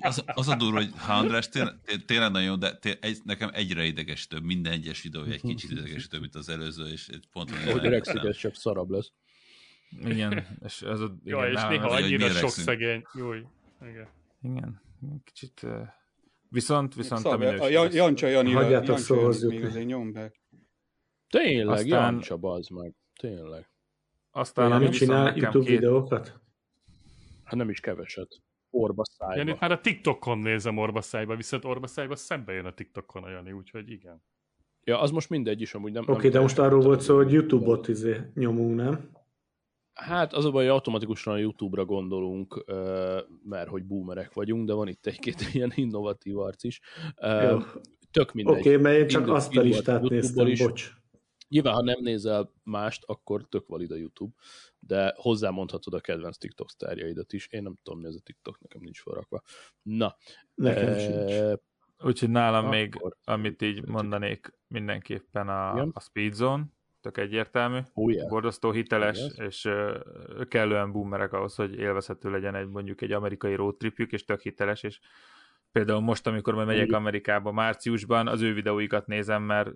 [0.00, 1.74] az, az a durva, hogy ha András tényleg,
[2.06, 6.20] tényleg nagyon jó, de té, egy, nekem egyre idegesítőbb, minden egyes videó egy kicsit idegesítőbb,
[6.20, 9.12] mint az előző, és pont Hogy öregszik, ez csak szarabb lesz.
[10.04, 11.16] Igen, és ez a...
[11.24, 13.04] Igen, ja, és néha annyira sok szegény.
[13.14, 13.46] Júj,
[13.80, 14.08] igen.
[14.42, 14.80] Igen,
[15.24, 15.60] kicsit...
[15.62, 15.88] Uh,
[16.48, 19.84] viszont, viszont Szabja, a, a Jancsa Janira, Hagyjátok szóhoz jutni.
[19.84, 20.32] Nyom be.
[21.28, 22.12] Tényleg, Aztán...
[22.12, 22.94] Jancsa, bazd meg.
[23.20, 23.72] Tényleg.
[24.36, 25.74] Aztán, amit csinál YouTube két...
[25.74, 26.40] videókat?
[27.44, 28.42] Hát nem is keveset.
[28.70, 29.36] orba szájba.
[29.36, 33.28] Jani, már a TikTokon nézem orba szájba, viszont orba szájba szembe jön a TikTokon a
[33.28, 34.22] Jani, úgyhogy igen.
[34.84, 36.02] Ja, az most mindegy is, amúgy nem...
[36.02, 39.10] Oké, okay, de most arról volt szó, hogy YouTube-ot izé nyomunk, nem?
[39.92, 42.64] Hát az a baj, hogy automatikusan a YouTube-ra gondolunk,
[43.44, 46.80] mert hogy boomerek vagyunk, de van itt egy-két ilyen innovatív arc is.
[47.20, 47.58] Jó.
[48.10, 48.58] Tök mindegy.
[48.58, 50.62] Oké, okay, mert én csak azt a listát néztem, is.
[50.62, 51.02] bocs.
[51.54, 54.34] Nyilván, ha nem nézel mást, akkor tök valid a YouTube,
[54.78, 57.46] de hozzámondhatod a kedvenc TikTok sztárjaidat is.
[57.46, 59.42] Én nem tudom, mi ez a TikTok, nekem nincs felrakva.
[59.82, 60.16] Na.
[60.54, 61.60] Nekem e- sincs.
[61.98, 62.94] Úgyhogy nálam akkor még,
[63.24, 66.64] amit így mondanék mindenképpen a, a Speed Zone,
[67.00, 68.28] tök egyértelmű, oh, yeah.
[68.28, 69.36] borzasztó hiteles, yes.
[69.38, 74.24] és uh, kellően boomerek ahhoz, hogy élvezhető legyen egy mondjuk egy amerikai road tripjük, és
[74.24, 75.00] tök hiteles, és
[75.72, 79.70] például most, amikor majd megyek Amerikába márciusban, az ő videóikat nézem, mert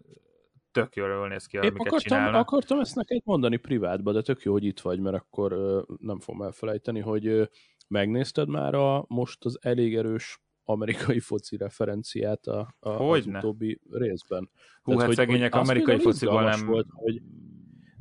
[0.70, 2.40] tök jól néz ki, Épp amiket akartam, csinálnak.
[2.40, 6.20] akartam ezt neked mondani privátba, de tök jó, hogy itt vagy, mert akkor uh, nem
[6.20, 7.46] fogom elfelejteni, hogy uh,
[7.88, 14.50] megnézted már a, most az elég erős amerikai foci referenciát a, a, az utóbbi részben.
[14.82, 16.66] Hú, Tehát, hát hogy, szegények hogy amerikai fociból nem...
[16.66, 17.22] Volt, hogy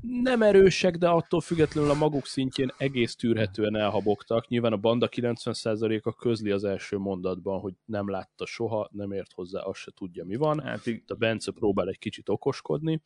[0.09, 4.47] nem erősek, de attól függetlenül a maguk szintjén egész tűrhetően elhabogtak.
[4.47, 9.61] Nyilván a banda 90%-a közli az első mondatban, hogy nem látta soha, nem ért hozzá,
[9.61, 10.59] azt se tudja, mi van.
[10.59, 13.01] Hát, a Bence próbál egy kicsit okoskodni,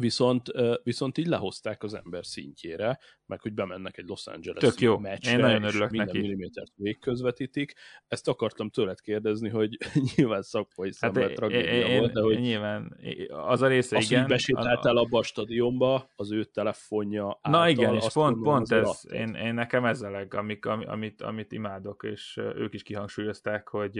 [0.00, 0.50] viszont,
[0.82, 4.98] viszont így lehozták az ember szintjére, meg hogy bemennek egy Los Angeles Tök jó.
[4.98, 6.20] meccsre, Én nagyon örülök minden neki.
[6.20, 7.72] millimétert végközvetítik.
[8.08, 9.78] Ezt akartam tőled kérdezni, hogy
[10.16, 12.96] nyilván szakmai hát szemlet tragédia volt, de hogy nyilván
[13.28, 14.20] az a része, az, igen.
[14.20, 19.00] hogy besétáltál abba a stadionba, az ő telefonja által, Na igen, és pont, pont ez,
[19.12, 23.98] én, én, nekem ez a leg, amik, amit, amit imádok, és ők is kihangsúlyozták, hogy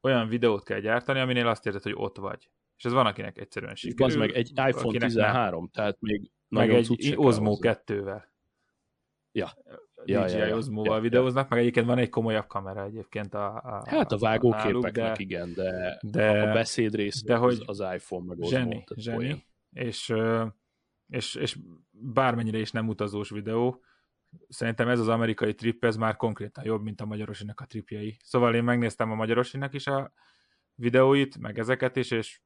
[0.00, 2.48] olyan videót kell gyártani, aminél azt érzed, hogy ott vagy.
[2.76, 4.06] És ez van, akinek egyszerűen sikerül.
[4.06, 5.68] Az meg egy iPhone 13, nem.
[5.72, 8.22] tehát még meg egy Osmo 2-vel.
[9.32, 9.52] Ja.
[10.06, 13.54] Ja, DJI ja, ja, Osmo-val ja, videóznak, meg egyébként van egy komolyabb kamera egyébként a,
[13.54, 18.48] a Hát a vágóképeknek igen, de, de a beszédrész de hogy az, az iPhone meg
[18.48, 19.02] zseni, Osmo.
[19.02, 20.14] Zseni, és,
[21.08, 21.58] és, és
[21.90, 23.82] bármennyire is nem utazós videó,
[24.48, 28.16] szerintem ez az amerikai trip, ez már konkrétan jobb, mint a magyarosinak a tripjei.
[28.22, 30.12] Szóval én megnéztem a magyarosinak is a
[30.74, 32.40] videóit, meg ezeket is, és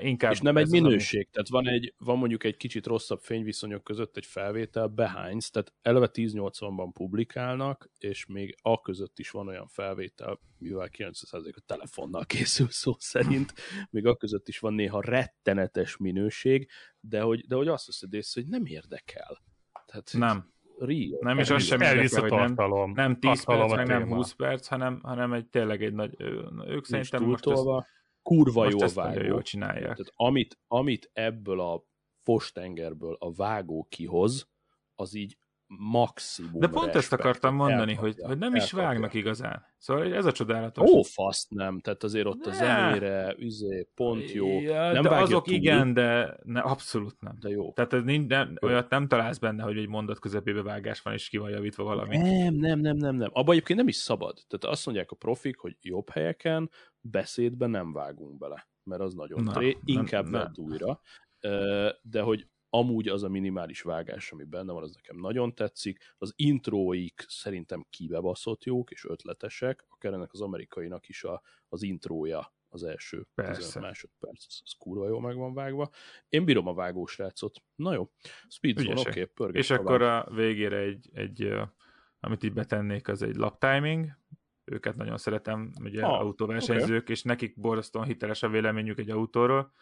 [0.00, 0.32] inkább...
[0.32, 1.30] És nem egy minőség, ami...
[1.32, 6.10] tehát van, egy, van mondjuk egy kicsit rosszabb fényviszonyok között egy felvétel, behánysz, tehát eleve
[6.12, 12.68] 1080-ban publikálnak, és még a között is van olyan felvétel, mivel 90% a telefonnal készül
[12.70, 13.54] szó szerint,
[13.90, 16.68] még a között is van néha rettenetes minőség,
[17.00, 19.42] de hogy, de hogy azt veszed észre, hogy nem érdekel.
[19.86, 20.56] Tehát, nem.
[20.78, 21.18] Real.
[21.20, 25.00] Nem, és az sem érdekel, hogy nem, nem 10 perc, meg nem 20 perc, hanem,
[25.02, 26.14] hanem egy tényleg egy nagy,
[26.66, 27.64] ők szerintem most ezt,
[28.22, 29.20] kurva Most jó vágó.
[29.22, 29.82] jól csinálják.
[29.82, 31.84] Tehát amit, amit ebből a
[32.22, 34.48] fostengerből a vágó kihoz,
[34.94, 35.38] az így
[35.68, 38.64] maximum De pont ezt akartam mondani, elkapja, hogy, hogy nem elkapja.
[38.64, 39.66] is vágnak igazán.
[39.78, 40.90] Szóval ez a csodálatos.
[40.90, 42.50] Ó, faszt nem, tehát azért ott ne.
[42.50, 44.60] a zenére, üzé, pont jó.
[44.60, 45.54] Ja, nem de azok túl.
[45.54, 47.36] igen, de ne, abszolút nem.
[47.40, 47.72] De jó.
[47.72, 51.28] Tehát ez nincs, nem, olyat nem találsz benne, hogy egy mondat közepébe vágás van, és
[51.28, 52.16] ki van javítva valami.
[52.16, 53.30] Nem, nem, nem, nem, nem.
[53.32, 54.38] Abban egyébként nem is szabad.
[54.48, 56.70] Tehát azt mondják a profik, hogy jobb helyeken
[57.00, 61.00] beszédben nem vágunk bele, mert az nagyon Na, tré, inkább vedd újra.
[62.02, 66.14] De hogy amúgy az a minimális vágás, ami benne van, az nekem nagyon tetszik.
[66.18, 72.52] Az intróik szerintem kibebaszott jók és ötletesek, akár ennek az amerikainak is a, az intrója
[72.68, 73.80] az első Persze.
[73.80, 75.90] másodperc, az, az kurva jó meg van vágva.
[76.28, 77.62] Én bírom a vágósrácot.
[77.74, 78.10] Na jó,
[78.48, 79.84] Speedzone, oké, okay, És tovább.
[79.84, 81.52] akkor a végére egy, egy,
[82.20, 84.18] amit így betennék, az egy lap timing,
[84.64, 87.14] őket nagyon szeretem, ugye ah, autóversenyzők, okay.
[87.14, 89.72] és nekik borzasztóan hiteles a véleményük egy autóról,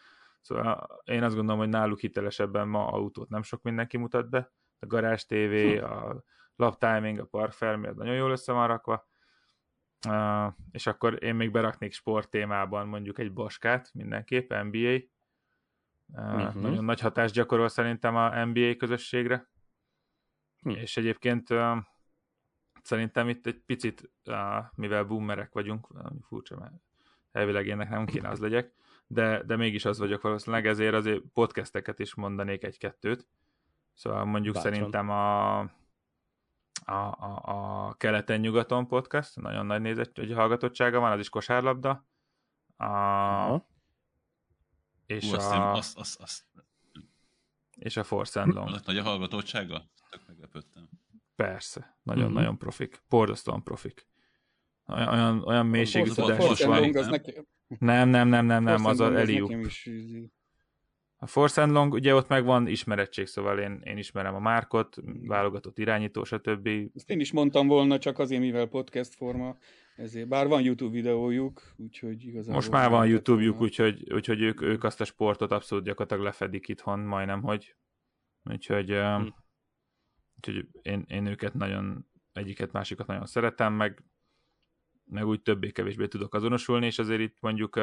[0.46, 4.52] Szóval én azt gondolom, hogy náluk hitelesebben ma autót nem sok mindenki mutat be.
[4.78, 5.84] A garázs TV, hm.
[5.84, 6.22] a
[6.56, 9.08] lap timing, a park felmér nagyon jól össze van rakva.
[10.08, 14.94] Uh, és akkor én még beraknék sport témában mondjuk egy baskát mindenképp, NBA.
[16.06, 16.54] Uh, uh-huh.
[16.54, 19.50] Nagyon nagy hatást gyakorol szerintem a NBA közösségre.
[20.60, 20.70] Hm.
[20.70, 21.76] És egyébként uh,
[22.82, 25.88] szerintem itt egy picit, uh, mivel boomerek vagyunk,
[26.22, 26.74] furcsa, mert
[27.32, 28.74] elvileg énnek nem kéne az legyek,
[29.06, 33.28] de, de mégis az vagyok valószínűleg, ezért azért podcasteket is mondanék egy-kettőt.
[33.94, 34.72] Szóval mondjuk Bátran.
[34.72, 35.70] szerintem a, a,
[36.84, 42.06] a, a keleten-nyugaton podcast, nagyon nagy nézett, hogy hallgatottsága van, az is kosárlabda.
[42.76, 43.64] A,
[45.06, 46.44] és Hú, a, azt, azt, azt,
[47.76, 48.70] és a Force and Long.
[48.84, 49.90] Nagy a hallgatottsága?
[50.10, 50.88] Tök meglepődtem.
[51.34, 52.58] Persze, nagyon-nagyon mm-hmm.
[52.58, 54.06] profik, borzasztóan profik.
[54.86, 56.92] Olyan, olyan, mélységű tudásos van.
[57.78, 59.48] Nem, nem, nem, nem, nem, az a Eliu.
[61.18, 64.96] A Force and Long, ugye ott meg van ismerettség, szóval én, én ismerem a márkot,
[65.26, 66.68] válogatott irányító, stb.
[66.94, 69.56] Ezt én is mondtam volna, csak azért, mivel podcast forma,
[69.96, 70.28] ezért.
[70.28, 72.54] Bár van YouTube videójuk, úgyhogy igazából...
[72.54, 76.98] Most már van YouTube-juk, úgyhogy, úgyhogy ők, ők azt a sportot abszolút gyakorlatilag lefedik itthon,
[76.98, 77.76] majdnem, hogy
[78.50, 79.34] úgyhogy, hmm.
[80.36, 84.04] úgyhogy én, én őket nagyon, egyiket, másikat nagyon szeretem, meg,
[85.06, 87.74] meg úgy többé-kevésbé tudok azonosulni, és azért itt mondjuk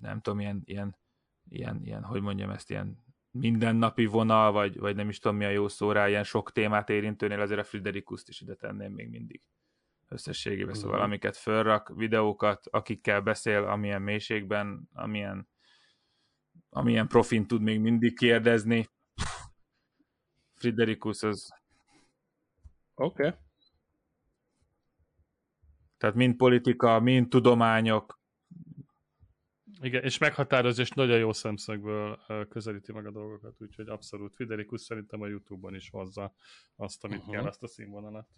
[0.00, 0.96] nem tudom, ilyen, ilyen,
[1.48, 5.48] ilyen, ilyen hogy mondjam ezt, ilyen mindennapi vonal, vagy, vagy nem is tudom mi a
[5.48, 9.42] jó szó rá, ilyen sok témát érintőnél azért a Friderikuszt is ide tenném még mindig
[10.08, 10.74] összességében.
[10.74, 15.48] Szóval amiket fölrak, videókat, akikkel beszél, amilyen mélységben, amilyen,
[16.70, 18.88] amilyen profin tud még mindig kérdezni.
[20.54, 21.54] Friderikus az...
[22.94, 23.26] Oké.
[23.26, 23.38] Okay.
[26.04, 28.20] Tehát mind politika, mind tudományok.
[29.80, 32.18] Igen, és meghatározó, és nagyon jó szemszögből
[32.48, 34.34] közelíti meg a dolgokat, úgyhogy abszolút.
[34.34, 36.34] Friderikus szerintem a Youtube-on is hozza
[36.76, 37.34] azt, amit uh-huh.
[37.34, 38.28] kell, azt a színvonalat.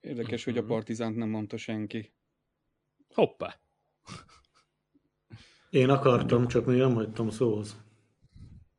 [0.00, 0.44] Érdekes, uh-huh.
[0.44, 0.70] hogy a mhm.
[0.70, 2.14] partizánt nem mondta senki.
[3.14, 3.60] Hoppá!
[5.70, 7.82] Én akartam, csak még nem hagytam szóhoz.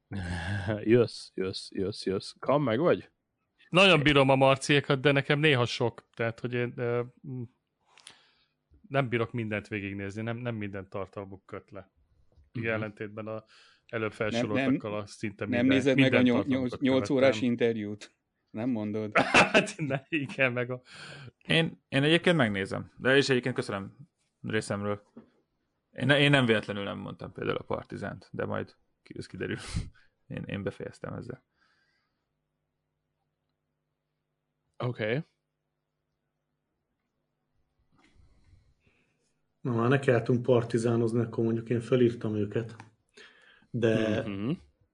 [0.84, 2.34] jössz, jössz, jössz, jössz.
[2.40, 3.10] Kam, meg vagy?
[3.70, 6.08] Nagyon bírom a marciékat, de nekem néha sok.
[6.14, 7.06] Tehát, hogy én uh,
[8.90, 11.91] nem bírok mindent végignézni, nem, nem minden tartalmuk köt le.
[12.53, 12.74] Uh-huh.
[12.74, 13.44] ellentétben a
[13.88, 18.14] előbb felsoroltakkal a szinte minden Nem nézed minden meg a 8 órás interjút?
[18.49, 19.18] Nem mondod?
[19.53, 20.82] hát ne, igen, meg a...
[21.45, 23.95] Én, én egyébként megnézem, de is egyébként köszönöm
[24.41, 25.02] részemről.
[25.91, 29.57] Én, én nem véletlenül nem mondtam például a Partizánt, de majd ez kiderül.
[30.28, 31.44] Én, én befejeztem ezzel.
[34.78, 35.03] Oké.
[35.03, 35.24] Okay.
[39.61, 42.76] Na, már nekiálltunk partizánozni, akkor mondjuk én felírtam őket.
[43.69, 44.52] De mm-hmm.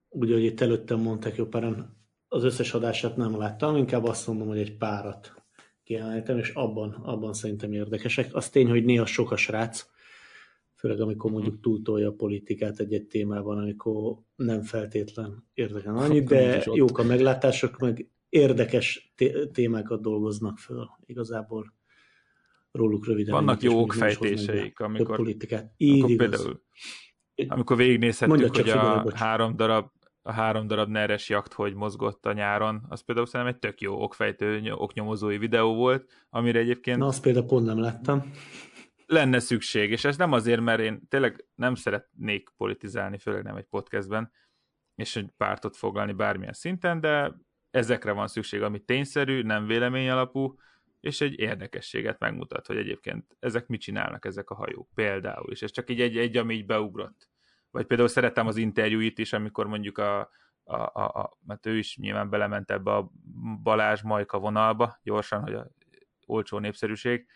[0.09, 1.97] ugye, hogy itt előttem mondták, jó páran
[2.27, 5.33] az összes adását nem láttam, inkább azt mondom, hogy egy párat
[5.83, 8.35] kiemeltem, és abban, abban szerintem érdekesek.
[8.35, 9.89] Az tény, hogy néha sok a srác,
[10.75, 16.97] főleg amikor mondjuk túltolja a politikát egy-egy témában, amikor nem feltétlen érdekel annyit, de jók
[16.97, 19.13] a meglátások, meg érdekes
[19.51, 20.89] témákat dolgoznak föl.
[21.05, 21.73] Igazából
[22.75, 23.33] róluk röviden.
[23.33, 25.73] Vannak jó okfejtéseik, amikor, politikát.
[25.77, 26.63] Így amikor például,
[27.47, 29.93] amikor végignézhettük, hogy a három darab
[30.27, 34.03] a három darab neres jakt, hogy mozgott a nyáron, az például szerintem egy tök jó
[34.03, 36.97] okfejtő, oknyomozói videó volt, amire egyébként...
[36.97, 38.31] Na, azt például pont nem láttam.
[39.05, 43.65] Lenne szükség, és ez nem azért, mert én tényleg nem szeretnék politizálni, főleg nem egy
[43.69, 44.31] podcastben,
[44.95, 47.35] és egy pártot foglalni bármilyen szinten, de
[47.71, 50.55] ezekre van szükség, ami tényszerű, nem vélemény alapú,
[51.05, 55.71] és egy érdekességet megmutat, hogy egyébként ezek mit csinálnak ezek a hajók például, és ez
[55.71, 57.29] csak így egy, egy ami így beugrott
[57.75, 60.19] vagy például szerettem az interjúit is, amikor mondjuk a,
[60.63, 63.11] a, a, a, mert ő is nyilván belement ebbe a
[63.63, 65.67] Balázs Majka vonalba, gyorsan, hogy a
[66.25, 67.27] olcsó népszerűség,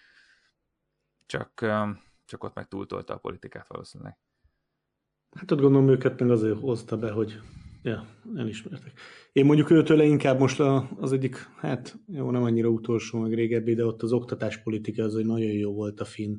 [1.25, 1.65] csak,
[2.25, 4.17] csak ott meg túltolta a politikát valószínűleg.
[5.31, 7.39] Hát ott gondolom őket meg azért hozta be, hogy
[7.81, 8.93] ja, elismertek.
[9.31, 13.73] Én mondjuk őtől inkább most a, az egyik, hát jó, nem annyira utolsó, meg régebbi,
[13.73, 16.37] de ott az oktatáspolitika az, hogy nagyon jó volt a finn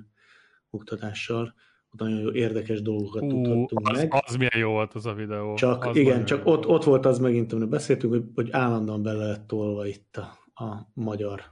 [0.71, 1.55] oktatással
[1.91, 4.15] nagyon jó érdekes dolgokat Ú, tudhattunk az, meg.
[4.27, 5.55] Az milyen jó volt az a videó.
[5.55, 9.27] Csak az igen, csak ott, ott volt az megint, amit beszéltünk, hogy, hogy állandóan bele
[9.27, 11.43] lett tolva itt a, a magyar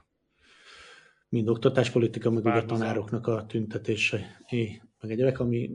[1.29, 4.41] mind oktatáspolitika, meg a tanároknak a tüntetése,
[5.01, 5.71] meg egyebek, ami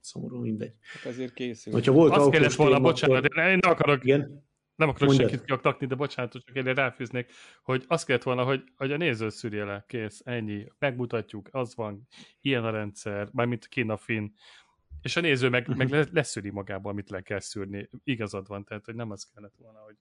[0.00, 0.72] szomorú, mindegy.
[0.82, 1.72] Hát ezért készül.
[1.72, 3.44] Hogyha volt Azt kellett volna, bocsánat, akkor...
[3.44, 4.48] én nem akarok igen?
[4.80, 5.28] nem akarok Mondjad.
[5.28, 7.32] senkit kiaktakni, de bocsánat, csak én ráfűznék,
[7.62, 12.06] hogy azt kellett volna, hogy, hogy a néző szűrje le, kész, ennyi, megmutatjuk, az van,
[12.40, 14.28] ilyen a rendszer, mármint Kína Finn,
[15.02, 17.88] és a néző meg, meg leszűri magába, amit le kell szűrni.
[18.04, 19.96] Igazad van, tehát hogy nem az kellett volna, hogy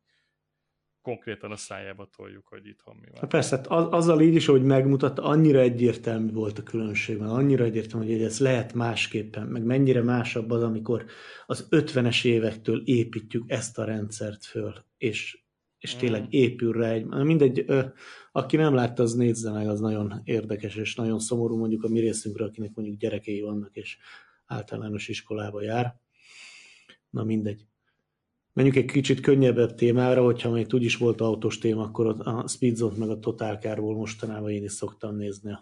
[1.09, 3.19] konkrétan a szájába toljuk, hogy itthon mi van.
[3.19, 7.31] Hát persze, hát az, azzal így is, hogy megmutatta, annyira egyértelmű volt a különbség, mert
[7.31, 11.05] annyira egyértelmű, hogy ez lehet másképpen, meg mennyire másabb az, amikor
[11.45, 15.43] az 50-es évektől építjük ezt a rendszert föl, és,
[15.79, 16.27] és tényleg mm.
[16.29, 17.81] épül rá egy, mindegy, ö,
[18.31, 21.99] aki nem látta, az nézze meg, az nagyon érdekes, és nagyon szomorú mondjuk a mi
[21.99, 23.97] részünkre, akinek mondjuk gyerekei vannak, és
[24.45, 25.99] általános iskolába jár.
[27.09, 27.68] Na mindegy.
[28.53, 32.97] Menjünk egy kicsit könnyebb témára, hogyha még úgy is volt autós téma, akkor a Speedzone
[32.97, 35.57] meg a Total Carból mostanában én is szoktam nézni.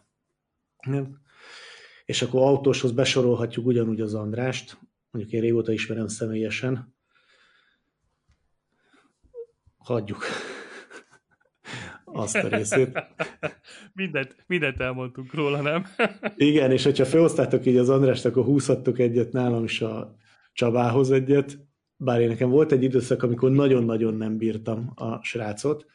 [2.06, 4.78] És akkor autóshoz besorolhatjuk ugyanúgy az Andrást,
[5.12, 6.96] mondjuk én régóta ismerem személyesen.
[9.78, 10.26] Hagyjuk
[12.18, 13.04] azt a részét.
[13.94, 15.86] mindent, mindent elmondtunk róla, nem?
[16.36, 20.16] Igen, és hogyha felhoztátok így az Andrást, akkor húzhattok egyet nálam is a
[20.54, 21.67] Csabához egyet,
[21.98, 25.86] bár én nekem volt egy időszak, amikor nagyon-nagyon nem bírtam a srácot,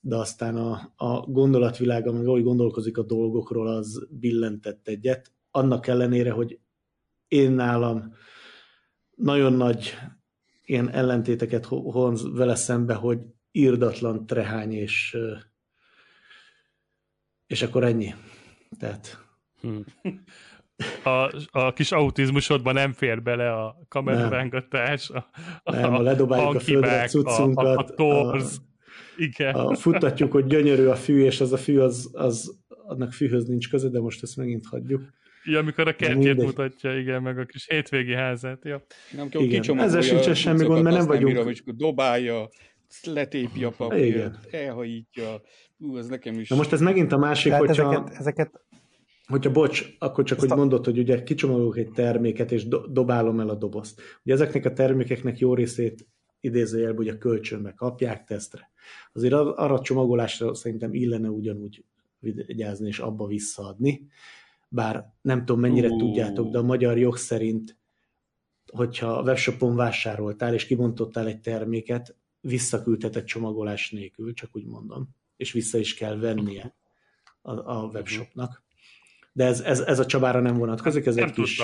[0.00, 5.32] de aztán a, a gondolatvilága, meg ahogy gondolkozik a dolgokról, az billentett egyet.
[5.50, 6.60] Annak ellenére, hogy
[7.28, 8.14] én nálam
[9.14, 9.94] nagyon nagy
[10.64, 13.18] ilyen ellentéteket honz vele szembe, hogy
[13.50, 15.16] írdatlan trehány, és,
[17.46, 18.14] és akkor ennyi.
[18.78, 19.24] Tehát...
[19.60, 19.84] Hmm.
[21.04, 25.26] A, a kis autizmusodban nem fér bele a kamerarángatás, a,
[25.62, 28.58] a, nem, a ledobáljuk a földre a cuccunkat, a, a, a torz.
[28.58, 28.62] A,
[29.16, 29.54] igen.
[29.54, 33.68] A, futtatjuk, hogy gyönyörű a fű, és az a fű, az, az annak fűhöz nincs
[33.68, 35.02] köze, de most ezt megint hagyjuk.
[35.44, 38.64] Ja, amikor a kertjét mutatja, igen, meg a kis hétvégi házát.
[38.64, 38.82] Ja.
[39.16, 39.80] Nem kell, igen.
[39.80, 41.32] Ezzel sincsen semmi gond, mert nem vagyunk...
[41.32, 42.48] Mire, hogy dobálja,
[43.04, 45.40] letépi a papírt, elhajítja.
[45.78, 46.48] Ú, ez nekem is...
[46.48, 47.92] Na most ez megint a másik, Tehát hogyha...
[47.92, 48.50] Ezeket, ezeket...
[49.26, 50.56] Hogyha bocs, akkor csak, hogy a...
[50.56, 54.00] mondod, hogy ugye kicsomagolok egy terméket, és do- dobálom el a dobozt.
[54.24, 56.06] Ugye ezeknek a termékeknek jó részét
[56.40, 58.70] idézőjelben ugye kölcsönbe kapják tesztre.
[59.12, 61.84] Azért arra a csomagolásra szerintem illene ugyanúgy
[62.18, 64.08] vigyázni és abba visszaadni.
[64.68, 65.98] Bár nem tudom mennyire uh.
[65.98, 67.76] tudjátok, de a magyar jog szerint,
[68.66, 75.52] hogyha a webshopon vásároltál és kibontottál egy terméket, visszaküldheted csomagolás nélkül, csak úgy mondom, és
[75.52, 76.74] vissza is kell vennie
[77.42, 78.64] a, a webshopnak.
[79.36, 81.62] De ez, ez, ez a Csabára nem vonatkozik, ez nem egy kis...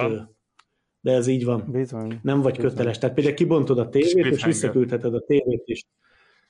[1.00, 1.64] De ez így van.
[1.70, 2.18] Bizony.
[2.22, 2.70] Nem vagy Bizony.
[2.70, 2.98] köteles.
[2.98, 5.86] Tehát például kibontod a tévét, és visszaküldheted a tévét is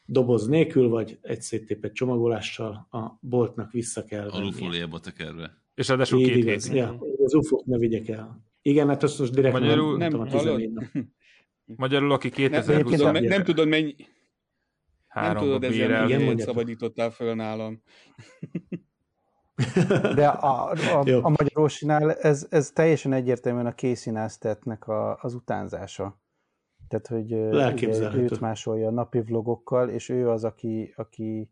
[0.05, 4.43] doboz nélkül, vagy egy széttépett csomagolással a boltnak vissza kell venni.
[4.43, 5.63] Alufóliába tekerve.
[5.75, 6.73] És ráadásul két igaz.
[6.73, 8.45] Ja, az ufo ne vigyek el.
[8.63, 11.15] Igen, hát azt most direkt Magyarul, nem, nem, nem
[11.77, 13.95] Magyarul, aki 2020 nem, nem, nem tudod mennyi...
[15.15, 17.83] Nem tudod, ezzel mennyit szabadítottál föl nálam.
[20.15, 23.75] De a, a, a magyarósinál ez, ez teljesen egyértelműen a
[24.05, 26.21] Neistatnek a, az utánzása.
[26.89, 31.51] Tehát, hogy ugye, őt másolja a napi vlogokkal, és ő az, aki, aki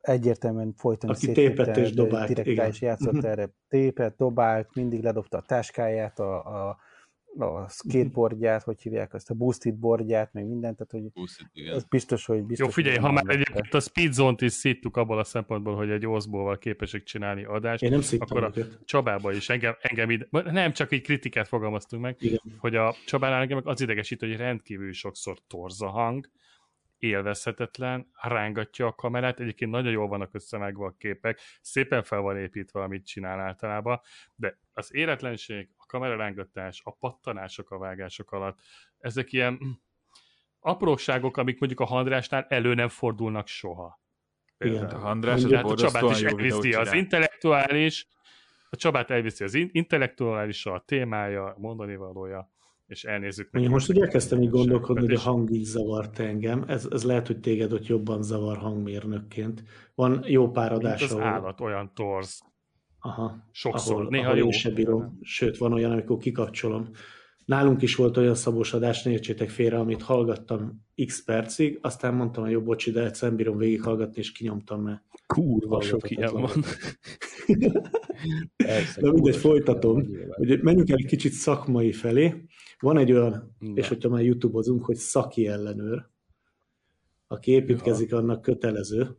[0.00, 2.68] egyértelműen folyton aki tépett és dobált, direkt igen.
[2.68, 3.50] is játszott erre.
[3.68, 6.78] Tépett, dobált, mindig ledobta a táskáját, a, a
[7.38, 12.26] a skateboardját, hogy hívják azt, a boosted boardját, meg mindent, tehát hogy boosted, ez biztos,
[12.26, 12.66] hogy biztos.
[12.66, 16.58] Jó, figyelj, ha már egyébként a Speedzone-t is szittuk abból a szempontból, hogy egy oszból
[16.58, 18.78] képesek csinálni adást, Én nem akkor a őket.
[18.84, 22.40] Csabába is engem, engem ide, nem csak egy kritikát fogalmaztunk meg, Igen.
[22.58, 26.28] hogy a Csabánál engem az idegesít, hogy rendkívül sokszor torz a hang,
[26.98, 32.82] élvezhetetlen, rángatja a kamerát, egyébként nagyon jól vannak összevágva a képek, szépen fel van építve,
[32.82, 34.00] amit csinál általában,
[34.34, 38.58] de az életlenség, a kamerarángatás, a pattanások a vágások alatt,
[38.98, 39.70] ezek ilyen hm,
[40.60, 44.00] apróságok, amik mondjuk a Handrásnál elő nem fordulnak soha.
[44.58, 48.08] Igen, a Handrás az a Csabát is elviszi az intellektuális,
[48.70, 52.52] a Csabát elviszi az intellektuális, a témája, mondani valója,
[52.88, 53.48] és elnézzük.
[53.52, 56.64] Én most ugye elkezdtem így gondolkodni, hogy a hang így zavart engem.
[56.66, 59.62] Ez, ez lehet, hogy téged ott jobban zavar hangmérnökként.
[59.94, 61.22] Van jó pár adás, az ahol...
[61.22, 62.42] állat olyan torz.
[63.00, 63.48] Aha.
[63.50, 63.94] Sokszor.
[63.94, 64.50] Ahol, Néha ahol jó.
[64.50, 65.18] Se bírom.
[65.22, 66.90] Sőt, van olyan, amikor kikapcsolom.
[67.44, 72.42] Nálunk is volt olyan szabós adás, ne értsétek félre, amit hallgattam x percig, aztán mondtam,
[72.42, 76.50] hogy jó, bocsi, de egyszer bírom végighallgatni, és kinyomtam, mert kurva sok ilyen van.
[78.56, 80.06] Persze, de mindegy, folytatom.
[80.30, 82.44] Hogy menjünk el egy kicsit szakmai felé.
[82.78, 83.80] Van egy olyan, De.
[83.80, 86.08] és hogyha már YouTube-ozunk, hogy szaki ellenőr,
[87.26, 89.16] aki építkezik, annak kötelező.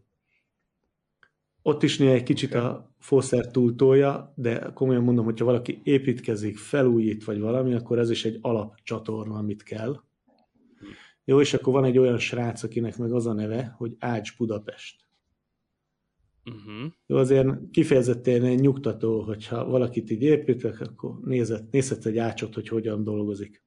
[1.61, 7.23] Ott is néha egy kicsit a fószer túltolja, de komolyan mondom, hogyha valaki építkezik, felújít,
[7.23, 10.01] vagy valami, akkor ez is egy alapcsatorna, amit kell.
[11.23, 15.08] Jó, és akkor van egy olyan srác, akinek meg az a neve, hogy Ács Budapest.
[16.49, 16.91] Uh-huh.
[17.05, 22.67] Jó, azért kifejezetten egy nyugtató, hogyha valakit így építek, akkor nézett, nézhet egy ácsot, hogy
[22.67, 23.63] hogyan dolgozik.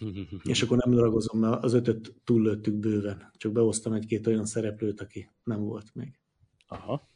[0.50, 3.30] És akkor nem ragozom, mert az ötöt túllőttük bőven.
[3.36, 6.18] Csak behoztam egy-két olyan szereplőt, aki nem volt még.
[6.66, 7.08] Aha.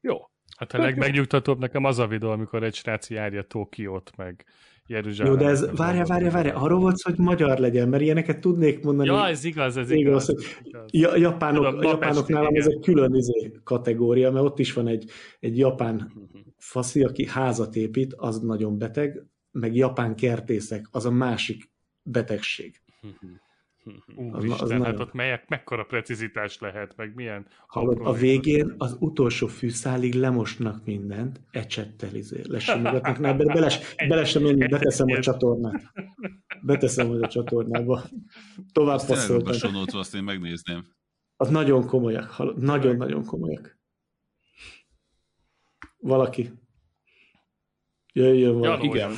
[0.00, 0.18] Jó.
[0.56, 4.44] Hát a legmegnyugtatóbb nekem az a videó, amikor egy srác járja Tokiót, meg
[4.86, 5.32] Jeruzsálem.
[5.32, 9.08] Jó, de ez, várja, várja, várja, arról volt hogy magyar legyen, mert ilyeneket tudnék mondani.
[9.08, 10.28] Ja, ez igaz, ez igaz.
[10.28, 10.46] igaz.
[10.62, 10.88] igaz.
[10.90, 15.10] Ja, japánok, Tudom, japánok nálam ez egy külön izé, kategória, mert ott is van egy,
[15.40, 16.12] egy japán
[16.56, 21.70] faszi, aki házat épít, az nagyon beteg, meg japán kertészek, az a másik
[22.02, 22.80] betegség.
[24.16, 27.46] Úristen, az, az hát ott melyek, mekkora precizitás lehet, meg milyen...
[27.66, 33.72] Hallod, a végén az utolsó fűszálig lemosnak mindent, ecsettel izé, lesimogatnak, ne, bele,
[34.08, 35.92] bele sem menni, beteszem a csatornát.
[36.62, 38.02] Beteszem a csatornába.
[38.72, 39.84] Tovább passzoltam.
[39.92, 40.84] azt én megnézném.
[41.36, 43.78] Az nagyon komolyak, nagyon-nagyon komolyak.
[45.98, 46.52] Valaki.
[48.12, 48.86] Jöjjön valaki.
[48.86, 49.12] igen.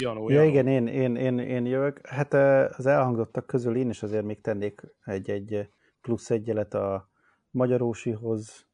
[0.00, 2.06] Janó, ja, igen, én, én, én, én jövök.
[2.06, 2.34] Hát
[2.78, 5.70] az elhangzottak közül én is azért még tennék egy-egy
[6.00, 7.08] plusz egyelet a
[7.50, 8.66] Magyarósihoz,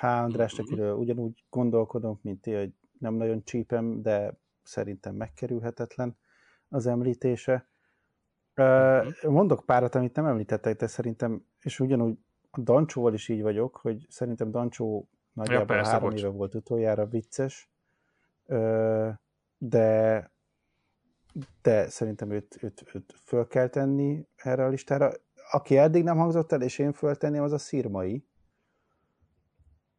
[0.00, 0.04] H.
[0.04, 0.66] András, uh-huh.
[0.66, 6.16] akiről ugyanúgy gondolkodom, mint ti, hogy nem nagyon csípem, de szerintem megkerülhetetlen
[6.68, 7.68] az említése.
[8.56, 9.32] Uh-huh.
[9.32, 12.18] Mondok párat, amit nem említettek, de szerintem, és ugyanúgy
[12.50, 16.20] a Dancsóval is így vagyok, hogy szerintem Dancsó nagyjából ja, persze, három bocs.
[16.20, 17.70] éve volt utoljára vicces,
[19.58, 20.30] de
[21.62, 25.10] de szerintem őt, őt, őt föl kell tenni erre a listára.
[25.50, 28.24] Aki eddig nem hangzott el, és én föltenném, az a szírmai.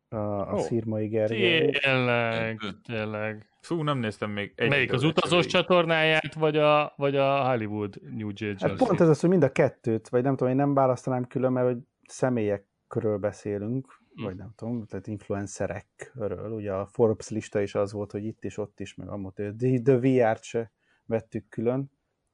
[0.09, 0.59] A, a oh.
[0.59, 1.71] szírmai Gergely.
[1.71, 3.49] Tényleg, tényleg.
[3.61, 8.29] Fú, nem néztem még egy Melyik, az utazós csatornáját, vagy a, vagy a Hollywood New
[8.35, 8.69] Jersey?
[8.69, 11.51] Hát pont ez az, hogy mind a kettőt, vagy nem tudom, én nem választanám külön,
[11.51, 11.77] mert hogy
[12.07, 14.23] személyekről beszélünk, hm.
[14.23, 16.51] vagy nem tudom, tehát influencerekről.
[16.51, 19.79] Ugye a Forbes lista is az volt, hogy itt is, ott is, meg amott, de
[19.83, 20.71] The VR-t se
[21.09, 21.91] vettük külön.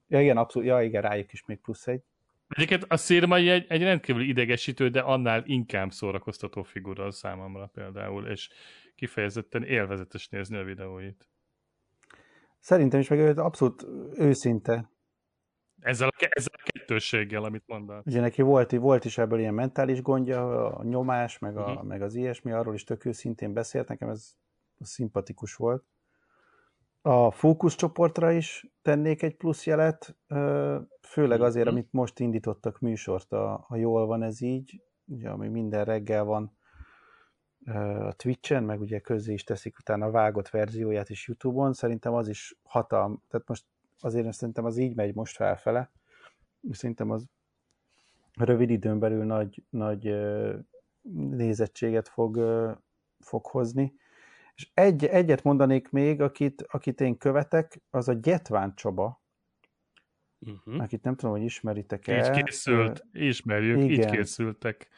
[0.07, 2.02] Ja, igen, abszolút, ja, igen, rájuk is még plusz egy.
[2.47, 8.27] Egyébként a szírmai egy, egy rendkívül idegesítő, de annál inkább szórakoztató figura a számomra például,
[8.27, 8.49] és
[8.95, 11.30] kifejezetten élvezetes nézni a videóit.
[12.60, 14.89] Szerintem is, meg ő abszolút őszinte.
[15.80, 18.02] Ezzel a, ezzel a kettősséggel, amit mondál.
[18.06, 21.84] Ugye neki volt, volt is ebből ilyen mentális gondja, a nyomás, meg, a, uh-huh.
[21.84, 24.35] meg az ilyesmi, arról is tök őszintén beszélt, nekem ez
[24.80, 25.84] szimpatikus volt.
[27.07, 30.18] A fókuszcsoportra is tennék egy plusz jelet,
[31.02, 31.76] főleg azért, mhm.
[31.76, 36.57] amit most indítottak műsort, a, a Jól van ez így, ugye, ami minden reggel van
[37.99, 42.27] a Twitch-en, meg ugye közé is teszik utána a vágott verzióját is YouTube-on, szerintem az
[42.27, 43.65] is hatalm, tehát most
[43.99, 45.91] azért szerintem az így megy most felfele,
[46.72, 47.26] szerintem az
[48.34, 50.15] rövid időn belül nagy, nagy
[51.11, 52.40] nézettséget fog,
[53.19, 53.94] fog hozni.
[54.56, 59.23] És egy, egyet mondanék még, akit, akit én követek, az a Gyetván Csaba,
[60.40, 60.82] uh-huh.
[60.82, 62.18] akit nem tudom, hogy ismeritek-e.
[62.18, 63.90] Így készült, ismerjük, Igen.
[63.90, 64.90] így készültek.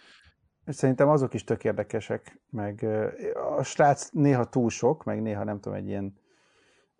[0.66, 2.84] Szerintem azok is tök érdekesek, meg
[3.58, 6.20] a srác néha túl sok, meg néha nem tudom, egy ilyen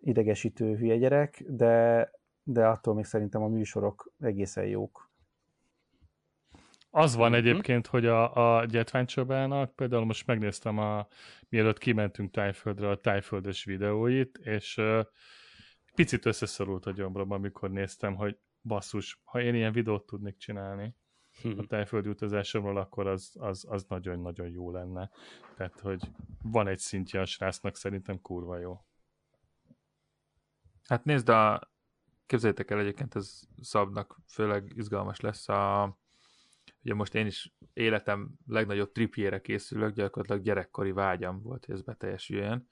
[0.00, 2.10] idegesítő hülye gyerek, de,
[2.42, 5.07] de attól még szerintem a műsorok egészen jók.
[6.90, 7.46] Az van uh-huh.
[7.46, 11.08] egyébként, hogy a, a Gyetványcsobának, például most megnéztem a,
[11.48, 15.06] mielőtt kimentünk Tájföldre a Tájföldes videóit, és uh,
[15.94, 20.94] picit összeszorult a gyomrom, amikor néztem, hogy basszus, ha én ilyen videót tudnék csinálni
[21.56, 25.10] a tájföldi utazásomról, akkor az, az, az nagyon-nagyon jó lenne.
[25.56, 26.10] Tehát, hogy
[26.42, 28.84] van egy szintje a srácnak, szerintem kurva jó.
[30.84, 31.70] Hát nézd, a...
[32.26, 35.97] képzeljétek el egyébként, ez Szabnak főleg izgalmas lesz a
[36.88, 42.68] ugye most én is életem legnagyobb tripjére készülök, gyakorlatilag gyerekkori vágyam volt, hogy ez beteljesüljön.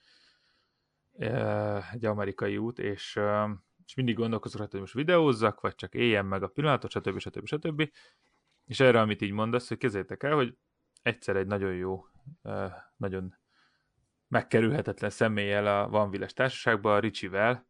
[1.93, 3.21] Egy amerikai út, és,
[3.85, 7.19] és mindig gondolkozok hogy most videózzak, vagy csak éljen meg a pillanatot, stb.
[7.19, 7.47] stb.
[7.47, 7.91] stb.
[8.65, 10.57] És erre, amit így mondasz, hogy kezétek el, hogy
[11.03, 12.07] egyszer egy nagyon jó,
[12.97, 13.35] nagyon
[14.29, 17.67] megkerülhetetlen személlyel a Van Viles társaságban, a Ricsivel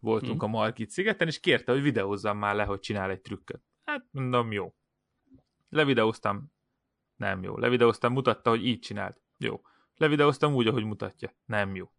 [0.00, 0.54] voltunk hmm.
[0.54, 3.62] a Margit szigeten, és kérte, hogy videózzam már le, hogy csinál egy trükköt.
[3.84, 4.72] Hát mondom, jó.
[5.68, 6.52] Levideóztam,
[7.16, 7.56] nem jó.
[7.56, 9.20] Levideóztam, mutatta, hogy így csinált.
[9.38, 9.60] Jó.
[9.96, 11.34] Levideóztam úgy, ahogy mutatja.
[11.44, 11.90] Nem jó.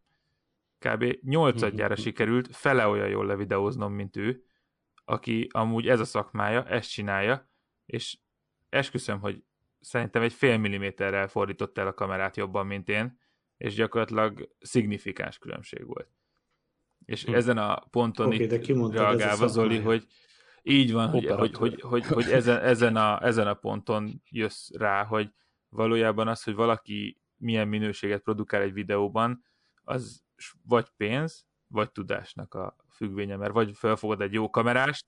[0.80, 1.18] Kb.
[1.22, 4.44] nyolcadjára sikerült fele olyan jól levideóznom, mint ő,
[5.06, 7.50] aki amúgy ez a szakmája, ezt csinálja,
[7.86, 8.18] és
[8.70, 9.44] esküszöm, hogy
[9.80, 13.20] szerintem egy fél milliméterrel fordított el a kamerát jobban, mint én,
[13.58, 16.10] és gyakorlatilag szignifikáns különbség volt.
[17.06, 17.34] És hm.
[17.34, 20.08] ezen a ponton okay, itt reagálva Zoli, hogy
[20.64, 25.04] így van, hogy, hogy, hogy, hogy, hogy ezen, ezen, a, ezen a ponton jössz rá,
[25.04, 25.30] hogy
[25.70, 29.44] valójában az, hogy valaki milyen minőséget produkál egy videóban,
[29.84, 30.24] az
[30.64, 35.06] vagy pénz, vagy tudásnak a függvénye, mert vagy felfogod egy jó kamerást,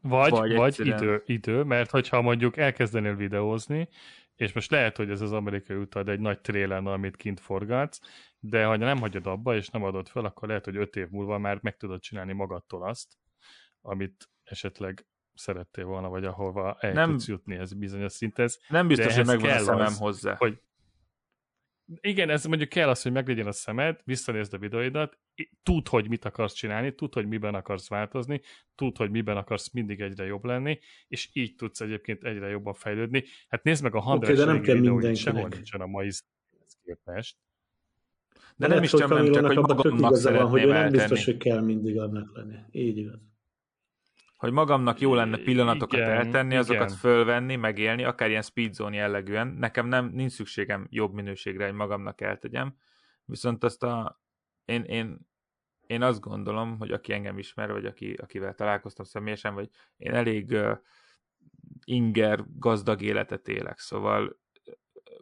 [0.00, 0.98] vagy, vagy, vagy egyszerűen...
[0.98, 3.88] idő, idő, mert hogyha mondjuk elkezdenél videózni,
[4.36, 8.00] és most lehet, hogy ez az amerikai utad egy nagy trélen, amit kint forgatsz,
[8.38, 11.38] de ha nem hagyod abba, és nem adod fel, akkor lehet, hogy öt év múlva
[11.38, 13.16] már meg tudod csinálni magadtól azt,
[13.84, 18.60] amit esetleg szerettél volna, vagy ahova el nem, tudsz jutni ez bizonyos szinthez.
[18.68, 20.34] Nem biztos, hogy megvan a szemem az, hozzá.
[20.34, 20.60] Hogy
[22.00, 25.18] igen, ez mondjuk kell az, hogy meglegyen a szemed, visszanézd a videóidat,
[25.62, 28.40] tud, hogy mit akarsz csinálni, tud, hogy miben akarsz változni,
[28.74, 30.78] tud, hogy miben akarsz mindig egyre jobb lenni,
[31.08, 33.24] és így tudsz egyébként egyre jobban fejlődni.
[33.48, 36.10] Hát nézd meg a Handrás okay, de nem kell videóit, sehol nincsen a mai
[36.84, 37.36] képest.
[38.56, 41.60] De, de nem is csak nem, csak hogy magamnak szeretném hogy nem biztos, hogy kell
[41.60, 42.56] mindig annak lenni.
[42.70, 43.33] Így igaz
[44.44, 46.96] hogy magamnak jó lenne pillanatokat igen, eltenni, azokat igen.
[46.96, 49.46] fölvenni, megélni, akár ilyen speedzone jellegűen.
[49.46, 52.76] Nekem nem, nincs szükségem jobb minőségre, hogy magamnak eltegyem.
[53.24, 54.20] Viszont azt a,
[54.64, 55.32] én, én
[55.86, 60.50] én azt gondolom, hogy aki engem ismer, vagy aki, akivel találkoztam személyesen, vagy én elég
[60.50, 60.78] uh,
[61.84, 64.40] inger, gazdag életet élek, szóval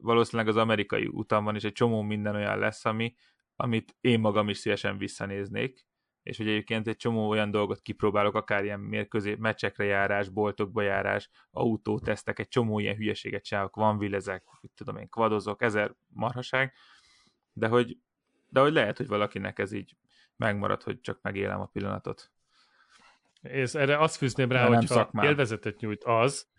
[0.01, 3.15] valószínűleg az amerikai utamban is egy csomó minden olyan lesz, ami,
[3.57, 5.87] amit én magam is szívesen visszanéznék,
[6.23, 11.31] és hogy egyébként egy csomó olyan dolgot kipróbálok, akár ilyen mérkőzé, meccsekre járás, boltokba járás,
[11.51, 14.45] autótesztek, egy csomó ilyen hülyeséget csinálok, van villezek,
[14.75, 16.73] tudom én, kvadozok, ezer marhaság,
[17.53, 17.99] de hogy,
[18.49, 19.97] de hogy lehet, hogy valakinek ez így
[20.37, 22.31] megmarad, hogy csak megélem a pillanatot.
[23.43, 26.51] És erre azt fűzném rá, hogy ha élvezetet nyújt az,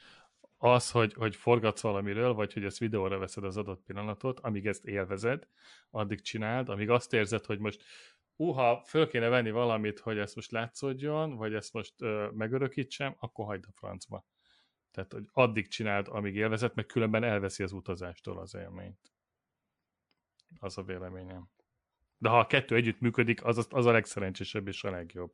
[0.57, 4.85] az, hogy, hogy forgatsz valamiről, vagy hogy ezt videóra veszed az adott pillanatot, amíg ezt
[4.85, 5.48] élvezed,
[5.90, 7.84] addig csináld, amíg azt érzed, hogy most
[8.35, 13.45] uha, föl kéne venni valamit, hogy ezt most látszódjon, vagy ezt most ö, megörökítsem, akkor
[13.45, 14.26] hagyd a francba.
[14.91, 19.14] Tehát, hogy addig csináld, amíg élvezet, meg különben elveszi az utazástól az élményt.
[20.60, 21.49] Az a véleményem.
[22.18, 25.34] De ha a kettő együtt működik, az, az a legszerencsésebb és a legjobb.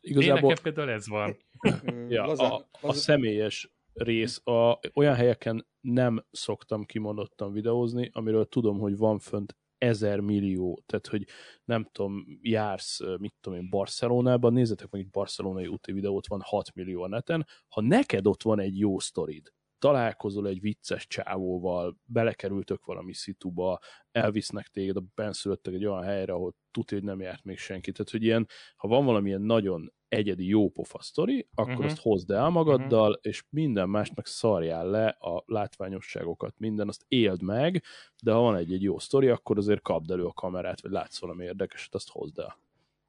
[0.00, 0.50] Igazából...
[0.50, 1.36] Én például ez van.
[2.08, 8.96] ja, a, a személyes rész, a, olyan helyeken nem szoktam kimondottan videózni, amiről tudom, hogy
[8.96, 11.26] van fönt ezer millió, tehát hogy
[11.64, 16.74] nem tudom, jársz, mit tudom én, Barcelonában, nézzetek meg egy barcelonai úti videót, van 6
[16.74, 22.84] millió a neten, ha neked ott van egy jó sztorid, találkozol egy vicces csávóval, belekerültök
[22.84, 23.78] valami szituba,
[24.10, 27.92] elvisznek téged a benszülöttek egy olyan helyre, ahol tudja, hogy nem járt még senki.
[27.92, 28.46] Tehát, hogy ilyen,
[28.76, 31.86] ha van valamilyen nagyon egyedi jó pofa sztori, akkor uh-huh.
[31.86, 33.20] azt hozd el magaddal, uh-huh.
[33.22, 37.82] és minden mást meg szarjál le a látványosságokat, minden, azt éld meg,
[38.22, 41.44] de ha van egy-egy jó sztori, akkor azért kapd elő a kamerát, vagy látsz valami
[41.44, 42.58] érdekeset, azt hozd el.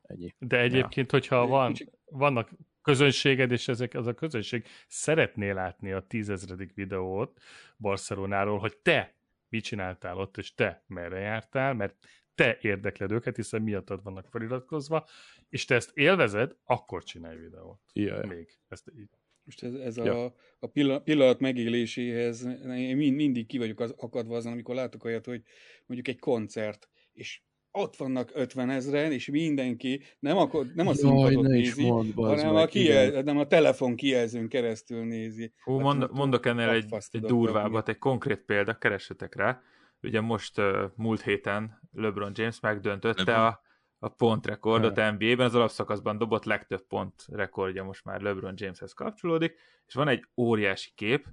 [0.01, 0.35] Ennyi.
[0.39, 1.17] De egyébként, ja.
[1.17, 1.73] hogyha van,
[2.05, 2.49] vannak
[2.81, 7.39] közönséged, és ezek, az a közönség szeretné látni a tízezredik videót
[7.77, 9.13] Barcelonáról, hogy te
[9.49, 11.95] mit csináltál ott, és te merre jártál, mert
[12.39, 15.07] te érdekled őket, hiszen miattad vannak feliratkozva,
[15.49, 17.79] és te ezt élvezed, akkor csinálj videót.
[17.93, 18.57] Ja, Még.
[18.67, 19.09] Ezt így.
[19.43, 20.25] Most ez, ez ja.
[20.25, 25.25] a, a pillanat, pillanat megéléséhez én mindig ki vagyok az, akadva azon, amikor látok olyat,
[25.25, 25.41] hogy
[25.85, 27.41] mondjuk egy koncert, és
[27.71, 33.21] ott vannak 50 ezeren, és mindenki nem, akar, nem a színpadot nézi, hanem, a kijel,
[33.21, 35.53] nem a telefon kijelzőn keresztül nézi.
[35.63, 39.61] Hú, hát, mond, mondok ennél egy, egy durvábbat, egy konkrét példa, keressetek rá.
[40.01, 40.61] Ugye most
[40.95, 43.45] múlt héten LeBron James megdöntötte LeBron.
[43.45, 43.61] a,
[43.99, 44.95] a pontrekordot.
[44.95, 50.25] NBA-ben, az alapszakaszban dobott legtöbb pont rekordja most már LeBron Jameshez kapcsolódik, és van egy
[50.37, 51.27] óriási kép,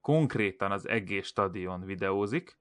[0.00, 2.58] konkrétan az egész stadion videózik,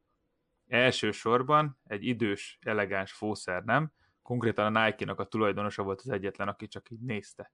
[0.68, 6.68] Elsősorban egy idős, elegáns fószer nem, konkrétan a Nike-nak a tulajdonosa volt az egyetlen, aki
[6.68, 7.54] csak így nézte.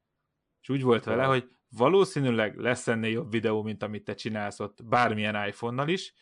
[0.62, 4.84] És úgy volt vele, hogy valószínűleg lesz ennél jobb videó, mint amit te csinálsz ott
[4.84, 6.14] bármilyen iPhone-nal is,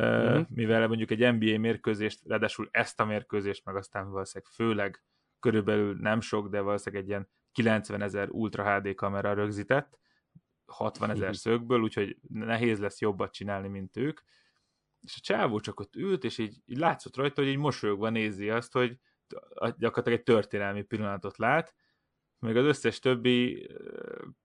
[0.00, 0.42] mm-hmm.
[0.48, 5.02] mivel mondjuk egy NBA mérkőzést, ráadásul ezt a mérkőzést, meg aztán valószínűleg főleg
[5.40, 9.98] körülbelül nem sok, de valószínűleg egy ilyen 90 ezer Ultra HD kamera rögzített,
[10.66, 14.20] 60 ezer szögből, úgyhogy nehéz lesz jobbat csinálni, mint ők,
[15.00, 18.50] és a csávó csak ott ült, és így, így látszott rajta, hogy így mosolyogva nézi
[18.50, 18.98] azt, hogy
[19.56, 21.74] gyakorlatilag egy történelmi pillanatot lát,
[22.38, 23.70] még az összes többi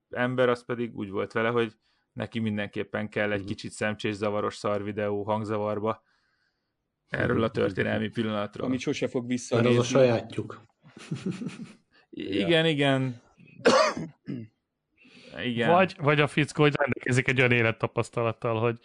[0.08, 1.76] ember az pedig úgy volt vele, hogy
[2.12, 3.48] neki mindenképpen kell egy mhm.
[3.48, 6.02] kicsit szemcsés zavaros szar videó hangzavarba
[7.10, 8.66] erről a történelmi pillanatról.
[8.66, 9.28] Amit sose fog.
[9.28, 10.66] Mert az a sajátjuk.
[12.10, 13.20] igen, igen.
[15.44, 15.70] igen.
[15.70, 18.78] Vagy, vagy a fickó, hogy rendelkezik egy olyan élettapasztalattal, hogy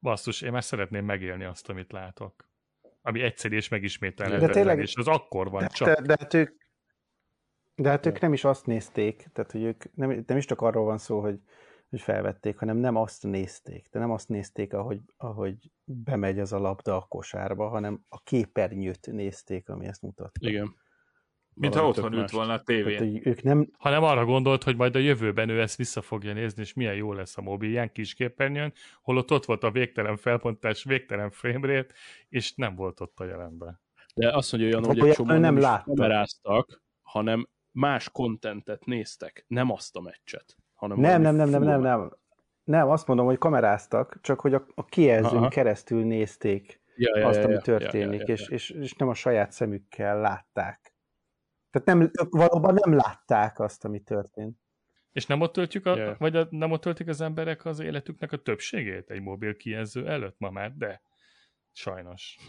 [0.00, 2.48] basszus, én már szeretném megélni azt, amit látok.
[3.02, 5.88] Ami egyszerű és megismételhetetlen, de tényleg, és az akkor van de, csak.
[5.88, 6.56] De, de hát ők,
[7.74, 10.84] de hát ők nem is azt nézték, tehát hogy ők nem, nem is csak arról
[10.84, 11.40] van szó, hogy,
[11.88, 16.58] hogy felvették, hanem nem azt nézték, de nem azt nézték, ahogy, ahogy bemegy az a
[16.58, 20.48] labda a kosárba, hanem a képernyőt nézték, ami ezt mutatta.
[20.48, 20.74] Igen.
[21.54, 22.98] Mintha otthon ült volna a tévén.
[22.98, 23.70] Tehát, ők nem...
[23.78, 27.12] Hanem arra gondolt, hogy majd a jövőben ő ezt vissza fogja nézni, és milyen jó
[27.12, 31.94] lesz a mobilján kisképernyőn, holott ott volt a végtelen felpontás, végtelen framerate,
[32.28, 33.80] és nem volt ott a jelenben.
[34.14, 39.70] De azt mondja olyan, hogy egy csomó nem, nem kameráztak, hanem más kontentet néztek, nem
[39.70, 40.56] azt a meccset.
[40.78, 42.12] Hanem nem, nem, nem, nem, nem, nem.
[42.64, 45.48] Nem, azt mondom, hogy kameráztak, csak hogy a, a kijelzőn Aha.
[45.48, 49.08] keresztül nézték ja, ja, azt, ami ja, történik, ja, ja, ja, és, és, és nem
[49.08, 50.94] a saját szemükkel látták.
[51.70, 54.58] Tehát nem, valóban nem látták azt, ami történt.
[55.12, 56.18] És nem ott töltjük a, yeah.
[56.18, 60.38] vagy a, nem ott töltik az emberek az életüknek a többségét egy mobil kijelző előtt
[60.38, 61.00] ma már, de
[61.78, 62.36] Sajnos.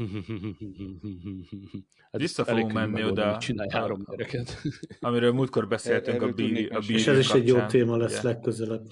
[2.11, 3.37] hát Vissza fogunk menni oda.
[3.37, 4.61] Csinálj három gyereket.
[4.99, 8.87] amiről múltkor beszéltünk a, bí, a bí És ez is egy jó téma lesz legközelebb.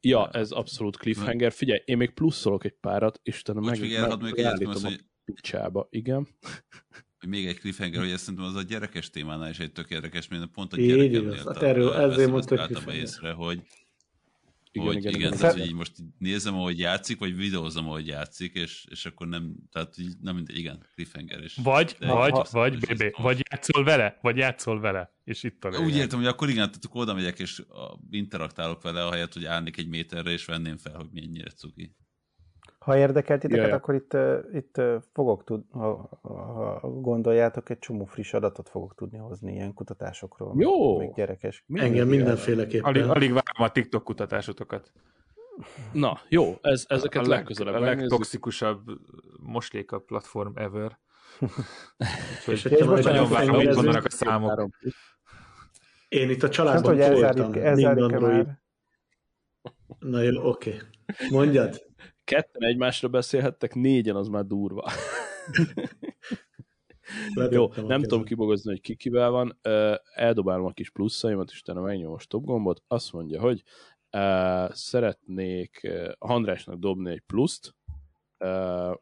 [0.00, 1.52] Ja, ez abszolút cliffhanger.
[1.52, 4.90] Figyelj, én még pluszolok egy párat, Istenem, meg, meg, megállítom a
[5.24, 5.86] picsába.
[5.90, 6.28] Igen
[7.26, 10.46] még egy cliffhanger, hogy ezt szerintem az a gyerekes témánál is egy tök érdekes, mert
[10.46, 13.62] pont a gyerekemnél hát erről ezért mondtam észre, hogy
[14.72, 18.06] igen, hogy igen, igen, igen tehát, hogy így most nézem, ahogy játszik, vagy videózom, ahogy
[18.06, 21.54] játszik, és, és akkor nem, tehát így, nem mindegy, igen, cliffhanger is.
[21.62, 25.78] Vagy, de, vagy, ha, vagy, BB, vagy játszol vele, vagy játszol vele, és itt a
[25.78, 27.62] Úgy értem, hogy akkor igen, tehát akkor oda megyek, és
[28.10, 31.96] interaktálok vele, ahelyett, hogy állnék egy méterre, és venném fel, hogy mennyire cuki.
[32.84, 33.74] Ha érdekelt titeket, Jaj.
[33.74, 34.16] akkor itt,
[34.52, 34.80] itt
[35.12, 40.54] fogok tud, ha, ha gondoljátok, egy csomó friss adatot fogok tudni hozni ilyen kutatásokról.
[40.58, 40.98] Jó!
[40.98, 41.64] Még gyerekes.
[41.74, 42.84] Engem mindenféleképpen.
[42.84, 44.92] Alig, alig várom a TikTok kutatásotokat.
[45.92, 48.80] Na, jó, ez, ezeket a legközelebb A legtoxikusabb
[49.40, 50.98] mosléka platform ever.
[52.46, 54.70] és, és most nagyon várom, mit mondanak a számok.
[56.08, 58.60] Én itt a családban hát, hogy elzárjuk, elzárjuk már.
[59.98, 60.70] Na jó, oké.
[60.70, 61.28] Okay.
[61.30, 61.90] Mondjad
[62.24, 64.90] ketten egymásra beszélhettek, négyen az már durva.
[67.50, 69.58] Jó, nem tudom kibogozni, hogy ki kivel van.
[70.14, 72.82] Eldobálom a kis pluszaimat, és utána megnyom a stop gombot.
[72.86, 73.62] Azt mondja, hogy
[74.70, 77.74] szeretnék Andrásnak dobni egy pluszt,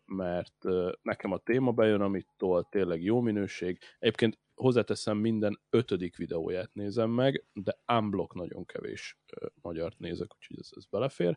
[0.04, 0.64] mert
[1.02, 3.78] nekem a téma bejön, amitől tényleg jó minőség.
[3.98, 9.18] Egyébként hozzáteszem, minden ötödik videóját nézem meg, de unblock nagyon kevés
[9.62, 11.36] magyart nézek, úgyhogy ez, ez belefér.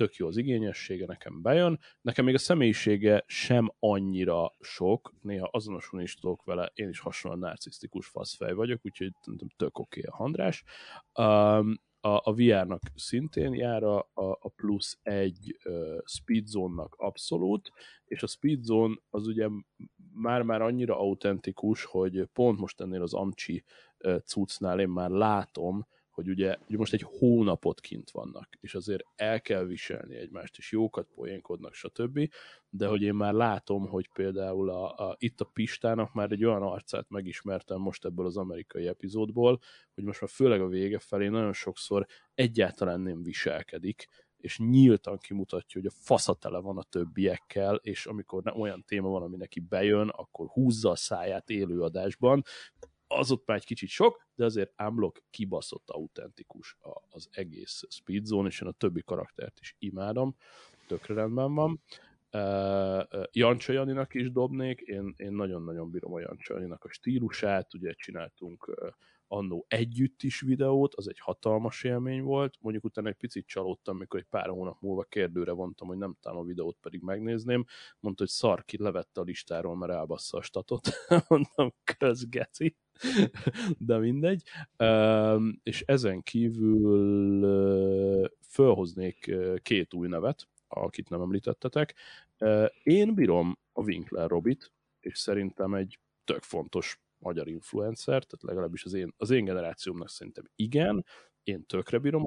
[0.00, 1.78] Tök jó az igényessége, nekem bejön.
[2.00, 7.42] Nekem még a személyisége sem annyira sok, néha azonosulni is tudok vele, én is hasonlóan
[7.42, 9.12] narcisztikus faszfej vagyok, úgyhogy
[9.56, 10.64] tök oké okay a handrás.
[11.18, 17.70] Um, a, a VR-nak szintén jár a, a plusz egy uh, speedzone-nak abszolút,
[18.04, 19.48] és a speedzone az ugye
[20.12, 23.64] már-már annyira autentikus, hogy pont most ennél az Amcsi
[23.98, 25.86] uh, cuccnál én már látom,
[26.20, 30.72] hogy ugye, ugye most egy hónapot kint vannak, és azért el kell viselni egymást, és
[30.72, 32.28] jókat poénkodnak, stb.
[32.70, 36.62] De hogy én már látom, hogy például a, a, itt a Pistának már egy olyan
[36.62, 39.60] arcát megismertem most ebből az amerikai epizódból,
[39.94, 45.80] hogy most már főleg a vége felé nagyon sokszor egyáltalán nem viselkedik, és nyíltan kimutatja,
[45.80, 50.48] hogy a faszatele van a többiekkel, és amikor olyan téma van, ami neki bejön, akkor
[50.48, 52.42] húzza a száját élőadásban,
[53.12, 56.76] az ott már egy kicsit sok, de azért Unblock kibaszott autentikus
[57.08, 60.36] az egész Speedzone, és én a többi karaktert is imádom,
[60.86, 61.82] tökre rendben van.
[62.32, 67.92] Uh, Jancsa Janinak is dobnék, én, én nagyon-nagyon bírom a Jancsa Janinak a stílusát, ugye
[67.92, 68.70] csináltunk
[69.32, 74.20] annó együtt is videót, az egy hatalmas élmény volt, mondjuk utána egy picit csalódtam, mikor
[74.20, 77.64] egy pár hónap múlva kérdőre vontam, hogy nem tudom a videót pedig megnézném,
[78.00, 80.88] mondta, hogy szar ki levette a listáról, mert elbassza a statot,
[81.28, 82.76] mondtam, közgeci,
[83.78, 84.42] de mindegy,
[85.62, 87.40] és ezen kívül
[88.48, 91.94] fölhoznék két új nevet, akit nem említettetek.
[92.82, 98.92] Én bírom a Winkler Robit, és szerintem egy tök fontos magyar influencer, tehát legalábbis az
[98.92, 101.04] én, az én generációmnak szerintem igen,
[101.42, 102.26] én tökre bírom.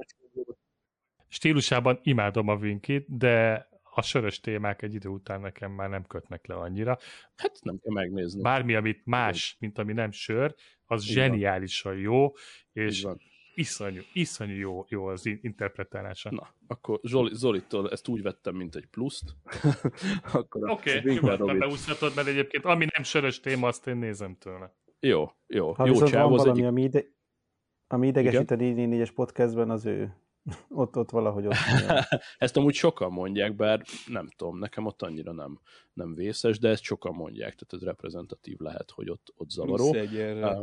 [1.28, 6.48] Stílusában imádom a Winkit, de a sörös témák egy idő után nekem már nem kötnek
[6.48, 6.98] le annyira.
[7.36, 8.42] Hát nem kell megnézni.
[8.42, 10.56] Bármi, amit más, mint ami nem sör,
[10.86, 12.02] az Így zseniálisan van.
[12.02, 12.32] jó,
[12.74, 13.08] és
[13.56, 16.32] iszonyú, iszonyú jó, jó az interpretálása.
[16.32, 19.24] Na, akkor Zoli, Zolitól ezt úgy vettem, mint egy pluszt.
[20.34, 24.76] Oké, okay, nyugodtan beúszhatod, mert egyébként ami nem sörös téma, azt én nézem tőle.
[25.00, 25.72] Jó, jó.
[25.72, 26.66] Ha jó viszont van valami, egyik...
[26.66, 27.04] ami, ide,
[27.88, 30.14] ami idegesít a 4 es podcastben, az ő.
[30.70, 31.54] ott, ott valahogy ott.
[32.38, 35.60] Ezt amúgy sokan mondják, bár nem tudom, nekem ott annyira nem,
[35.94, 39.90] nem vészes, de ezt sokan mondják, tehát ez reprezentatív lehet, hogy ott, ott zavaró.
[39.90, 40.58] Plusz egy erre.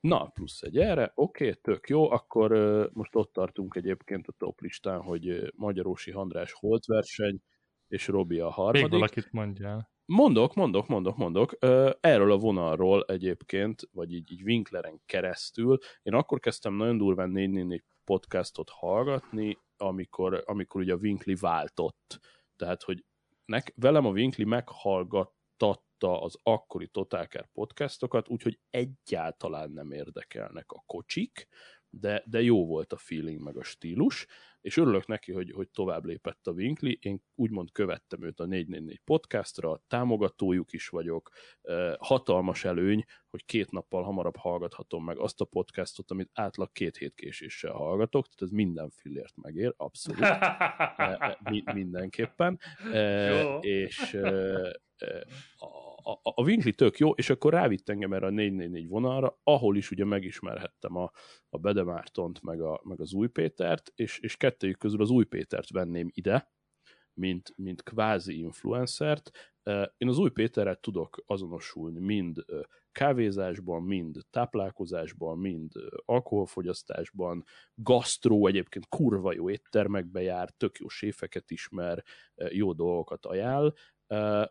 [0.00, 2.50] Na, plusz egy erre, oké, okay, tök jó, akkor
[2.92, 7.40] most ott tartunk egyébként a top listán, hogy Magyarósi Handrás Holt verseny,
[7.88, 8.82] és Robi a harmadik.
[8.82, 9.90] Még valakit mondjál.
[10.04, 11.56] Mondok, mondok, mondok, mondok.
[12.00, 17.84] Erről a vonalról egyébként, vagy így, így Winkleren keresztül, én akkor kezdtem nagyon durván 444
[18.08, 22.20] podcastot hallgatni, amikor, amikor ugye a Winkli váltott.
[22.56, 23.04] Tehát, hogy
[23.44, 31.48] nek, velem a Winkli meghallgattatta az akkori Totálker podcastokat, úgyhogy egyáltalán nem érdekelnek a kocsik,
[31.90, 34.26] de, de jó volt a feeling meg a stílus,
[34.60, 36.98] és örülök neki, hogy, hogy tovább lépett a Winkli.
[37.02, 41.30] Én úgymond követtem őt a 444 podcastra, támogatójuk is vagyok.
[41.98, 47.14] Hatalmas előny, hogy két nappal hamarabb hallgathatom meg azt a podcastot, amit átlag két hét
[47.14, 50.20] késéssel hallgatok, tehát ez minden fillért megér, abszolút.
[51.50, 52.58] Mi, mindenképpen.
[53.60, 54.16] És
[56.12, 59.90] a a, Winkli tök jó, és akkor rávitt engem erre a 444 vonalra, ahol is
[59.90, 61.10] ugye megismerhettem a,
[61.48, 65.70] a Bedemártont, meg, a, meg az Új Pétert, és, és kettőjük közül az Új Pétert
[65.70, 66.52] venném ide,
[67.14, 69.30] mint, mint kvázi influencert,
[69.96, 72.44] Én az új Péterrel tudok azonosulni mind
[72.92, 75.72] kávézásban, mind táplálkozásban, mind
[76.04, 77.44] alkoholfogyasztásban,
[77.74, 82.04] gasztró egyébként kurva jó éttermekbe jár, tök jó séfeket ismer,
[82.48, 83.74] jó dolgokat ajánl,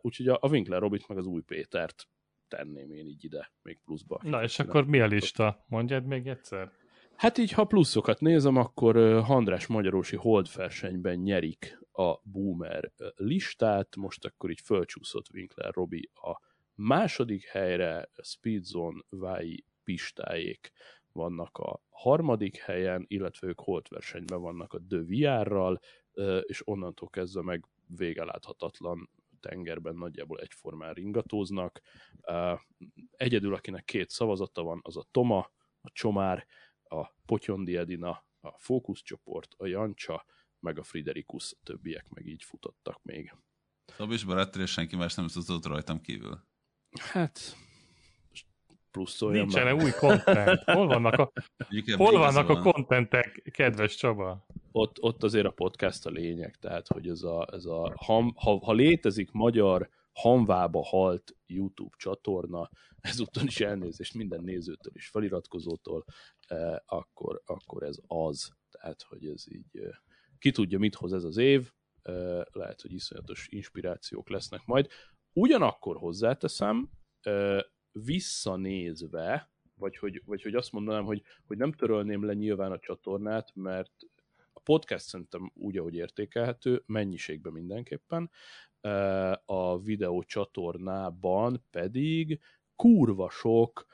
[0.02, 2.08] úgyhogy a Winkler Robit meg az új Pétert
[2.48, 4.20] tenném én így ide, még pluszba.
[4.24, 5.66] Na és akkor mi a lista?
[5.68, 6.72] Mondjad még egyszer.
[7.16, 14.50] Hát így, ha pluszokat nézem, akkor Handrás Magyarósi holdversenyben nyerik a Boomer listát, most akkor
[14.50, 16.42] így fölcsúszott Winkler Robi a
[16.76, 20.72] második helyre, Speedzone, Vái, Pistáék
[21.12, 25.80] vannak a harmadik helyen, illetve ők holdversenyben vannak a The VR-ral,
[26.42, 29.10] és onnantól kezdve meg végeláthatatlan
[29.48, 31.82] tengerben nagyjából egyformán ringatóznak.
[33.12, 35.52] Egyedül, akinek két szavazata van, az a Toma,
[35.82, 36.48] a Csomár,
[36.84, 40.26] a Potyondi Edina, a fókuszcsoport, a Jancsa,
[40.60, 43.36] meg a Friderikus, a többiek meg így futottak még.
[43.86, 46.44] Szabis is baráttól, és senki más nem tudott rajtam kívül.
[47.00, 47.58] Hát,
[48.92, 50.64] pluszoljon Nincsen új content.
[50.64, 51.32] Hol vannak a,
[51.96, 54.46] hol vannak a contentek, kedves Csaba?
[54.78, 58.58] Ott, ott azért a podcast a lényeg, tehát hogy ez a, ez a ha, ha,
[58.58, 66.06] ha létezik magyar hamvába halt YouTube csatorna, ezúttal is elnézést minden nézőtől és feliratkozótól,
[66.48, 68.52] eh, akkor, akkor ez az.
[68.70, 69.90] Tehát, hogy ez így eh,
[70.40, 71.72] ki tudja, mit hoz ez az év,
[72.02, 74.88] eh, lehet, hogy iszonyatos inspirációk lesznek majd.
[75.34, 76.90] Ugyanakkor hozzáteszem,
[77.22, 77.60] eh,
[77.92, 83.52] visszanézve, vagy hogy, vagy hogy azt mondanám, hogy, hogy nem törölném le nyilván a csatornát,
[83.56, 83.92] mert
[84.68, 88.32] podcast szerintem úgy, ahogy értékelhető, mennyiségben mindenképpen,
[89.46, 92.40] a videó csatornában pedig
[92.76, 93.86] kurva sok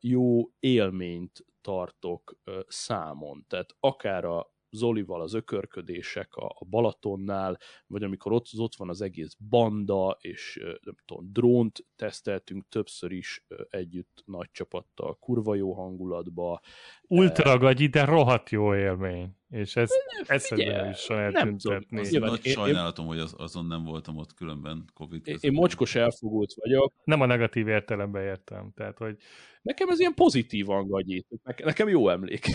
[0.00, 3.44] jó élményt tartok számon.
[3.48, 9.00] Tehát akár a Zolival az ökörködések a, a Balatonnál, vagy amikor ott, ott van az
[9.00, 16.60] egész banda, és nem tudom, drónt teszteltünk többször is együtt nagy csapattal, kurva jó hangulatba.
[17.02, 19.36] Ultra gagyi, de rohadt jó élmény.
[19.50, 19.90] És ez
[20.26, 22.18] eszedbe is eltüntetni.
[22.18, 26.92] Nagy sajnálatom, hogy az, azon nem voltam ott különben Covid Én, én mocskos elfogult vagyok.
[27.04, 28.72] Nem a negatív értelemben értem.
[28.74, 29.16] Tehát, hogy...
[29.62, 31.26] Nekem ez ilyen pozitívan gagyít.
[31.64, 32.46] Nekem jó emlék.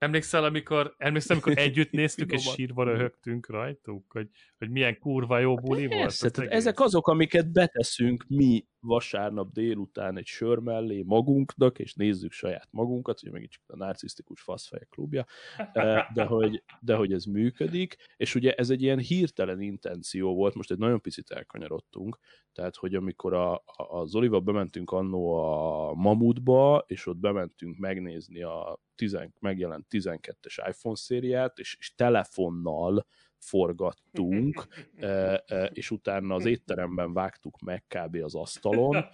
[0.00, 4.28] Emlékszel, amikor, emlékszel, amikor együtt néztük, és sírva röhögtünk rajtuk, hogy,
[4.58, 6.34] hogy milyen kurva jó buli Persze, volt?
[6.34, 12.68] Tehát ezek azok, amiket beteszünk mi vasárnap délután egy sör mellé magunknak, és nézzük saját
[12.70, 15.26] magunkat, hogy megint csak a narcisztikus faszfejek klubja,
[16.14, 20.70] de hogy, de hogy ez működik, és ugye ez egy ilyen hirtelen intenció volt, most
[20.70, 22.18] egy nagyon picit elkanyarodtunk,
[22.52, 28.42] tehát hogy amikor a, a, a Zolival bementünk annó a Mamutba, és ott bementünk megnézni
[28.42, 33.06] a tizen, megjelent 12-es iPhone szériát, és, és telefonnal
[33.40, 34.66] forgattunk,
[35.80, 38.16] és utána az étteremben vágtuk meg kb.
[38.22, 39.04] az asztalon,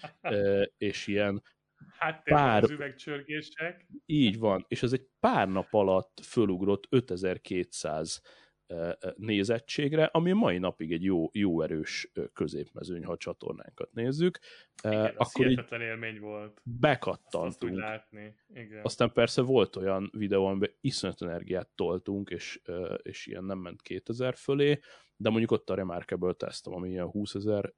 [0.78, 1.42] és ilyen
[2.24, 2.62] pár...
[2.62, 3.86] az üvegcsörgések.
[4.06, 8.22] Így van, és ez egy pár nap alatt fölugrott 5200
[9.16, 14.38] nézettségre, ami mai napig egy jó, jó erős középmezőny, ha a csatornánkat nézzük.
[14.82, 16.60] Igen, akkor így élmény volt.
[16.62, 17.76] Bekattantunk.
[17.76, 18.34] látni.
[18.54, 18.84] Igen.
[18.84, 22.60] Aztán persze volt olyan videó, amiben iszonyat energiát toltunk, és,
[23.02, 24.78] és ilyen nem ment 2000 fölé,
[25.16, 27.72] de mondjuk ott a Remarkable tesztem, ami ilyen 20 ezer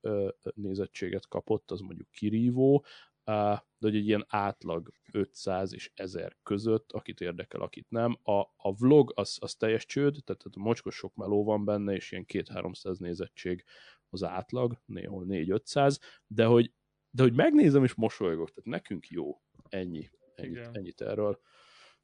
[0.55, 2.85] nézettséget kapott, az mondjuk kirívó,
[3.29, 8.19] de hogy egy ilyen átlag 500 és 1000 között, akit érdekel, akit nem.
[8.23, 12.13] A, a vlog az, az teljes csőd, tehát, tehát mocskos sok meló van benne, és
[12.13, 13.65] ilyen 2-300 nézettség
[14.09, 16.73] az átlag, néhol 4-500, de hogy,
[17.11, 21.41] de hogy megnézem és mosolygok, tehát nekünk jó, ennyi, ennyit, ennyit erről.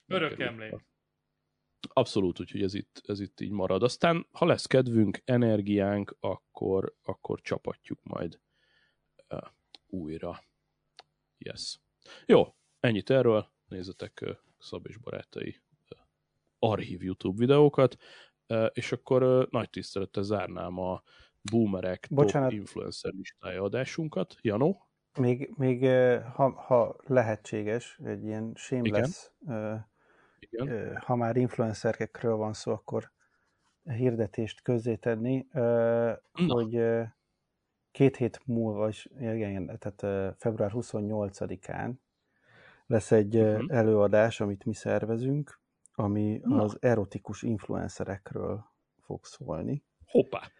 [0.07, 0.75] Örök emlék.
[1.89, 3.83] Abszolút, úgyhogy ez itt, ez itt így marad.
[3.83, 8.41] Aztán, ha lesz kedvünk, energiánk, akkor, akkor csapatjuk majd
[9.29, 9.49] uh,
[9.87, 10.43] újra.
[11.39, 11.81] Yes.
[12.27, 13.53] Jó, ennyit erről.
[13.69, 14.25] Nézzetek
[14.59, 15.63] Szab és barátai
[16.59, 17.97] archív YouTube videókat,
[18.73, 21.03] és akkor nagy tisztelettel zárnám a
[21.51, 22.49] boomerek Bocsánat.
[22.51, 24.37] top influencer listája adásunkat.
[24.41, 24.89] Janó?
[25.19, 25.87] Még, még
[26.35, 29.87] ha, ha lehetséges, egy ilyen shameless, Igen.
[30.39, 30.97] Igen.
[30.97, 33.13] ha már influencerekről van szó, akkor
[33.83, 35.47] hirdetést közzétenni,
[36.47, 36.81] hogy
[37.95, 41.93] két hét múlva, is, igen, tehát február 28-án
[42.87, 43.77] lesz egy uh-huh.
[43.77, 45.61] előadás, amit mi szervezünk,
[45.95, 46.63] ami Na.
[46.63, 48.65] az erotikus influencerekről
[49.01, 49.85] fog szólni.
[50.07, 50.51] Hoppá!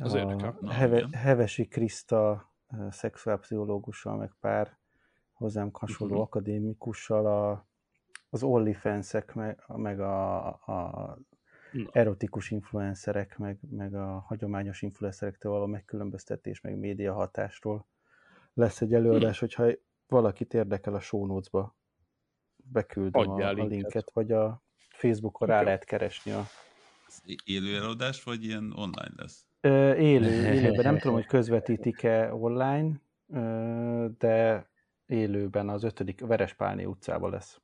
[0.00, 0.58] Az érdekel.
[0.68, 2.52] Heve, Hevesi Kriszta
[2.90, 4.78] szexuálpszichológussal, meg pár
[5.32, 6.26] hozzám hasonló uh-huh.
[6.26, 7.66] akadémikussal a,
[8.30, 11.18] az OnlyFans-ek, meg, meg a, a
[11.92, 17.86] erotikus influencerek, meg, meg a hagyományos influencerektől való megkülönböztetés, meg média hatásról
[18.54, 19.44] lesz egy előadás, hm.
[19.44, 19.76] hogyha
[20.08, 21.76] valakit érdekel a show notes-ba,
[22.56, 23.70] beküldöm a, a linket.
[23.70, 26.44] linket, vagy a Facebookon rá lehet keresni a...
[27.44, 29.46] Élő előadás, vagy ilyen online lesz?
[29.60, 30.84] Ö, élő, élőben.
[30.84, 33.00] Nem tudom, hogy közvetítik-e online,
[33.32, 34.66] ö, de
[35.06, 37.60] élőben az ötödik Verespálné utcában lesz.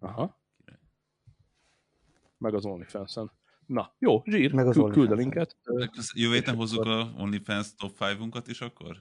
[0.00, 0.41] Aha.
[2.42, 3.30] Meg az OnlyFans-en.
[3.66, 5.56] Na, jó, zsír, Meg az küld, küld a linket.
[6.14, 8.96] Jövő héten hozzuk a OnlyFans top 5-unkat is akkor?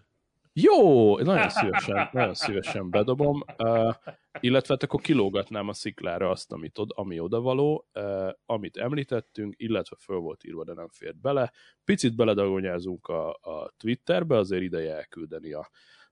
[0.54, 3.94] Jó, nagyon szívesen, nagyon szívesen bedobom, uh,
[4.40, 9.96] illetve hát akkor kilógatnám a sziklára azt, amit od, ami odavaló, uh, amit említettünk, illetve
[10.00, 11.52] föl volt írva, de nem fért bele.
[11.84, 15.70] Picit beledagonyázunk a, a Twitterbe, azért ideje elküldeni a,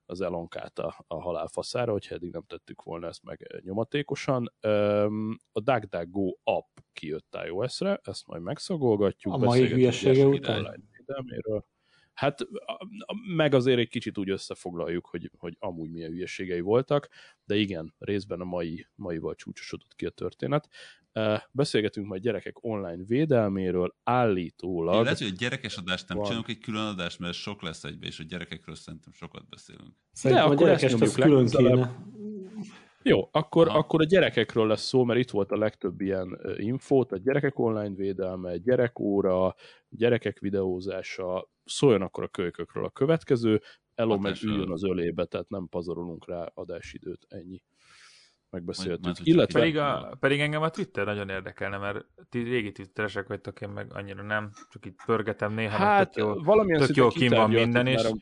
[0.10, 4.54] az elonkát a, a halálfaszára, hogyha eddig nem tettük volna ezt meg nyomatékosan.
[5.52, 9.34] A DuckDuckGo app kijött iOS-re, ezt majd megszagolgatjuk.
[9.34, 10.90] A mai hülyesége után?
[12.20, 12.48] Hát
[13.36, 17.10] meg azért egy kicsit úgy összefoglaljuk, hogy, hogy amúgy milyen hülyeségei voltak,
[17.44, 20.70] de igen, részben a mai, maival csúcsosodott ki a történet.
[21.52, 24.96] Beszélgetünk majd gyerekek online védelméről, állítólag...
[24.96, 26.26] Én lehet, hogy egy gyerekes adást nem van.
[26.26, 29.96] csinálunk egy külön adást, mert sok lesz egybe, és a gyerekekről szerintem sokat beszélünk.
[30.12, 32.04] Szerintem de a akkor ezt nyomjuk külön kéne.
[33.04, 37.24] Jó, akkor, akkor a gyerekekről lesz szó, mert itt volt a legtöbb ilyen info, tehát
[37.24, 39.56] gyerekek online védelme, gyerekóra,
[39.90, 43.62] gyerekek videózása, szóljon akkor a kölykökről a következő,
[43.96, 47.64] Elon meg üljön az ölébe, tehát nem pazarolunk rá adásidőt, ennyi.
[48.50, 49.04] Megbeszéltük.
[49.04, 49.60] Majd, Illetve...
[49.60, 53.94] Pedig, a, pedig engem a Twitter nagyon érdekelne, mert ti régi Twitteresek vagytok, én meg
[53.94, 57.88] annyira nem, csak itt pörgetem néha, hát, tök jó, valamilyen tök jó kim van minden,
[57.88, 58.04] is.
[58.04, 58.16] A,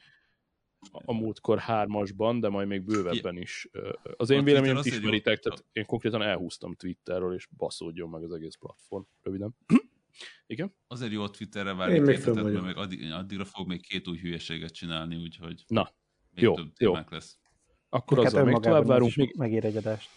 [0.91, 3.69] a múltkor hármasban, de majd még bővebben is.
[4.17, 9.03] Az én véleményem ismeritek, tehát én konkrétan elhúztam Twitterről, és baszódjon meg az egész platform,
[9.21, 9.55] röviden.
[10.47, 10.75] Igen?
[10.87, 14.73] Azért jó a Twitterre várni még mert meg addig, addigra fog még két új hülyeséget
[14.73, 15.91] csinálni, úgyhogy Na,
[16.31, 16.93] még jó, több jó.
[17.09, 17.37] lesz.
[17.89, 19.15] Akkor azzal még tovább várunk.
[19.15, 19.35] Még...
[19.37, 20.09] Megér egy adást.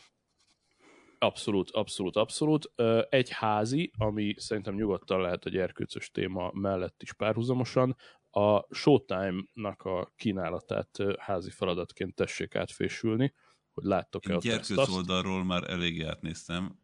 [1.18, 2.72] Abszolút, abszolút, abszolút.
[3.09, 7.97] Egy házi, ami szerintem nyugodtan lehet egy erkőcös téma mellett is párhuzamosan,
[8.31, 13.35] a Showtime-nak a kínálatát házi feladatként tessék átfésülni,
[13.73, 16.78] hogy láttok-e a Gyerkőc oldalról már elég átnéztem,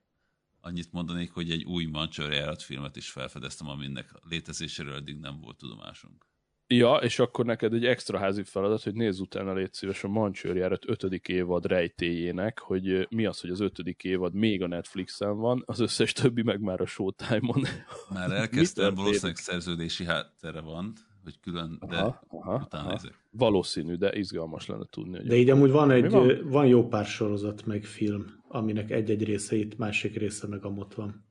[0.60, 6.26] annyit mondanék, hogy egy új Mancsőr filmet is felfedeztem, aminek létezéséről eddig nem volt tudomásunk.
[6.68, 10.88] Ja, és akkor neked egy extra házi feladat, hogy nézz utána légy szíves a Mancsőrjárat
[10.88, 15.80] ötödik évad rejtéjének, hogy mi az, hogy az ötödik évad még a Netflixen van, az
[15.80, 17.64] összes többi meg már a Showtime-on.
[18.08, 20.92] Már elkezdtem, valószínűleg szerződési háttere van,
[21.26, 22.98] hogy külön, de aha, aha, utána aha.
[23.30, 25.16] Valószínű, de izgalmas lenne tudni.
[25.16, 26.48] Hogy de így amúgy van egy, van?
[26.48, 31.24] van jó pár sorozat, meg film, aminek egy-egy része itt, másik része meg amott van.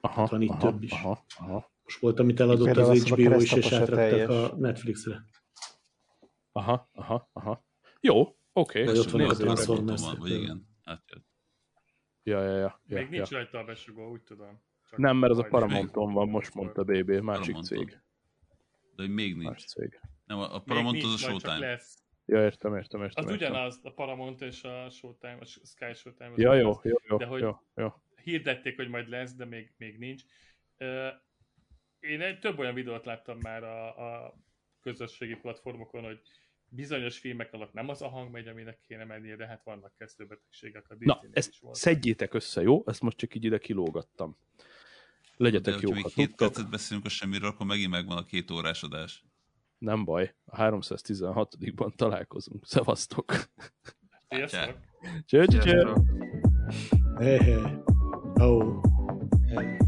[0.00, 0.92] Aha, van itt aha, több is.
[0.92, 1.72] Aha, aha.
[1.82, 5.24] Most volt, amit eladott az HBO is, és átraktak a Netflixre.
[6.52, 7.64] Aha, aha, aha.
[8.00, 8.20] Jó,
[8.52, 8.82] oké.
[8.82, 8.98] Okay.
[8.98, 10.02] Ott van a Transformers.
[10.18, 11.26] Vagy igen, átjött.
[12.22, 12.80] Ja, ja, ja.
[12.86, 13.36] ja Még nincs ja.
[13.36, 14.62] rajta a besugó, úgy tudom.
[14.88, 17.62] Csak nem, mert az a Paramonton van, most mondta BB, másik Paramonton.
[17.62, 18.02] cég.
[18.96, 19.50] De hogy még nincs.
[19.50, 20.00] Más cég.
[20.26, 21.58] Nem, a Paramount az a Showtime.
[21.58, 21.98] Lesz.
[22.26, 23.24] Ja, értem, értem, értem.
[23.24, 23.48] Az értem.
[23.48, 26.32] ugyanaz, a Paramount és a Showtime, a Sky Showtime.
[26.36, 27.88] Ja, jó, jó, jó, de hogy jó, jó.
[28.22, 30.22] hirdették, hogy majd lesz, de még, még nincs.
[32.00, 33.86] Én egy több olyan videót láttam már a,
[34.24, 34.34] a
[34.80, 36.20] közösségi platformokon, hogy
[36.68, 40.90] bizonyos filmek alatt nem az a hang megy, aminek kéne mennie, de hát vannak kezdőbetegségek
[40.90, 42.82] a Na, ezt szedjétek össze, jó?
[42.86, 44.36] Ezt most csak így ide kilógattam.
[45.36, 49.24] Legyetek jók, ha két percet beszélünk a semmiről, akkor megint megvan a két órás adás.
[49.78, 52.66] Nem baj, a 316-ban találkozunk.
[52.66, 53.32] Szevasztok!
[54.28, 54.78] Sziasztok!
[55.24, 55.92] Cső, cső, cső!
[57.18, 57.62] Hey, hey.
[58.34, 58.82] Oh.
[59.46, 59.83] Hey.